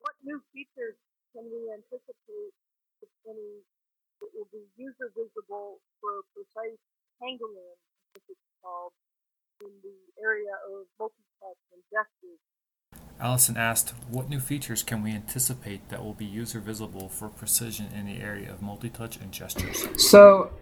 What 0.00 0.14
new 0.24 0.40
features 0.52 0.94
can 1.34 1.44
we 1.44 1.72
anticipate, 1.72 2.54
if 3.02 3.08
any, 3.28 3.62
that 4.20 4.30
will 4.34 4.48
be 4.52 4.62
user 4.76 5.10
visible 5.16 5.78
for 6.00 6.22
precise 6.34 6.78
handling 7.20 7.76
involved 8.62 8.94
in 9.62 9.68
the 9.82 10.22
area 10.22 10.52
of 10.68 10.86
multi-touch 10.98 11.56
and 11.72 11.82
gestures. 11.90 12.38
Alison 13.20 13.56
asked, 13.56 13.90
what 14.08 14.28
new 14.28 14.40
features 14.40 14.82
can 14.82 15.02
we 15.02 15.12
anticipate 15.12 15.88
that 15.90 16.02
will 16.02 16.14
be 16.14 16.24
user 16.24 16.58
visible 16.58 17.08
for 17.08 17.28
precision 17.28 17.86
in 17.94 18.06
the 18.06 18.20
area 18.20 18.50
of 18.50 18.62
multi-touch 18.62 19.18
and 19.18 19.30
gestures? 19.30 19.86
So, 19.96 20.52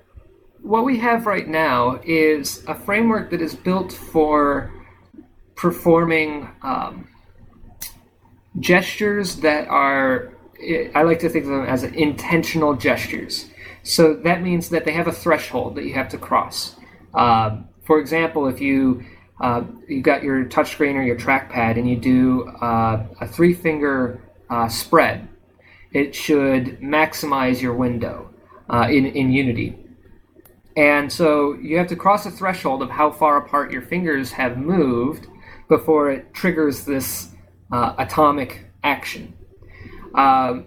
what 0.63 0.85
we 0.85 0.99
have 0.99 1.27
right 1.27 1.47
now 1.47 2.01
is 2.05 2.65
a 2.67 2.75
framework 2.75 3.31
that 3.31 3.41
is 3.41 3.55
built 3.55 3.93
for 3.93 4.73
performing 5.55 6.49
um, 6.63 7.09
gestures 8.59 9.37
that 9.37 9.69
are, 9.69 10.33
I 10.95 11.03
like 11.03 11.21
to 11.21 11.29
think 11.29 11.45
of 11.45 11.51
them 11.53 11.67
as 11.67 11.85
intentional 11.85 12.75
gestures. 12.75 13.47
So 13.85 14.15
that 14.15 14.43
means 14.43 14.69
that 14.71 14.85
they 14.85 14.93
have 14.93 15.07
a 15.07 15.13
threshold 15.13 15.77
that 15.77 15.85
you 15.85 15.95
have 15.95 16.09
to 16.09 16.19
cross. 16.19 16.75
Um, 17.15 17.69
for 17.89 17.99
example, 17.99 18.47
if 18.47 18.61
you 18.61 19.03
uh, 19.41 19.65
you 19.89 20.03
got 20.03 20.23
your 20.23 20.45
touchscreen 20.45 20.95
or 20.95 21.03
your 21.03 21.17
trackpad 21.17 21.79
and 21.79 21.89
you 21.89 21.97
do 21.97 22.47
uh, 22.61 23.07
a 23.21 23.27
three 23.27 23.55
finger 23.55 24.21
uh, 24.51 24.69
spread, 24.69 25.27
it 25.93 26.15
should 26.15 26.81
maximize 26.81 27.63
your 27.63 27.75
window 27.75 28.29
uh, 28.69 28.89
in, 28.91 29.07
in 29.07 29.33
Unity. 29.33 29.79
And 30.77 31.11
so 31.11 31.55
you 31.55 31.79
have 31.79 31.87
to 31.87 31.97
cross 31.97 32.27
a 32.27 32.31
threshold 32.31 32.83
of 32.83 32.91
how 32.91 33.11
far 33.11 33.39
apart 33.39 33.73
your 33.73 33.83
fingers 33.83 34.33
have 34.33 34.59
moved 34.59 35.27
before 35.69 36.11
it 36.11 36.35
triggers 36.35 36.85
this 36.85 37.31
uh, 37.73 37.95
atomic 37.97 38.67
action. 38.85 39.33
Um, 40.15 40.67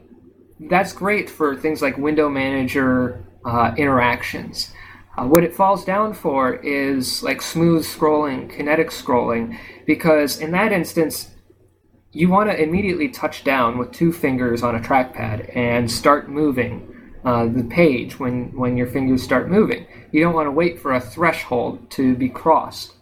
that's 0.59 0.91
great 0.91 1.29
for 1.29 1.55
things 1.55 1.83
like 1.83 1.97
window 1.97 2.29
manager 2.29 3.23
uh, 3.45 3.73
interactions. 3.77 4.73
Uh, 5.17 5.25
what 5.25 5.43
it 5.43 5.53
falls 5.53 5.83
down 5.83 6.13
for 6.13 6.55
is 6.55 7.21
like 7.21 7.41
smooth 7.41 7.85
scrolling, 7.85 8.49
kinetic 8.49 8.89
scrolling, 8.89 9.57
because 9.85 10.39
in 10.39 10.51
that 10.51 10.71
instance, 10.71 11.31
you 12.13 12.29
want 12.29 12.49
to 12.49 12.61
immediately 12.61 13.09
touch 13.09 13.43
down 13.43 13.77
with 13.77 13.91
two 13.91 14.11
fingers 14.11 14.63
on 14.63 14.75
a 14.75 14.79
trackpad 14.79 15.55
and 15.55 15.89
start 15.91 16.29
moving 16.29 16.87
uh, 17.25 17.45
the 17.45 17.63
page 17.63 18.19
when, 18.19 18.57
when 18.57 18.77
your 18.77 18.87
fingers 18.87 19.21
start 19.21 19.49
moving. 19.49 19.85
You 20.11 20.21
don't 20.21 20.33
want 20.33 20.47
to 20.47 20.51
wait 20.51 20.79
for 20.79 20.93
a 20.93 21.01
threshold 21.01 21.89
to 21.91 22.15
be 22.15 22.29
crossed. 22.29 22.93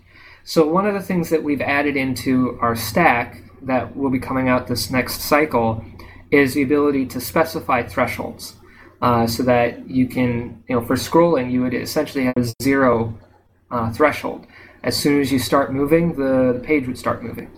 So, 0.44 0.68
one 0.68 0.88
of 0.88 0.96
the 0.96 1.02
things 1.02 1.30
that 1.30 1.44
we've 1.44 1.62
added 1.62 1.96
into 1.96 2.58
our 2.60 2.76
stack 2.76 3.44
that 3.62 3.96
will 3.96 4.10
be 4.10 4.20
coming 4.20 4.50
out 4.50 4.68
this 4.68 4.90
next 4.90 5.22
cycle 5.22 5.84
is 6.32 6.54
the 6.54 6.64
ability 6.64 7.06
to 7.08 7.22
specify 7.22 7.84
thresholds 7.84 8.56
uh, 9.02 9.28
so 9.28 9.44
that 9.44 9.90
you 9.90 10.08
can, 10.08 10.64
you 10.68 10.76
know, 10.76 10.86
for 10.86 10.96
scrolling, 10.96 11.52
you 11.52 11.62
would 11.62 11.74
essentially 11.74 12.26
have 12.26 12.38
a 12.38 12.54
zero 12.62 13.18
uh, 13.72 13.92
threshold. 13.92 14.46
As 14.84 14.96
soon 14.96 15.20
as 15.22 15.32
you 15.32 15.40
start 15.40 15.74
moving, 15.74 16.16
the, 16.16 16.54
the 16.54 16.62
page 16.64 16.88
would 16.88 16.98
start 16.98 17.24
moving. 17.24 17.52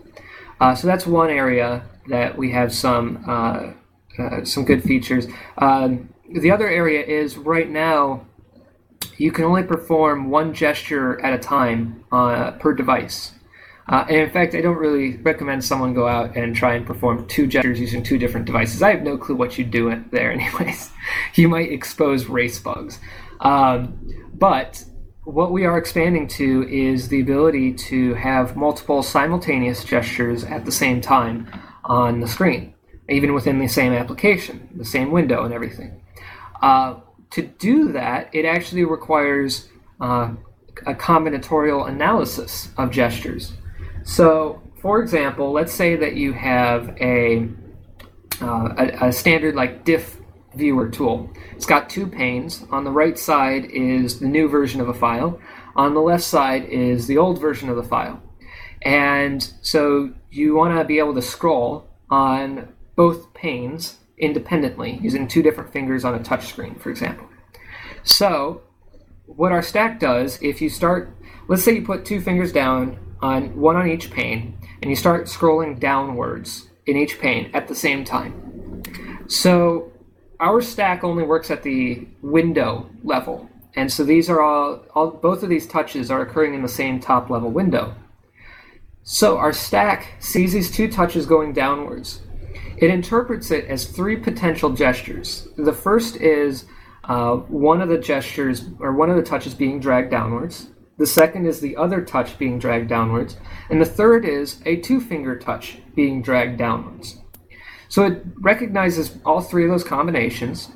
Uh, 0.60 0.76
so 0.76 0.88
that's 0.88 1.08
one 1.08 1.30
area 1.30 1.84
that 2.10 2.38
we 2.38 2.52
have 2.52 2.74
some 2.74 3.24
uh, 3.28 3.72
uh, 4.20 4.44
some 4.44 4.66
good 4.66 4.84
features. 4.84 5.28
Um, 5.58 6.10
the 6.30 6.52
other 6.52 6.68
area 6.68 7.04
is 7.04 7.38
right 7.38 7.70
now 7.70 8.26
you 9.18 9.32
can 9.32 9.46
only 9.46 9.64
perform 9.64 10.30
one 10.30 10.54
gesture 10.54 11.20
at 11.22 11.34
a 11.34 11.38
time 11.38 12.04
uh, 12.12 12.52
per 12.52 12.74
device. 12.74 13.34
Uh, 13.88 14.06
in 14.10 14.30
fact, 14.30 14.56
I 14.56 14.62
don't 14.62 14.78
really 14.78 15.18
recommend 15.18 15.64
someone 15.64 15.94
go 15.94 16.08
out 16.08 16.36
and 16.38 16.56
try 16.56 16.76
and 16.76 16.86
perform 16.86 17.28
two 17.28 17.48
gestures 17.48 17.80
using 17.80 18.04
two 18.04 18.18
different 18.18 18.46
devices. 18.46 18.82
I 18.82 18.92
have 18.92 19.02
no 19.02 19.18
clue 19.18 19.36
what 19.36 19.58
you'd 19.58 19.72
do 19.72 20.04
there, 20.12 20.32
anyways. 20.38 20.92
you 21.36 21.50
might 21.50 21.72
expose 21.72 22.26
race 22.26 22.60
bugs. 22.60 23.00
Um, 23.40 24.14
but 24.34 24.84
what 25.24 25.52
we 25.52 25.66
are 25.66 25.78
expanding 25.78 26.28
to 26.28 26.68
is 26.70 27.10
the 27.10 27.22
ability 27.22 27.74
to 27.74 28.14
have 28.16 28.56
multiple 28.56 29.04
simultaneous 29.04 29.84
gestures 29.84 30.44
at 30.44 30.66
the 30.66 30.72
same 30.72 31.02
time 31.02 31.48
on 31.84 32.20
the 32.22 32.28
screen, 32.28 32.74
even 33.10 33.34
within 33.34 33.60
the 33.60 33.68
same 33.68 33.94
application, 33.94 34.70
the 34.76 34.86
same 34.86 35.12
window, 35.12 35.44
and 35.44 35.54
everything. 35.54 36.02
Uh, 36.62 36.96
to 37.32 37.42
do 37.44 37.92
that, 37.92 38.30
it 38.34 38.46
actually 38.46 38.84
requires 38.84 39.70
uh, 40.00 40.32
a 40.86 40.94
combinatorial 40.94 41.88
analysis 41.88 42.70
of 42.78 42.92
gestures. 42.92 43.54
So, 44.04 44.62
for 44.82 45.02
example, 45.02 45.52
let's 45.52 45.74
say 45.74 45.96
that 45.96 46.16
you 46.16 46.34
have 46.34 46.96
a, 47.00 47.48
uh, 48.42 48.74
a, 48.78 49.08
a, 49.08 49.14
standard 49.14 49.56
like 49.56 49.86
diff 49.86 50.18
viewer 50.56 50.90
tool. 50.90 51.30
It's 51.56 51.66
got 51.66 51.90
two 51.90 52.08
panes. 52.08 52.66
On 52.72 52.84
the 52.84 52.92
right 52.92 53.18
side 53.18 53.66
is 53.66 54.20
the 54.20 54.28
new 54.28 54.50
version 54.50 54.82
of 54.82 54.90
a 54.90 54.94
file. 54.94 55.40
On 55.76 55.94
the 55.94 56.02
left 56.02 56.24
side 56.24 56.66
is 56.66 57.08
the 57.08 57.18
old 57.18 57.40
version 57.40 57.70
of 57.70 57.76
the 57.76 57.84
file. 57.84 58.22
And 58.82 59.48
so 59.62 60.12
you 60.32 60.56
want 60.56 60.78
to 60.78 60.84
be 60.84 61.00
able 61.00 61.14
to 61.14 61.22
scroll 61.22 61.88
on 62.10 62.74
both 62.96 63.34
panes 63.34 63.98
independently 64.18 65.00
using 65.02 65.28
two 65.28 65.42
different 65.42 65.72
fingers 65.72 66.04
on 66.04 66.16
a 66.16 66.24
touch 66.24 66.48
screen, 66.48 66.76
for 66.76 66.90
example. 66.90 67.28
So 68.04 68.62
what 69.26 69.52
our 69.52 69.62
stack 69.62 70.00
does, 70.00 70.42
if 70.42 70.62
you 70.62 70.70
start, 70.70 71.16
let's 71.48 71.64
say 71.64 71.76
you 71.76 71.84
put 71.84 72.06
two 72.06 72.20
fingers 72.20 72.52
down 72.52 73.00
on 73.22 73.56
one 73.60 73.76
on 73.76 73.90
each 73.90 74.12
pane, 74.12 74.58
and 74.82 74.90
you 74.90 74.96
start 74.96 75.26
scrolling 75.26 75.80
downwards 75.80 76.70
in 76.86 76.98
each 76.98 77.20
pane 77.20 77.52
at 77.54 77.68
the 77.68 77.76
same 77.76 78.04
time. 78.04 78.84
So 79.28 79.92
our 80.40 80.62
stack 80.62 81.04
only 81.04 81.24
works 81.24 81.52
at 81.52 81.64
the 81.64 82.08
window 82.22 82.90
level, 83.04 83.50
and 83.76 83.92
so 83.92 84.04
these 84.04 84.30
are 84.30 84.42
all, 84.42 84.84
all 84.94 85.12
both 85.12 85.44
of 85.44 85.50
these 85.50 85.68
touches 85.68 86.12
are 86.12 86.22
occurring 86.22 86.54
in 86.54 86.62
the 86.62 86.68
same 86.68 87.00
top 87.00 87.30
level 87.30 87.52
window. 87.52 87.96
So 89.04 89.38
our 89.38 89.54
stack 89.54 90.14
sees 90.20 90.54
these 90.54 90.70
two 90.70 90.92
touches 90.92 91.26
going 91.26 91.54
downwards. 91.54 92.22
It 92.78 92.90
interprets 92.90 93.52
it 93.52 93.66
as 93.66 93.86
three 93.86 94.18
potential 94.18 94.72
gestures. 94.72 95.48
The 95.58 95.74
first 95.74 96.18
is 96.18 96.66
uh, 97.04 97.36
one 97.36 97.82
of 97.82 97.90
the 97.90 97.98
gestures 97.98 98.66
or 98.80 98.94
one 98.94 99.10
of 99.10 99.16
the 99.16 99.24
touches 99.24 99.54
being 99.54 99.80
dragged 99.80 100.12
downwards. 100.12 100.68
The 101.02 101.08
second 101.08 101.48
is 101.48 101.60
the 101.60 101.76
other 101.78 102.06
touch 102.06 102.38
being 102.38 102.60
dragged 102.60 102.88
downwards. 102.88 103.36
And 103.72 103.82
the 103.82 103.86
third 103.86 104.24
is 104.24 104.62
a 104.68 104.76
two 104.82 105.02
finger 105.02 105.36
touch 105.36 105.80
being 105.96 106.22
dragged 106.22 106.60
downwards. 106.60 107.18
So 107.90 108.06
it 108.06 108.22
recognizes 108.40 109.18
all 109.26 109.42
three 109.42 109.64
of 109.64 109.72
those 109.72 109.84
combinations. 109.84 110.70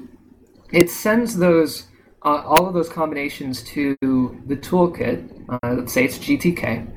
It 0.73 0.89
sends 0.89 1.37
those 1.37 1.83
uh, 2.23 2.41
all 2.43 2.65
of 2.65 2.73
those 2.73 2.89
combinations 2.89 3.61
to 3.65 3.95
the 4.01 4.55
toolkit. 4.55 5.45
Uh, 5.47 5.73
let's 5.75 5.93
say 5.93 6.05
it's 6.05 6.17
GTK. 6.17 6.91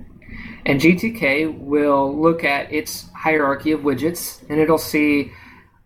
And 0.64 0.80
GTK 0.80 1.58
will 1.58 2.18
look 2.18 2.44
at 2.44 2.72
its 2.72 3.10
hierarchy 3.10 3.72
of 3.72 3.80
widgets 3.80 4.40
and 4.48 4.58
it'll 4.58 4.78
see, 4.78 5.32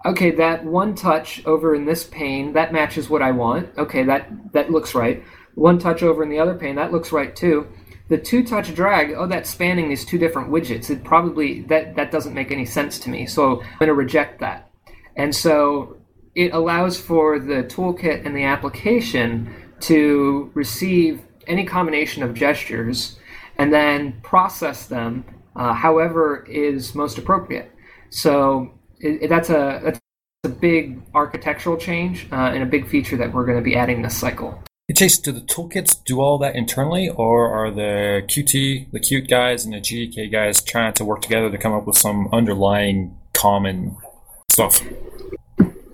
okay, 0.06 0.30
that 0.30 0.64
one 0.64 0.94
touch 0.94 1.44
over 1.44 1.74
in 1.74 1.86
this 1.86 2.04
pane, 2.04 2.52
that 2.52 2.72
matches 2.72 3.10
what 3.10 3.20
I 3.20 3.32
want. 3.32 3.76
Okay, 3.76 4.04
that, 4.04 4.30
that 4.52 4.70
looks 4.70 4.94
right. 4.94 5.24
One 5.54 5.78
touch 5.78 6.02
over 6.02 6.22
in 6.22 6.30
the 6.30 6.38
other 6.38 6.54
pane, 6.54 6.76
that 6.76 6.92
looks 6.92 7.12
right 7.12 7.34
too. 7.34 7.68
The 8.08 8.18
two 8.18 8.44
touch 8.44 8.74
drag, 8.74 9.12
oh, 9.12 9.26
that's 9.26 9.50
spanning 9.50 9.88
these 9.88 10.04
two 10.04 10.18
different 10.18 10.50
widgets. 10.50 10.90
It 10.90 11.04
probably, 11.04 11.62
that, 11.62 11.96
that 11.96 12.10
doesn't 12.10 12.34
make 12.34 12.50
any 12.50 12.66
sense 12.66 12.98
to 13.00 13.10
me. 13.10 13.26
So 13.26 13.62
I'm 13.62 13.78
going 13.78 13.88
to 13.88 13.94
reject 13.94 14.40
that. 14.40 14.70
And 15.16 15.34
so 15.34 15.96
it 16.34 16.52
allows 16.52 17.00
for 17.00 17.38
the 17.38 17.64
toolkit 17.64 18.24
and 18.26 18.36
the 18.36 18.44
application 18.44 19.54
to 19.80 20.50
receive 20.54 21.22
any 21.46 21.64
combination 21.64 22.22
of 22.22 22.34
gestures 22.34 23.18
and 23.58 23.72
then 23.72 24.20
process 24.22 24.86
them 24.86 25.24
uh, 25.56 25.74
however 25.74 26.44
is 26.44 26.94
most 26.94 27.18
appropriate. 27.18 27.70
So 28.10 28.72
it, 29.00 29.22
it, 29.22 29.28
that's 29.28 29.50
a 29.50 29.80
that's 29.84 30.00
a 30.44 30.48
big 30.48 31.02
architectural 31.14 31.76
change 31.76 32.26
uh, 32.32 32.52
and 32.54 32.62
a 32.62 32.66
big 32.66 32.88
feature 32.88 33.16
that 33.16 33.32
we're 33.32 33.44
going 33.44 33.58
to 33.58 33.64
be 33.64 33.76
adding 33.76 34.02
this 34.02 34.16
cycle. 34.16 34.62
Chase, 34.92 35.18
do 35.18 35.32
the 35.32 35.40
toolkits 35.40 36.02
do 36.04 36.20
all 36.20 36.38
that 36.38 36.56
internally, 36.56 37.08
or 37.08 37.48
are 37.48 37.70
the 37.70 38.22
Qt, 38.26 38.90
the 38.90 39.00
Qt 39.00 39.28
guys, 39.28 39.64
and 39.64 39.74
the 39.74 39.78
GTK 39.78 40.30
guys 40.30 40.62
trying 40.62 40.92
to 40.94 41.04
work 41.04 41.22
together 41.22 41.50
to 41.50 41.58
come 41.58 41.72
up 41.72 41.86
with 41.86 41.96
some 41.96 42.28
underlying 42.32 43.16
common 43.34 43.96
stuff? 44.50 44.82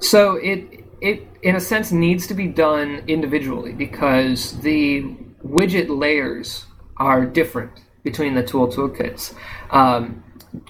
So 0.01 0.37
it 0.37 0.85
it 1.01 1.27
in 1.43 1.57
a 1.57 1.61
sense 1.61 1.93
needs 1.93 2.27
to 2.27 2.35
be 2.35 2.47
done 2.47 3.03
individually 3.07 3.73
because 3.73 4.61
the 4.61 5.03
widget 5.45 5.89
layers 5.89 6.67
are 6.97 7.25
different 7.25 7.73
between 8.03 8.35
the 8.35 8.43
tool 8.43 8.69
toolkits. 8.69 9.35
Um, 9.71 10.25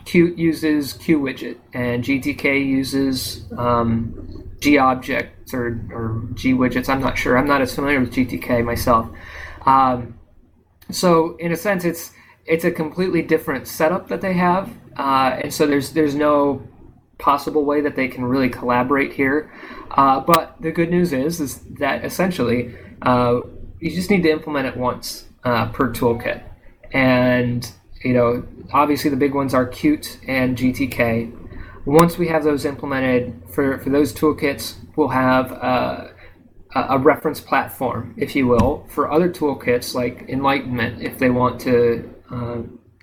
Qt 0.05 0.37
uses 0.37 0.95
QWidget 0.95 1.57
and 1.73 2.03
GTK 2.03 2.67
uses 2.67 3.45
um, 3.57 4.48
GObjects 4.61 5.55
or, 5.55 5.81
or 5.93 6.23
G 6.35 6.53
widgets. 6.53 6.89
I'm 6.89 7.01
not 7.01 7.17
sure. 7.19 7.39
I'm 7.39 7.47
not 7.47 7.61
as 7.61 7.75
familiar 7.75 8.01
with 8.01 8.13
GTK 8.13 8.65
myself. 8.65 9.09
Um, 9.67 10.19
so 10.91 11.37
in 11.37 11.53
a 11.53 11.57
sense, 11.57 11.85
it's 11.85 12.13
it's 12.47 12.65
a 12.65 12.71
completely 12.71 13.23
different 13.23 13.69
setup 13.69 14.09
that 14.09 14.21
they 14.23 14.33
have, 14.33 14.71
uh, 14.97 15.39
and 15.43 15.53
so 15.53 15.67
there's 15.67 15.93
there's 15.93 16.15
no 16.15 16.67
possible 17.19 17.65
way 17.65 17.81
that 17.81 17.97
they 17.97 18.09
can 18.09 18.25
really 18.25 18.49
collaborate 18.49 19.13
here. 19.13 19.53
Uh, 19.91 20.21
but 20.21 20.57
the 20.61 20.71
good 20.71 20.91
news 20.91 21.13
is, 21.13 21.41
is 21.41 21.61
that 21.79 22.05
essentially 22.05 22.75
uh, 23.03 23.41
you 23.81 23.91
just 23.91 24.11
need 24.11 24.23
to 24.23 24.31
implement 24.31 24.67
it 24.67 24.77
once 24.77 25.27
uh, 25.45 25.67
per 25.73 25.93
toolkit. 25.93 26.43
And, 26.93 27.71
you 28.03 28.15
know, 28.15 28.47
obviously 28.73 29.11
the 29.11 29.17
big 29.17 29.35
ones 29.35 29.53
are 29.53 29.67
Qt 29.67 30.19
and 30.27 30.57
GTK. 30.57 31.35
Once 31.89 32.19
we 32.19 32.29
have 32.29 32.45
those 32.45 32.67
implemented 32.67 33.43
for, 33.51 33.79
for 33.79 33.89
those 33.89 34.13
toolkits, 34.13 34.75
we'll 34.95 35.09
have 35.09 35.51
uh, 35.53 36.09
a 36.75 36.99
reference 36.99 37.41
platform, 37.41 38.15
if 38.19 38.37
you 38.37 38.47
will, 38.47 38.87
for 38.91 39.11
other 39.11 39.31
toolkits 39.31 39.95
like 39.95 40.29
Enlightenment 40.29 41.01
if 41.03 41.19
they 41.19 41.31
want 41.31 41.59
to, 41.59 42.15
uh, 42.31 42.57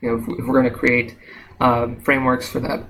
you 0.03 0.07
know, 0.11 0.17
if, 0.17 0.39
if 0.39 0.45
we're 0.45 0.61
going 0.61 0.71
to 0.71 0.77
create 0.77 1.17
um, 1.59 1.99
frameworks 2.01 2.47
for 2.47 2.59
that 2.59 2.83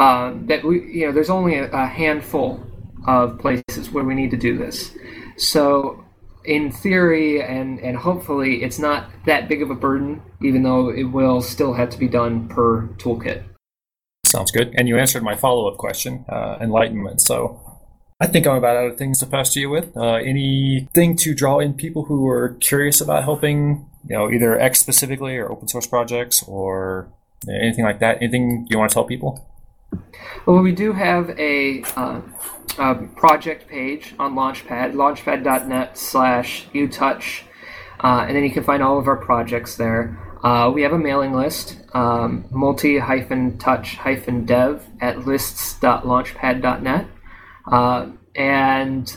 uh, 0.00 0.32
that 0.46 0.64
we, 0.64 0.80
you 0.92 1.06
know, 1.06 1.12
there's 1.12 1.30
only 1.30 1.54
a, 1.54 1.70
a, 1.70 1.86
handful 1.86 2.60
of 3.06 3.38
places 3.38 3.92
where 3.92 4.02
we 4.02 4.16
need 4.16 4.32
to 4.32 4.36
do 4.36 4.58
this. 4.58 4.96
So, 5.36 6.04
in 6.44 6.72
theory, 6.72 7.40
and 7.40 7.78
and 7.80 7.96
hopefully, 7.96 8.64
it's 8.64 8.80
not 8.80 9.10
that 9.26 9.48
big 9.48 9.62
of 9.62 9.70
a 9.70 9.74
burden, 9.76 10.22
even 10.42 10.64
though 10.64 10.88
it 10.88 11.04
will 11.04 11.40
still 11.40 11.74
have 11.74 11.90
to 11.90 11.98
be 11.98 12.08
done 12.08 12.48
per 12.48 12.88
toolkit. 12.98 13.44
Sounds 14.28 14.50
good. 14.50 14.74
And 14.76 14.88
you 14.88 14.98
answered 14.98 15.22
my 15.22 15.34
follow-up 15.34 15.78
question, 15.78 16.24
uh, 16.28 16.58
enlightenment. 16.60 17.20
So. 17.20 17.60
I 18.20 18.26
think 18.26 18.48
I'm 18.48 18.56
about 18.56 18.76
out 18.76 18.90
of 18.90 18.98
things 18.98 19.20
to 19.20 19.26
pester 19.26 19.60
you 19.60 19.70
with. 19.70 19.96
Uh, 19.96 20.14
anything 20.14 21.14
to 21.18 21.34
draw 21.36 21.60
in 21.60 21.72
people 21.74 22.06
who 22.06 22.26
are 22.26 22.56
curious 22.58 23.00
about 23.00 23.22
helping, 23.22 23.88
you 24.08 24.16
know, 24.16 24.28
either 24.28 24.58
X 24.58 24.80
specifically 24.80 25.36
or 25.36 25.48
open 25.52 25.68
source 25.68 25.86
projects 25.86 26.42
or 26.48 27.08
anything 27.48 27.84
like 27.84 28.00
that? 28.00 28.20
Anything 28.20 28.66
you 28.70 28.76
want 28.76 28.90
to 28.90 28.94
tell 28.94 29.04
people? 29.04 29.46
Well, 30.46 30.58
we 30.58 30.72
do 30.72 30.94
have 30.94 31.30
a, 31.38 31.84
uh, 31.94 32.20
a 32.78 32.94
project 33.14 33.68
page 33.68 34.16
on 34.18 34.34
Launchpad, 34.34 34.94
launchpad.net 34.94 35.96
slash 35.96 36.66
utouch, 36.74 37.42
uh, 38.02 38.24
and 38.26 38.34
then 38.34 38.42
you 38.42 38.50
can 38.50 38.64
find 38.64 38.82
all 38.82 38.98
of 38.98 39.06
our 39.06 39.16
projects 39.16 39.76
there. 39.76 40.18
Uh, 40.42 40.70
we 40.72 40.82
have 40.82 40.92
a 40.92 40.98
mailing 40.98 41.34
list, 41.34 41.76
um, 41.94 42.44
multi-touch-dev 42.50 44.88
at 45.00 45.26
lists.launchpad.net. 45.26 47.06
Uh, 47.70 48.06
and 48.36 49.16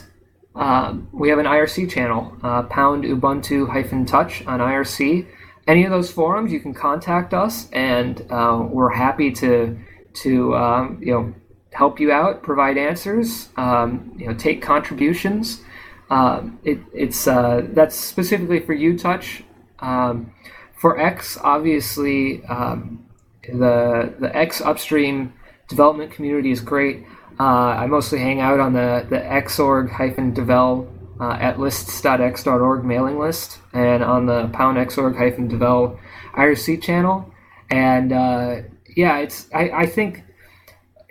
um, 0.54 1.08
we 1.12 1.28
have 1.28 1.38
an 1.38 1.46
IRC 1.46 1.90
channel, 1.90 2.36
uh, 2.42 2.62
pound 2.64 3.04
Ubuntu-touch 3.04 4.46
on 4.46 4.60
IRC. 4.60 5.26
Any 5.66 5.84
of 5.84 5.90
those 5.90 6.10
forums, 6.10 6.52
you 6.52 6.60
can 6.60 6.74
contact 6.74 7.32
us, 7.32 7.70
and 7.70 8.26
uh, 8.30 8.66
we're 8.68 8.90
happy 8.90 9.30
to 9.32 9.78
to 10.14 10.54
um, 10.54 10.98
you 11.00 11.12
know 11.12 11.34
help 11.72 11.98
you 11.98 12.12
out, 12.12 12.42
provide 12.42 12.76
answers, 12.76 13.48
um, 13.56 14.12
you 14.18 14.26
know, 14.26 14.34
take 14.34 14.60
contributions. 14.60 15.62
Um, 16.10 16.58
it, 16.64 16.80
it's 16.92 17.26
uh, 17.26 17.66
that's 17.70 17.96
specifically 17.96 18.60
for 18.60 18.76
UTouch. 18.76 19.44
Um, 19.78 20.34
for 20.82 20.98
X, 20.98 21.38
obviously, 21.40 22.44
um, 22.46 23.06
the 23.44 24.12
the 24.18 24.36
X 24.36 24.60
upstream 24.60 25.32
development 25.68 26.10
community 26.10 26.50
is 26.50 26.60
great. 26.60 27.06
Uh, 27.38 27.82
I 27.82 27.86
mostly 27.86 28.18
hang 28.18 28.40
out 28.40 28.58
on 28.58 28.72
the 28.72 29.06
the 29.08 29.18
xorg 29.18 29.90
hyphen 29.92 30.34
devel 30.34 30.88
uh, 31.20 31.34
at 31.34 31.60
lists.x.org 31.60 32.84
mailing 32.84 33.16
list 33.16 33.60
and 33.72 34.02
on 34.02 34.26
the 34.26 34.48
pound 34.48 34.76
xorg 34.76 35.16
hyphen 35.16 35.48
devel 35.48 36.00
IRC 36.34 36.82
channel. 36.82 37.32
And 37.70 38.12
uh, 38.12 38.62
yeah, 38.96 39.18
it's 39.18 39.48
I, 39.54 39.70
I 39.70 39.86
think 39.86 40.24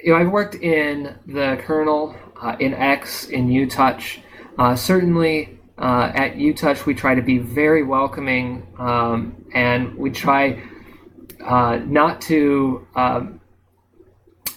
you 0.04 0.12
know 0.12 0.20
I've 0.20 0.32
worked 0.32 0.56
in 0.56 1.18
the 1.26 1.58
kernel 1.62 2.14
uh, 2.42 2.58
in 2.60 2.74
X 2.74 3.30
in 3.30 3.48
UTouch. 3.48 4.20
Uh, 4.60 4.76
certainly 4.76 5.58
uh, 5.78 6.12
at 6.14 6.36
UTouch 6.36 6.86
we 6.86 6.94
try 6.94 7.16
to 7.16 7.22
be 7.22 7.38
very 7.38 7.84
welcoming 7.84 8.68
um, 8.78 9.41
and 9.54 9.96
we 9.96 10.10
try 10.10 10.62
uh, 11.44 11.78
not 11.86 12.22
to 12.22 12.88
um, 12.96 13.42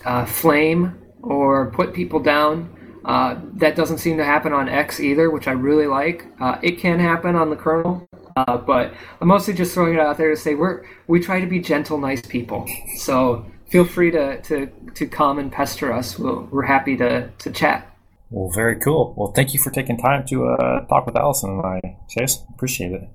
uh, 0.04 0.24
flame 0.24 0.98
or 1.22 1.70
put 1.70 1.94
people 1.94 2.20
down. 2.20 2.70
Uh, 3.04 3.38
that 3.54 3.76
doesn't 3.76 3.98
seem 3.98 4.16
to 4.16 4.24
happen 4.24 4.52
on 4.52 4.68
X 4.68 4.98
either, 4.98 5.30
which 5.30 5.46
I 5.46 5.52
really 5.52 5.86
like. 5.86 6.26
it 6.62 6.78
can 6.78 6.98
happen 6.98 7.36
on 7.36 7.50
the 7.50 7.56
kernel, 7.56 8.08
uh, 8.36 8.56
but 8.56 8.94
I'm 9.20 9.28
mostly 9.28 9.54
just 9.54 9.74
throwing 9.74 9.94
it 9.94 10.00
out 10.00 10.16
there 10.16 10.30
to 10.30 10.36
say 10.36 10.54
we're 10.54 10.84
we 11.06 11.20
try 11.20 11.40
to 11.40 11.46
be 11.46 11.58
gentle, 11.58 11.98
nice 11.98 12.22
people. 12.22 12.68
So 12.96 13.44
feel 13.66 13.84
free 13.84 14.10
to 14.10 14.40
to, 14.42 14.66
to 14.94 15.06
come 15.06 15.38
and 15.38 15.52
pester 15.52 15.92
us. 15.92 16.18
we 16.18 16.30
we 16.30 16.58
are 16.58 16.62
happy 16.62 16.96
to 16.96 17.28
to 17.28 17.50
chat. 17.50 17.90
Well, 18.30 18.50
very 18.50 18.76
cool. 18.76 19.14
Well, 19.16 19.32
thank 19.32 19.54
you 19.54 19.60
for 19.60 19.70
taking 19.70 19.96
time 19.96 20.26
to 20.26 20.48
uh, 20.48 20.86
talk 20.86 21.06
with 21.06 21.16
Alison 21.16 21.50
and 21.50 21.64
I, 21.64 21.98
Chase. 22.08 22.42
Appreciate 22.54 22.92
it. 22.92 23.08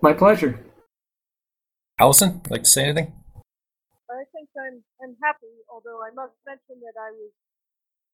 My 0.00 0.12
pleasure. 0.12 0.58
Alison, 1.98 2.40
like 2.50 2.64
to 2.64 2.70
say 2.70 2.84
anything? 2.84 3.12
I 4.10 4.24
think 4.32 4.48
I'm 4.56 4.84
I'm 5.00 5.16
happy, 5.22 5.52
although 5.72 6.04
I 6.04 6.12
must 6.12 6.36
mention 6.46 6.80
that 6.84 6.96
I 7.00 7.10
was 7.16 7.32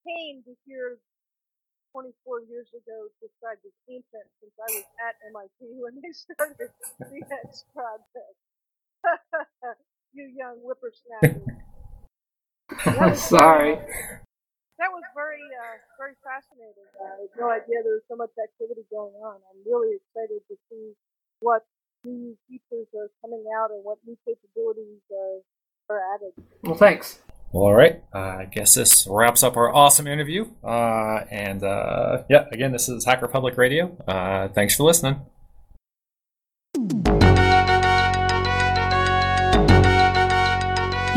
pained 0.07 0.45
to 0.47 0.55
hear 0.65 0.97
24 1.91 2.45
years 2.47 2.69
ago 2.71 3.09
described 3.19 3.65
as 3.65 3.73
ancient 3.89 4.27
since 4.39 4.53
I 4.55 4.69
was 4.77 4.87
at 5.03 5.15
MIT 5.27 5.59
when 5.81 5.97
they 5.99 6.13
started 6.13 6.71
the 6.99 7.19
X 7.45 7.65
project. 7.73 8.37
you 10.13 10.29
young 10.35 10.59
whippersnapper. 10.63 11.41
Sorry. 13.15 13.73
Uh, 13.73 14.19
that 14.79 14.91
was 14.95 15.03
very, 15.11 15.43
uh, 15.43 15.75
very 15.99 16.15
fascinating. 16.23 16.87
I 17.03 17.19
had 17.19 17.31
no 17.35 17.51
idea 17.51 17.83
there 17.83 17.99
was 17.99 18.07
so 18.07 18.15
much 18.15 18.31
activity 18.39 18.87
going 18.87 19.11
on. 19.19 19.43
I'm 19.51 19.61
really 19.67 19.99
excited 19.99 20.39
to 20.47 20.55
see 20.71 20.95
what 21.43 21.67
new 22.03 22.37
features 22.47 22.87
are 22.95 23.09
coming 23.21 23.43
out 23.57 23.71
and 23.71 23.83
what 23.83 23.97
new 24.05 24.17
capabilities 24.25 25.01
uh, 25.11 25.93
are 25.93 26.01
added. 26.15 26.31
Well, 26.63 26.75
thanks. 26.75 27.19
Well, 27.51 27.63
all 27.63 27.73
right. 27.73 28.03
Uh, 28.13 28.17
I 28.17 28.45
guess 28.45 28.75
this 28.75 29.07
wraps 29.09 29.43
up 29.43 29.57
our 29.57 29.73
awesome 29.73 30.07
interview. 30.07 30.45
Uh, 30.63 31.25
and 31.31 31.63
uh, 31.63 32.23
yeah, 32.29 32.45
again, 32.51 32.71
this 32.71 32.89
is 32.89 33.05
Hacker 33.05 33.27
Public 33.27 33.57
Radio. 33.57 33.97
Uh, 34.07 34.49
thanks 34.49 34.75
for 34.75 34.83
listening. 34.83 35.21